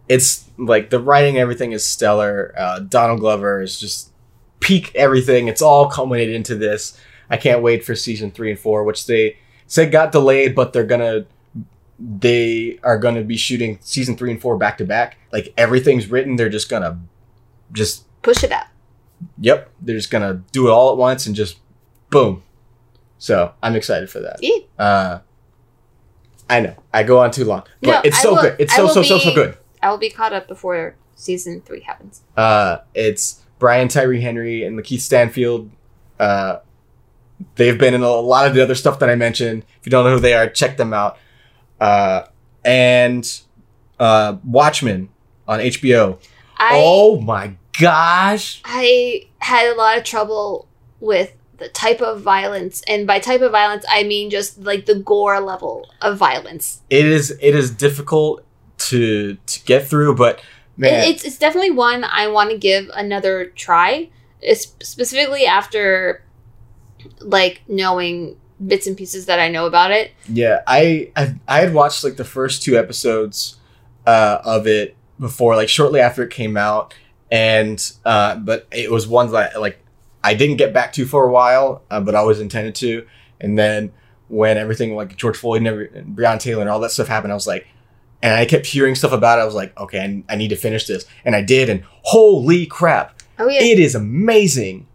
[0.09, 2.55] It's like the writing, everything is stellar.
[2.57, 4.12] Uh, Donald Glover is just
[4.61, 5.49] peak everything.
[5.49, 6.99] It's all culminated into this.
[7.28, 10.85] I can't wait for season three and four, which they said got delayed, but they're
[10.85, 11.27] gonna
[11.99, 15.16] they are gonna be shooting season three and four back to back.
[15.33, 17.01] Like everything's written, they're just gonna
[17.73, 18.66] just Push it out.
[19.39, 21.59] Yep, they're just gonna do it all at once and just
[22.11, 22.43] boom.
[23.19, 24.39] So I'm excited for that.
[24.43, 24.59] Yeah.
[24.78, 25.20] Uh,
[26.51, 28.57] I know I go on too long, but No, it's so will- good.
[28.59, 29.57] It's so so so so good.
[29.86, 32.22] I will be caught up before season three happens.
[32.36, 35.70] Uh, it's Brian Tyree Henry and Lakeith Stanfield.
[36.18, 36.58] Uh,
[37.54, 39.64] they've been in a lot of the other stuff that I mentioned.
[39.78, 41.18] If you don't know who they are, check them out.
[41.80, 42.22] Uh,
[42.64, 43.40] and
[44.00, 45.08] uh, Watchmen
[45.46, 46.18] on HBO.
[46.56, 48.60] I oh my gosh!
[48.64, 50.66] I had a lot of trouble
[50.98, 54.96] with the type of violence, and by type of violence, I mean just like the
[54.96, 56.82] gore level of violence.
[56.90, 58.42] it is it is difficult
[58.88, 60.40] to to get through but
[60.76, 64.10] man it's it's definitely one I want to give another try,
[64.40, 66.22] it's specifically after
[67.20, 68.36] like knowing
[68.66, 70.12] bits and pieces that I know about it.
[70.28, 73.56] yeah I, I i had watched like the first two episodes
[74.06, 76.94] uh of it before like shortly after it came out
[77.30, 79.78] and uh but it was ones that like
[80.24, 83.06] i didn't get back to for a while uh, but i always intended to
[83.40, 83.92] and then
[84.28, 87.32] when everything like george floyd and, every, and breonna taylor and all that stuff happened
[87.32, 87.66] i was like
[88.22, 90.56] and i kept hearing stuff about it i was like okay I, I need to
[90.56, 94.86] finish this and i did and holy crap Oh yeah, it is amazing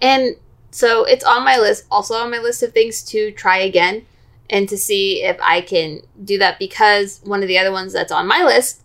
[0.00, 0.36] and
[0.70, 4.06] so it's on my list, also on my list of things to try again,
[4.50, 8.12] and to see if I can do that because one of the other ones that's
[8.12, 8.82] on my list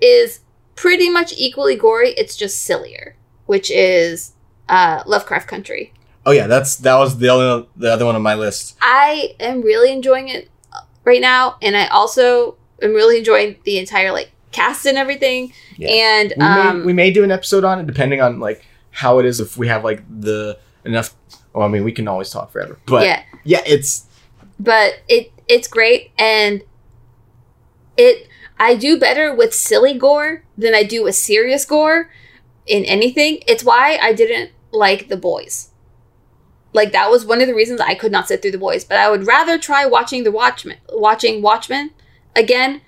[0.00, 0.40] is
[0.74, 2.10] pretty much equally gory.
[2.10, 3.16] It's just sillier,
[3.46, 4.32] which is
[4.68, 5.92] uh, Lovecraft Country.
[6.26, 8.76] Oh yeah, that's that was the other the other one on my list.
[8.82, 10.50] I am really enjoying it
[11.04, 15.52] right now, and I also am really enjoying the entire like cast and everything.
[15.76, 15.88] Yeah.
[15.88, 19.18] And We um, may we may do an episode on it depending on like how
[19.18, 21.14] it is if we have like the enough.
[21.52, 24.06] Well, I mean, we can always talk forever, but yeah, yeah, it's
[24.58, 26.62] but it it's great, and
[27.96, 28.28] it
[28.58, 32.10] I do better with silly gore than I do with serious gore
[32.66, 33.40] in anything.
[33.48, 35.70] It's why I didn't like the boys.
[36.72, 38.84] Like that was one of the reasons I could not sit through the boys.
[38.84, 41.90] But I would rather try watching the Watchmen, watching Watchmen
[42.36, 42.80] again,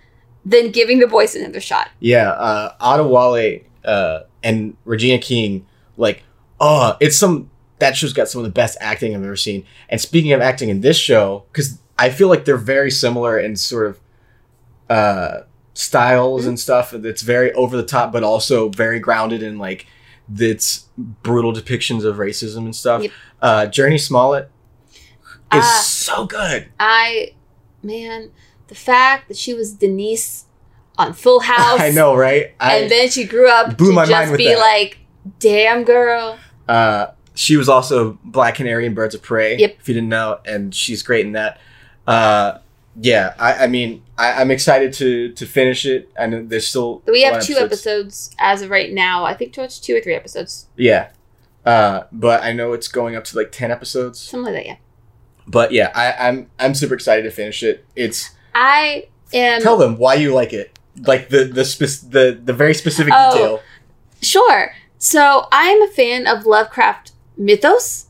[0.45, 1.89] than giving the boys another shot.
[2.01, 2.31] yeah.
[2.31, 5.67] Uh, Adewale uh, and Regina King,
[5.97, 6.23] like,
[6.61, 9.65] oh, it's some that show's got some of the best acting I've ever seen.
[9.89, 13.57] And speaking of acting in this show, because I feel like they're very similar in
[13.57, 14.01] sort of
[14.89, 15.41] uh,
[15.75, 16.93] styles and stuff.
[16.95, 19.87] It's very over the top, but also very grounded in like
[20.39, 23.03] its brutal depictions of racism and stuff.
[23.03, 23.13] Yep.
[23.41, 24.49] Uh, Jurnee Smollett
[25.53, 25.83] is Ah.
[25.85, 26.69] so good.
[26.79, 27.35] I,
[27.83, 28.31] man,
[28.73, 30.47] the fact that she was Denise
[30.97, 31.79] on Full House.
[31.89, 32.55] I know, right?
[32.59, 34.59] I, and then she grew up Blew to my mind just with be that.
[34.59, 34.99] like,
[35.39, 36.39] "Damn girl."
[36.69, 39.57] uh, she was also Black Canary in Birds of Prey.
[39.59, 39.77] Yep.
[39.81, 41.59] If you didn't know, and she's great in that.
[42.07, 42.59] Uh,
[43.01, 46.11] yeah, I, I mean, I, I'm excited to to finish it.
[46.19, 49.25] I know there's still We have two episodes as of right now.
[49.25, 51.11] I think to watch two or three episodes, Yeah,
[51.65, 54.19] uh, but I know it's going up to like ten episodes.
[54.21, 54.67] something like that.
[54.67, 54.77] Yeah,
[55.47, 57.87] But yeah, I, I'm I'm super excited to finish it.
[57.97, 62.53] It's I am tell them why you like it, like the the spec- the the
[62.53, 63.33] very specific Oh.
[63.33, 63.61] detail.
[64.21, 64.73] sure.
[64.99, 68.07] So I'm a fan of Lovecraft mythos,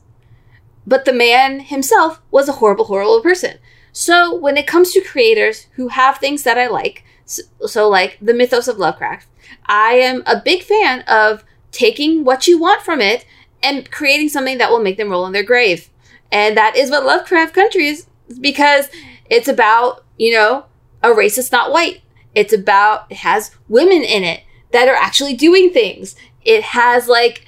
[0.85, 3.57] but the man himself was a horrible, horrible person.
[3.91, 8.17] So when it comes to creators who have things that I like, so, so like
[8.21, 9.27] the mythos of Lovecraft,
[9.65, 13.25] I am a big fan of taking what you want from it
[13.63, 15.89] and creating something that will make them roll in their grave.
[16.31, 18.05] And that is what Lovecraft Country is
[18.41, 18.89] because
[19.29, 20.63] it's about, you know,
[21.03, 22.01] a race that's not white.
[22.33, 26.15] It's about, it has women in it that are actually doing things.
[26.45, 27.45] It has like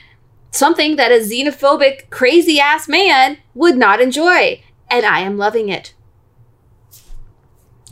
[0.51, 4.61] something that a xenophobic, crazy ass man would not enjoy.
[4.89, 5.93] And I am loving it.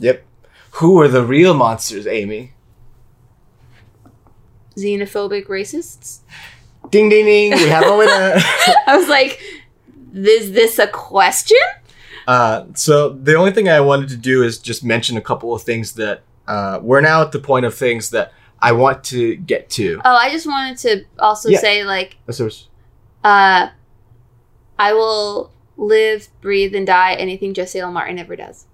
[0.00, 0.22] Yep.
[0.72, 2.52] Who are the real monsters, Amy?
[4.76, 6.18] Xenophobic racists?
[6.90, 7.52] Ding ding ding!
[7.52, 8.34] We have a winner.
[8.86, 9.40] I was like,
[10.12, 11.56] is this a question?
[12.26, 15.62] Uh, so the only thing I wanted to do is just mention a couple of
[15.62, 19.68] things that uh, we're now at the point of things that I want to get
[19.70, 20.00] to.
[20.04, 21.58] Oh, I just wanted to also Yeah.
[21.58, 22.16] say, like,
[23.22, 23.68] uh,
[24.78, 27.92] I will live, breathe, and die anything Jesse L.
[27.92, 28.66] Martin ever does.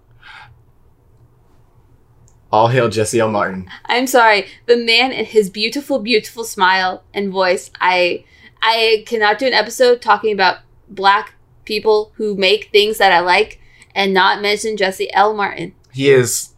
[2.53, 3.31] all hail Jesse L.
[3.31, 3.69] Martin.
[3.87, 7.71] I'm sorry, the man and his beautiful, beautiful smile and voice.
[7.81, 8.25] I
[8.61, 10.59] I cannot do an episode talking about
[10.89, 11.35] black
[11.71, 13.61] people who make things that I like
[13.95, 15.35] and not mention Jesse L.
[15.35, 15.73] Martin.
[15.93, 16.51] He is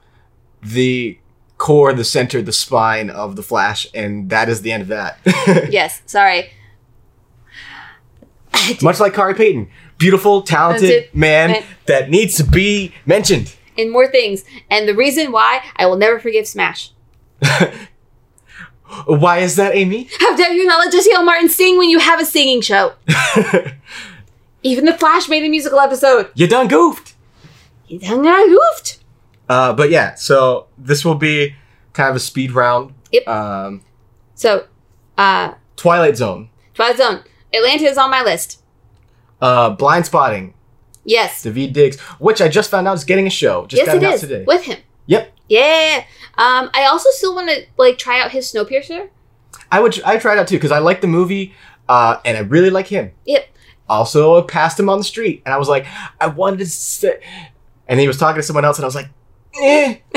[0.63, 1.19] the
[1.59, 5.19] core, the center, the spine of the Flash, and that is the end of that.
[5.71, 6.51] Yes, sorry.
[8.81, 9.69] Much like Khary Payton,
[9.99, 11.65] beautiful, talented man man.
[11.87, 13.55] that needs to be mentioned.
[13.77, 14.45] And more things.
[14.71, 16.93] And the reason why I will never forgive Smash.
[19.07, 20.09] Why is that, Amy?
[20.21, 21.25] How dare you not let Jesse L.
[21.25, 22.93] Martin sing when you have a singing show?
[24.63, 26.31] Even the Flash made a musical episode.
[26.35, 27.15] you done goofed.
[27.89, 29.01] You done got goofed.
[29.49, 31.55] Uh, but yeah, so this will be
[31.93, 32.95] kind of a speed round.
[33.11, 33.29] Yep.
[33.29, 33.83] Um,
[34.35, 34.67] So,
[35.19, 37.23] uh, Twilight Zone, Twilight Zone.
[37.53, 38.63] Atlanta is on my list.
[39.43, 40.55] uh, Blindspotting,
[41.05, 41.45] Yes.
[41.45, 43.67] Daveed Diggs, which I just found out is getting a show.
[43.67, 44.21] Just yes, got it is.
[44.21, 44.45] today.
[44.47, 44.79] With him.
[45.07, 45.33] Yep.
[45.49, 46.05] Yeah.
[46.39, 49.09] Um, I also still want to like try out his Snowpiercer.
[49.71, 50.01] I would.
[50.05, 51.53] I tried out too because I like the movie,
[51.89, 53.11] uh, and I really like him.
[53.27, 53.49] Yep.
[53.93, 55.87] Also, passed him on the street, and I was like,
[56.21, 57.23] I wanted to sit,
[57.87, 59.09] and he was talking to someone else, and I was like,
[59.61, 59.99] eh,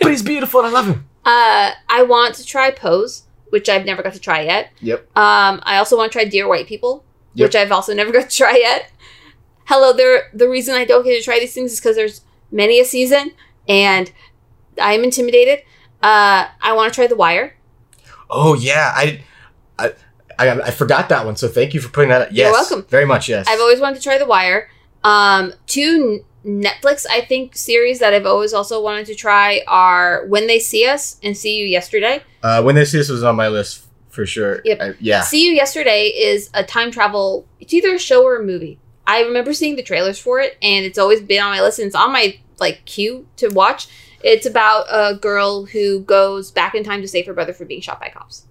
[0.00, 1.06] but he's beautiful, and I love him.
[1.24, 4.70] Uh, I want to try Pose, which I've never got to try yet.
[4.80, 5.00] Yep.
[5.18, 7.46] Um, I also want to try Dear White People, Yep.
[7.48, 8.90] which I've also never got to try yet.
[9.66, 10.30] Hello, there.
[10.32, 13.32] The reason I don't get to try these things is because there's many a season,
[13.68, 14.10] and
[14.80, 15.58] I am intimidated.
[16.02, 17.56] Uh, I want to try The Wire.
[18.30, 19.22] Oh yeah, I,
[19.78, 19.92] I,
[20.48, 21.36] I, I forgot that one.
[21.36, 22.22] So thank you for putting that.
[22.22, 22.28] Up.
[22.32, 22.82] Yes, You're welcome.
[22.90, 23.28] Very much.
[23.28, 23.46] Yes.
[23.48, 24.70] I've always wanted to try The Wire.
[25.04, 30.46] Um, two Netflix, I think, series that I've always also wanted to try are When
[30.46, 32.22] They See Us and See You Yesterday.
[32.42, 34.60] uh, when they see Us was on my list for sure.
[34.64, 34.78] Yep.
[34.80, 35.20] I- yeah.
[35.22, 37.46] See You Yesterday is a time travel.
[37.60, 38.78] It's either a show or a movie.
[39.06, 41.78] I remember seeing the trailers for it, and it's always been on my list.
[41.78, 43.88] And it's on my like queue to watch.
[44.22, 47.80] It's about a girl who goes back in time to save her brother from being
[47.80, 48.46] shot by cops.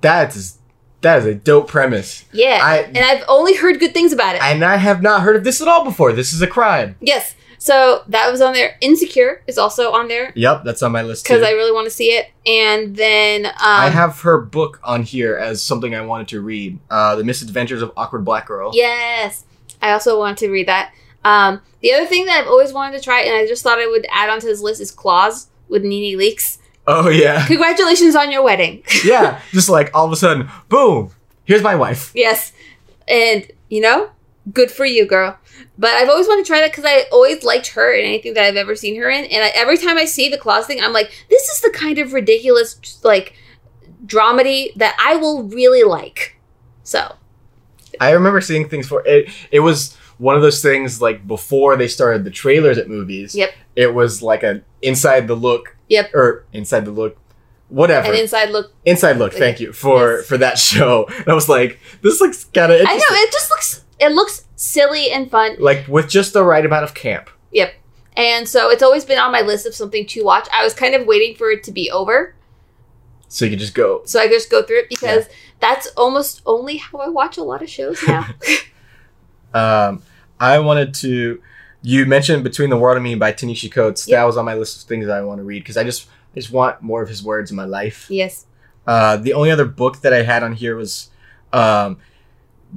[0.00, 0.58] That is
[1.06, 4.42] that is a dope premise, Yeah, I- and I've only heard good things about it.
[4.42, 6.12] and I have not heard of this at all before.
[6.12, 6.96] This is a crime.
[7.00, 8.76] yes, so that was on there.
[8.80, 11.90] Insecure is also on there Yep, that's on my list because I really want to
[11.90, 12.26] see it.
[12.46, 16.78] And then um, I have her book on here as something I wanted to read.
[16.90, 18.70] Uh, the Misadventures of Awkward Black Girl.
[18.74, 19.44] Yes.
[19.82, 20.92] I also want to read that.
[21.24, 23.86] Um, the other thing that I've always wanted to try, and I just thought I
[23.86, 26.58] would add onto this list, is Claws with Nene Leaks.
[26.88, 28.82] Oh yeah, Congratulations on your wedding.
[29.04, 29.40] yeah.
[29.52, 31.10] Just like all of a sudden, boom.
[31.44, 32.12] Here's my wife.
[32.14, 32.52] yes.
[33.08, 34.10] And, you know,
[34.52, 35.38] good for you, girl.
[35.78, 38.44] But I've always wanted to try that because I always liked her in anything that
[38.44, 39.24] I've ever seen her in.
[39.26, 41.98] And I, every time I see the Claws thing, I'm like, this is the kind
[41.98, 43.34] of ridiculous, like,
[44.04, 46.36] dramedy that I will really like.
[46.82, 47.14] So,
[48.00, 49.28] I remember seeing things for it.
[49.50, 53.34] It was one of those things like before they started the trailers at movies.
[53.34, 53.50] Yep.
[53.76, 55.76] It was like an inside the look.
[55.88, 56.14] Yep.
[56.14, 57.16] Or inside the look,
[57.68, 58.10] whatever.
[58.12, 58.72] an inside look.
[58.84, 59.32] inside look.
[59.34, 60.26] Thank you for Yes.
[60.26, 61.06] for that show.
[61.18, 64.44] And I was like, this looks kind of I know, it just looks, it looks
[64.56, 65.56] silly and fun.
[65.60, 67.30] like with just the right amount of camp.
[67.52, 67.74] Yep.
[68.16, 70.48] And so it's always been on my list of something to watch.
[70.52, 72.34] I was kind of waiting for it to be over
[73.28, 74.02] So you could just go.
[74.06, 75.28] so I just go through it because
[75.60, 78.26] that's almost only how I watch a lot of shows now.
[79.54, 80.02] Um,
[80.38, 81.40] I wanted to.
[81.88, 84.08] You mentioned "Between the World and Me" by Ta-Nehisi Coates.
[84.08, 84.16] Yep.
[84.16, 86.08] That was on my list of things that I want to read because I just
[86.34, 88.06] I just want more of his words in my life.
[88.10, 88.46] yes.
[88.88, 91.10] Uh, the only other book that I had on here was
[91.52, 91.98] um,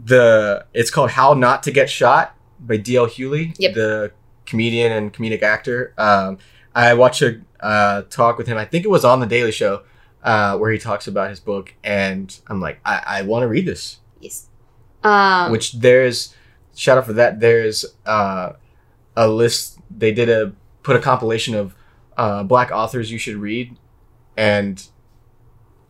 [0.06, 0.66] the.
[0.76, 3.08] It's called "How Not to Get Shot" by D.L.
[3.08, 3.74] Hughley, Yep.
[3.74, 4.12] the
[4.46, 5.94] comedian and comedic actor.
[5.98, 6.38] Um,
[6.76, 8.58] I watched a uh, talk with him.
[8.58, 9.82] I think it was on the Daily Show
[10.24, 13.66] uh, where he talks about his book, and I'm like, I, I want to read
[13.66, 13.98] this.
[14.20, 14.48] Yes.
[15.04, 16.36] Um, Which there's
[16.76, 17.40] shout out for that.
[17.40, 18.54] There's uh,
[19.20, 19.78] a list.
[19.96, 21.76] They did a put a compilation of
[22.18, 23.76] uh, black authors you should read,
[24.38, 24.82] and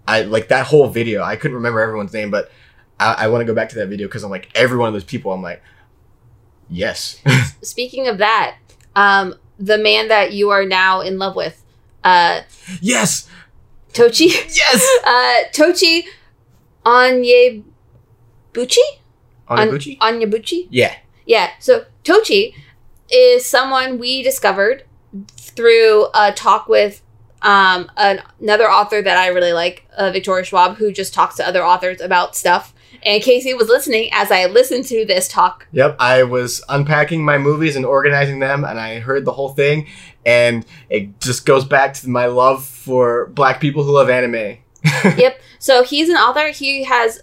[0.07, 1.21] I like that whole video.
[1.21, 2.51] I couldn't remember everyone's name, but
[2.99, 4.93] I, I want to go back to that video because I'm like every one of
[4.93, 5.31] those people.
[5.31, 5.61] I'm like,
[6.69, 7.21] yes,
[7.61, 8.57] speaking of that,
[8.95, 11.63] um, the man that you are now in love with,
[12.03, 12.41] uh,
[12.81, 13.29] yes,
[13.93, 14.99] Tochi, yes.
[15.05, 16.01] uh, Tochi
[16.83, 17.63] Onyebuchi,
[19.47, 19.99] Onibuchi?
[19.99, 20.67] Onyebuchi.
[20.71, 20.95] yeah,
[21.27, 21.51] Yeah.
[21.59, 22.55] So Tochi
[23.11, 24.83] is someone we discovered
[25.37, 27.01] through a talk with
[27.41, 31.47] um, an, another author that I really like, uh, Victoria Schwab, who just talks to
[31.47, 32.73] other authors about stuff.
[33.03, 35.67] And Casey was listening as I listened to this talk.
[35.71, 39.87] Yep, I was unpacking my movies and organizing them, and I heard the whole thing,
[40.25, 44.57] and it just goes back to my love for black people who love anime.
[45.17, 45.39] yep.
[45.59, 46.49] So he's an author.
[46.49, 47.21] He has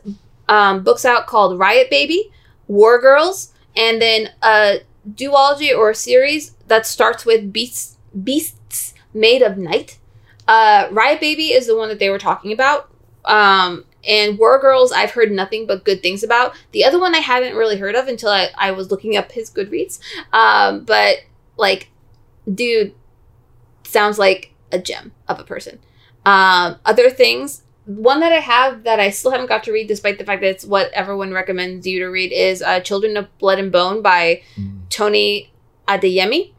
[0.49, 2.33] um, books out called Riot Baby,
[2.69, 4.79] War Girls, and then a
[5.15, 9.99] duology or a series that starts with Beasts Beasts Made of Night.
[10.49, 12.91] Uh, Riot Baby is the one that they were talking about.
[13.25, 16.55] Um, and War Girls, I've heard nothing but good things about.
[16.73, 19.51] The other one I hadn't really heard of until I, I was looking up his
[19.51, 19.99] Goodreads.
[20.33, 21.19] Um, but,
[21.57, 21.91] like,
[22.53, 22.95] dude,
[23.83, 25.81] sounds like a gem of a person.
[26.25, 30.19] Um, other things, one that I have that I still haven't got to read, despite
[30.19, 33.59] the fact that it's what everyone recommends you to read, is uh, Children of Blood
[33.59, 34.43] and Bone by
[34.91, 35.53] Tomi
[35.89, 36.53] Adeyemi,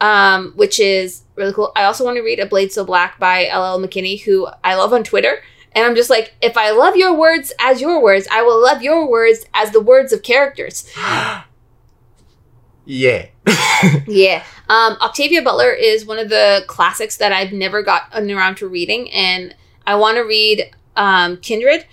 [0.00, 1.72] um, which is really cool.
[1.76, 4.92] I also want to read A Blade So Black by LL McKinney, who I love
[4.92, 5.38] on Twitter.
[5.72, 8.82] And I'm just like, if I love your words as your words, I will love
[8.82, 10.90] your words as the words of characters.
[12.84, 13.26] yeah.
[14.06, 14.42] Yeah.
[14.68, 19.10] Um, Octavia Butler is one of the classics that I've never gotten around to reading,
[19.10, 19.54] and
[19.86, 21.86] I want to read um, Kindred,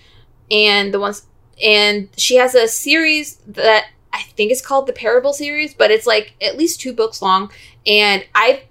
[0.50, 1.28] and the ones,
[1.62, 3.88] and she has a series that
[4.36, 7.52] think it's called the Parable series, but it's like at least two books long,
[7.86, 8.64] and I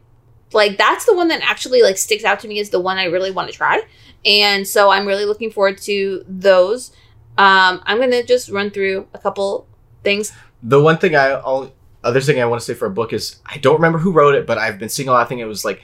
[0.52, 3.04] like that's the one that actually like sticks out to me as the one I
[3.04, 3.82] really want to try,
[4.24, 6.90] and so I'm really looking forward to those.
[7.38, 9.66] Um, I'm gonna just run through a couple
[10.04, 10.32] things.
[10.62, 11.72] the one thing I all
[12.04, 14.34] other thing I want to say for a book is I don't remember who wrote
[14.34, 15.24] it, but I've been seeing a lot.
[15.24, 15.82] I think it was like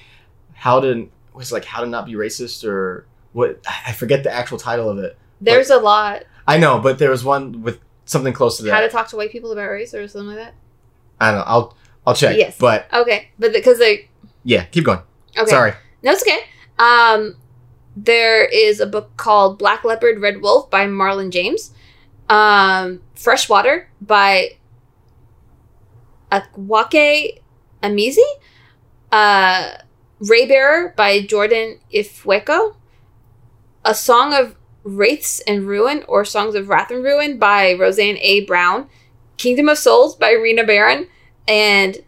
[0.54, 4.58] how to was like how to not be racist or what I forget the actual
[4.58, 5.16] title of it.
[5.40, 6.24] There's a lot.
[6.46, 7.78] I know, but there was one with
[8.08, 8.72] something close to that.
[8.74, 10.54] How to talk to white people about race or something like that.
[11.20, 11.44] I don't know.
[11.46, 11.76] I'll
[12.06, 12.36] I'll check.
[12.36, 12.56] Yes.
[12.58, 14.08] But Okay, but because they
[14.44, 15.00] yeah, keep going.
[15.36, 15.72] okay, Sorry.
[16.02, 16.40] no, it's okay.
[16.78, 17.36] Um,
[17.96, 21.72] there is a book called Black Leopard, Red Wolf by Marlon James.
[22.28, 24.56] Um, Freshwater by
[26.30, 27.40] Akwaeke
[27.82, 28.18] Emezi.
[29.10, 29.72] Uh,
[30.20, 32.74] Raybearer by Jordan Ifueko.
[33.84, 34.54] A Song of
[34.96, 38.44] Wraiths and Ruin or Songs of Wrath and Ruin by Roseanne A.
[38.44, 38.88] Brown.
[39.36, 41.08] Kingdom of Souls by Rena Barron.
[41.46, 41.98] And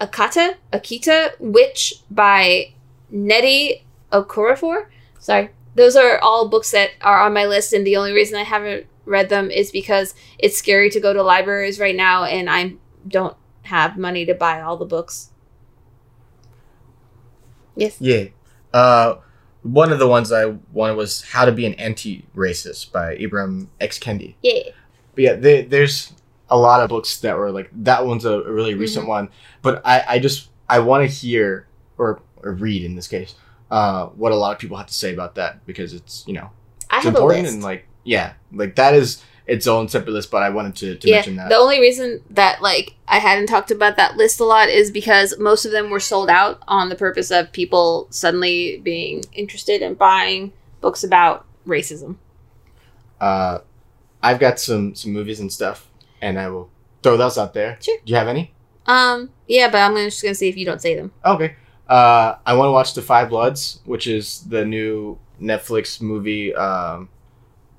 [0.00, 2.72] Akata, Akita Witch by
[3.12, 3.82] Nnedi
[4.12, 4.86] Okorafor.
[5.18, 5.50] Sorry.
[5.74, 8.86] Those are all books that are on my list, and the only reason I haven't
[9.06, 12.74] read them is because it's scary to go to libraries right now, and I
[13.08, 15.30] don't have money to buy all the books.
[17.74, 17.96] Yes.
[18.00, 18.26] Yeah.
[18.72, 19.16] Uh,
[19.64, 23.98] one of the ones I wanted was How to Be an Anti-Racist by Ibram X.
[23.98, 24.34] Kendi.
[24.42, 24.70] Yeah.
[25.14, 26.12] But yeah, they, there's
[26.48, 29.30] a lot of books that were like that one's a, really recent one.
[29.62, 31.66] But I, I just I want to hear
[31.98, 33.34] or, or read in this case
[33.70, 36.50] uh, what a lot of people have to say about that because it's you know
[36.90, 40.30] I it's important and like yeah like that is its own separate list.
[40.30, 41.48] But I wanted to, to yeah, mention that.
[41.48, 45.38] the only reason that like I hadn't talked about that list a lot is because
[45.38, 49.94] most of them were sold out on the purpose of people suddenly being interested in
[49.94, 52.16] buying books about racism.
[53.20, 53.58] uh,
[54.22, 55.88] I've got some some movies and stuff,
[56.22, 56.70] and I will
[57.02, 57.76] throw those out there.
[57.80, 57.98] Sure.
[58.04, 58.52] Do you have any?
[58.86, 61.12] Um, yeah, but I'm just gonna see if you don't say them.
[61.24, 61.56] Okay.
[61.86, 67.10] Uh, I want to watch The Five Bloods, which is the new Netflix movie um,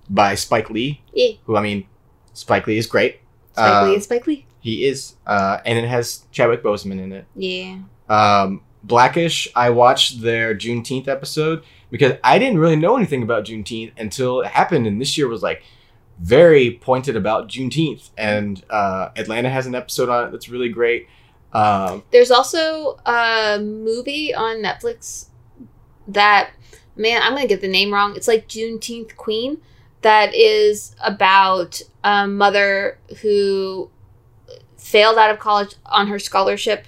[0.10, 1.02] by Spike Lee.
[1.14, 1.88] Yeah, Who I mean,
[2.34, 3.19] Spike Lee is great.
[3.53, 4.45] Spike Lee Um, is Spike Lee.
[4.60, 7.26] He is, uh, and it has Chadwick Boseman in it.
[7.36, 7.77] Yeah.
[8.10, 13.91] Um, Blackish, I watched their Juneteenth episode because I didn't really know anything about Juneteenth
[13.98, 15.64] until it happened, and this year was like
[16.19, 21.07] very pointed about Juneteenth, and uh, Atlanta has an episode on it that's really great.
[21.53, 25.27] Um, There's also a movie on Netflix
[26.07, 26.52] that,
[26.95, 28.15] man, I'm gonna get the name wrong.
[28.15, 29.61] It's like Juneteenth Queen,
[30.06, 33.90] that is about a mother who
[34.77, 36.86] failed out of college on her scholarship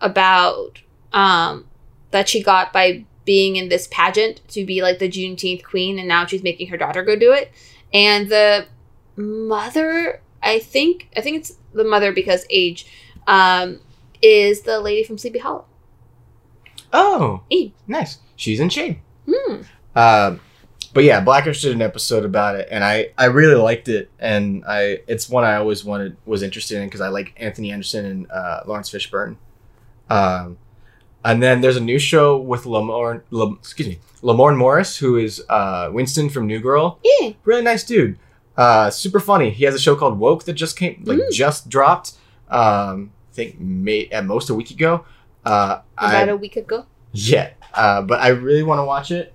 [0.00, 0.80] about
[1.12, 1.66] um,
[2.12, 6.06] that she got by being in this pageant to be like the Juneteenth Queen, and
[6.06, 7.50] now she's making her daughter go do it.
[7.92, 8.68] And the
[9.16, 12.86] mother, I think, I think it's the mother because age.
[13.26, 13.80] Um,
[14.22, 15.64] is the lady from Sleepy Hollow.
[16.92, 17.72] oh, E.
[17.88, 18.18] nice.
[18.36, 19.00] She's in Shade.
[19.28, 19.62] Hmm.
[19.96, 20.40] Um,
[20.92, 24.64] but yeah, Blackish did an episode about it, and I I really liked it, and
[24.66, 28.30] I it's one I always wanted was interested in because I like Anthony Anderson and
[28.30, 29.36] uh, Laurence Fishburne.
[30.08, 30.58] Um,
[31.24, 35.42] and then there's a new show with Lamorne, Lam, excuse me, Lamorne Morris, who is
[35.48, 36.98] uh, Winston from New Girl.
[37.04, 37.32] Yeah.
[37.44, 38.18] Really nice dude.
[38.56, 39.50] Uh, super funny.
[39.50, 41.30] He has a show called Woke that just came, like Mm.
[41.32, 42.12] just dropped.
[42.48, 45.04] Um, I think may, at most a week ago.
[45.44, 46.84] Uh, About a week ago.
[47.12, 49.32] yeah, uh, but I really want to watch it,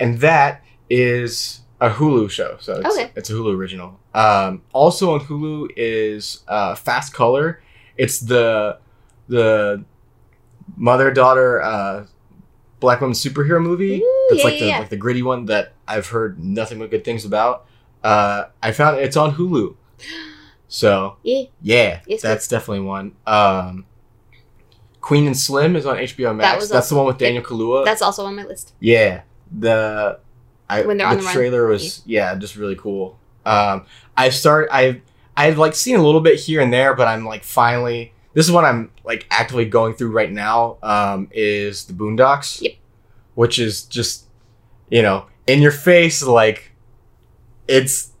[0.00, 2.56] and that is a Hulu show.
[2.60, 3.10] So it's, Okay.
[3.14, 3.98] it's a Hulu original.
[4.14, 7.62] Um, also on Hulu is uh, Fast Color.
[7.96, 8.78] It's the
[9.28, 9.84] the
[10.76, 12.06] mother daughter uh,
[12.80, 14.00] black woman superhero movie.
[14.02, 14.78] Ooh, That's yeah, like the yeah.
[14.80, 17.66] like the gritty one that I've heard nothing but good things about.
[18.02, 19.74] Uh, I found it's on Hulu,
[20.68, 21.44] so Yeah.
[21.62, 23.16] yeah, that's definitely one.
[23.26, 23.86] Um,
[25.00, 26.60] Queen and Slim is on HBO Max.
[26.60, 27.84] was that's the one with Daniel Kaluuya.
[27.84, 28.74] That's also on my list.
[28.80, 29.22] yeah,
[29.56, 30.20] the
[30.68, 31.34] I, When they're the the run.
[31.34, 33.18] trailer was yeah, just really cool.
[33.46, 33.86] Um,
[34.16, 35.00] I start I
[35.36, 38.52] I've like seen a little bit here and there, but I'm like finally this is
[38.52, 40.76] what I'm like actively going through right now.
[40.82, 42.60] Um, is the Boondocks?
[42.60, 42.72] Yep.
[43.34, 44.26] Which is just
[44.90, 46.72] you know in your face like
[47.66, 48.12] it's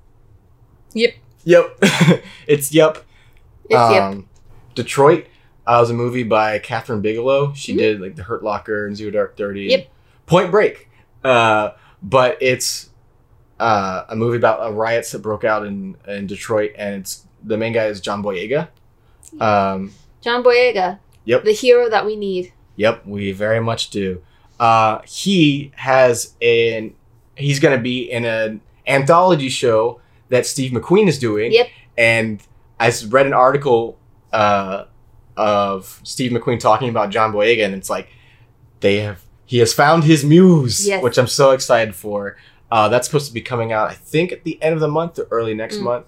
[0.94, 1.14] Yep.
[1.44, 1.78] yep
[2.46, 3.04] it's yep
[3.64, 4.02] It's, yep.
[4.02, 4.28] um,
[4.74, 5.26] Detroit
[5.66, 7.52] uh, was a movie by Kathryn Bigelow.
[7.54, 7.78] She Mhm.
[7.78, 9.64] did like The Hurt Locker and Zero Dark Thirty.
[9.64, 9.88] Yep.
[10.26, 10.88] Point Break.
[11.22, 11.70] Uh,
[12.02, 12.90] but it's
[13.58, 17.56] uh, a movie about uh, riots that broke out in, in Detroit, and it's the
[17.56, 18.68] main guy is John Boyega.
[19.40, 20.98] Um, John Boyega.
[21.24, 21.44] Yep.
[21.44, 22.52] The hero that we need.
[22.76, 24.22] Yep, we very much do.
[24.58, 26.94] Uh, he has an
[27.36, 31.52] he's going to be in an anthology show that Steve McQueen is doing.
[31.52, 31.68] Yep.
[31.96, 32.42] And
[32.80, 33.98] I read an article
[34.32, 34.84] uh,
[35.36, 38.08] of Steve McQueen talking about John Boyega, and it's like
[38.80, 41.02] they have he has found his muse, Yes.
[41.02, 42.36] which I'm so excited for.
[42.70, 45.18] Uh, that's supposed to be coming out, I think, at the end of the month
[45.18, 45.82] or early next Mm.
[45.84, 46.06] month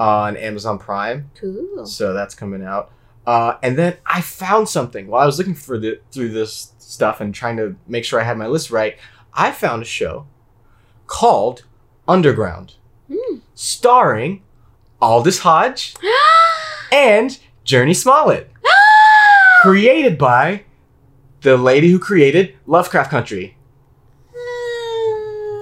[0.00, 1.30] on Amazon Prime.
[1.40, 1.86] Cool.
[1.86, 2.90] So that's coming out.
[3.24, 7.20] Uh, and then I found something while I was looking for the through this stuff
[7.20, 8.96] and trying to make sure I had my list right.
[9.32, 10.26] I found a show
[11.06, 11.62] called
[12.08, 12.74] Underground,
[13.08, 13.36] Hmm.
[13.54, 14.42] starring
[15.00, 15.94] Aldis Hodge
[16.92, 18.50] and Jurnee Smollett,
[19.62, 20.64] created by
[21.42, 23.56] the lady who created Lovecraft Country.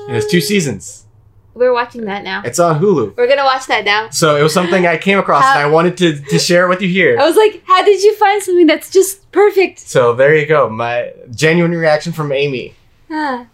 [0.08, 1.06] It has two seasons.
[1.54, 2.42] We're watching that now.
[2.44, 3.16] It's on Hulu.
[3.16, 4.08] We're gonna watch that now.
[4.10, 6.80] So it was something I came across and I wanted to, to share it with
[6.80, 7.18] you here.
[7.20, 9.78] I was like, how did you find something that's just perfect?
[9.80, 10.68] So there you go.
[10.70, 12.74] My genuine reaction from Amy.
[13.10, 13.46] Ah,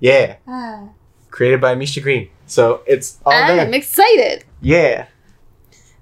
[0.00, 0.36] Yeah.
[0.46, 0.88] ah.
[1.30, 2.28] Created by Misha Green.
[2.46, 3.74] So it's all I'm there.
[3.74, 4.44] excited.
[4.60, 5.06] Yeah.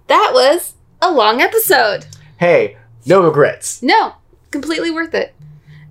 [0.08, 2.06] That was a long episode.
[2.38, 2.76] Hey,
[3.06, 3.82] no regrets.
[3.82, 4.14] No,
[4.50, 5.34] completely worth it.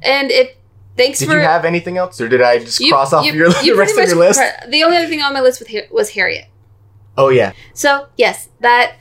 [0.02, 0.56] And if
[0.98, 3.26] thanks Did for Did you have anything else, or did I just you- cross off
[3.26, 4.42] you- your you the rest of your list?
[4.70, 6.46] The only other thing on my list was Harriet.
[7.18, 7.54] Oh yeah.
[7.74, 8.96] So yes, that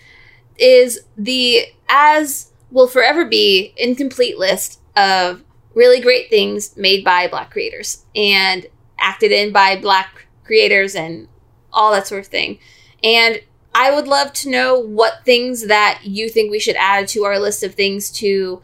[0.59, 5.43] is the as will forever be incomplete list of
[5.75, 8.67] really great things made by black creators and
[8.99, 11.29] acted in by black creators and
[11.73, 12.59] all that sort of thing.
[13.03, 13.41] And
[13.81, 17.39] I would love to know what things that you think we should add to our
[17.39, 18.61] list of things to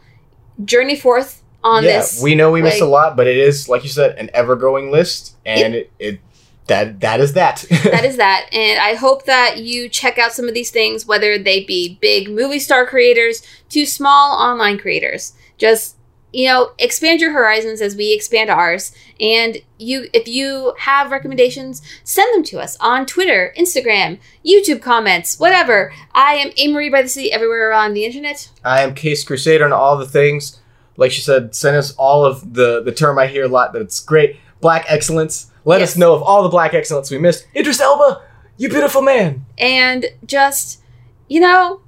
[0.63, 2.21] journey forth on yeah, this.
[2.21, 5.35] we know we missed a lot, but it is like you said, an ever-growing list,
[5.43, 6.19] and it, it
[6.67, 7.65] that that is that.
[7.83, 8.47] that is that.
[8.53, 12.29] And I hope that you check out some of these things, whether they be big
[12.29, 15.33] movie star creators to small online creators.
[15.57, 15.96] Just
[16.33, 18.91] you know, expand your horizons as we expand ours.
[19.19, 25.39] And you, if you have recommendations, send them to us on Twitter, Instagram, YouTube comments,
[25.39, 25.93] whatever.
[26.13, 28.51] I am Amory by the Sea everywhere on the internet.
[28.63, 30.59] I am Case Crusader and all the things.
[30.97, 33.99] Like she said, send us all of the the term I hear a lot, it's
[33.99, 34.37] great.
[34.61, 35.51] Black excellence.
[35.63, 35.91] Let Yes.
[35.91, 37.45] us know of all the black excellence we missed.
[37.55, 38.21] Idris Elba,
[38.57, 39.45] you beautiful man.
[39.57, 40.81] And just
[41.27, 41.81] you know,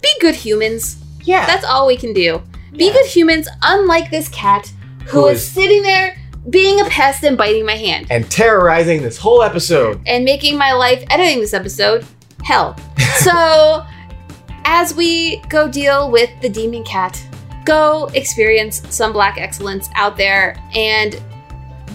[0.00, 0.96] be good humans.
[1.24, 1.44] Yeah.
[1.46, 2.42] That's all we can do.
[2.76, 2.92] Be Yeah.
[2.92, 4.70] good humans, unlike this cat
[5.06, 6.16] who Who is, is- sitting there
[6.50, 10.00] being a pest and biting my hand and terrorizing this whole episode.
[10.06, 12.04] and making my life editing this episode
[12.44, 12.76] hell.
[13.18, 13.84] so,
[14.64, 17.20] as we go deal with the demon cat,
[17.64, 21.20] go experience some black excellence out there and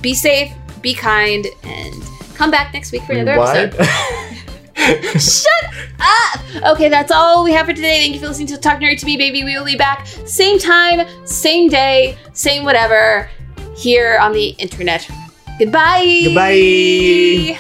[0.02, 0.52] be safe,
[0.82, 1.94] be kind, and
[2.36, 3.88] come back next week for another episode.
[5.20, 5.64] Shut
[6.00, 6.42] up!
[6.74, 8.02] Okay, that's all we have for today.
[8.02, 9.44] Thank you for listening to Talk Nerd to Me, baby.
[9.44, 13.30] We will be back same time, same day, same whatever
[13.76, 15.10] here on the internet.
[15.60, 16.22] Goodbye.
[16.24, 17.60] Goodbye.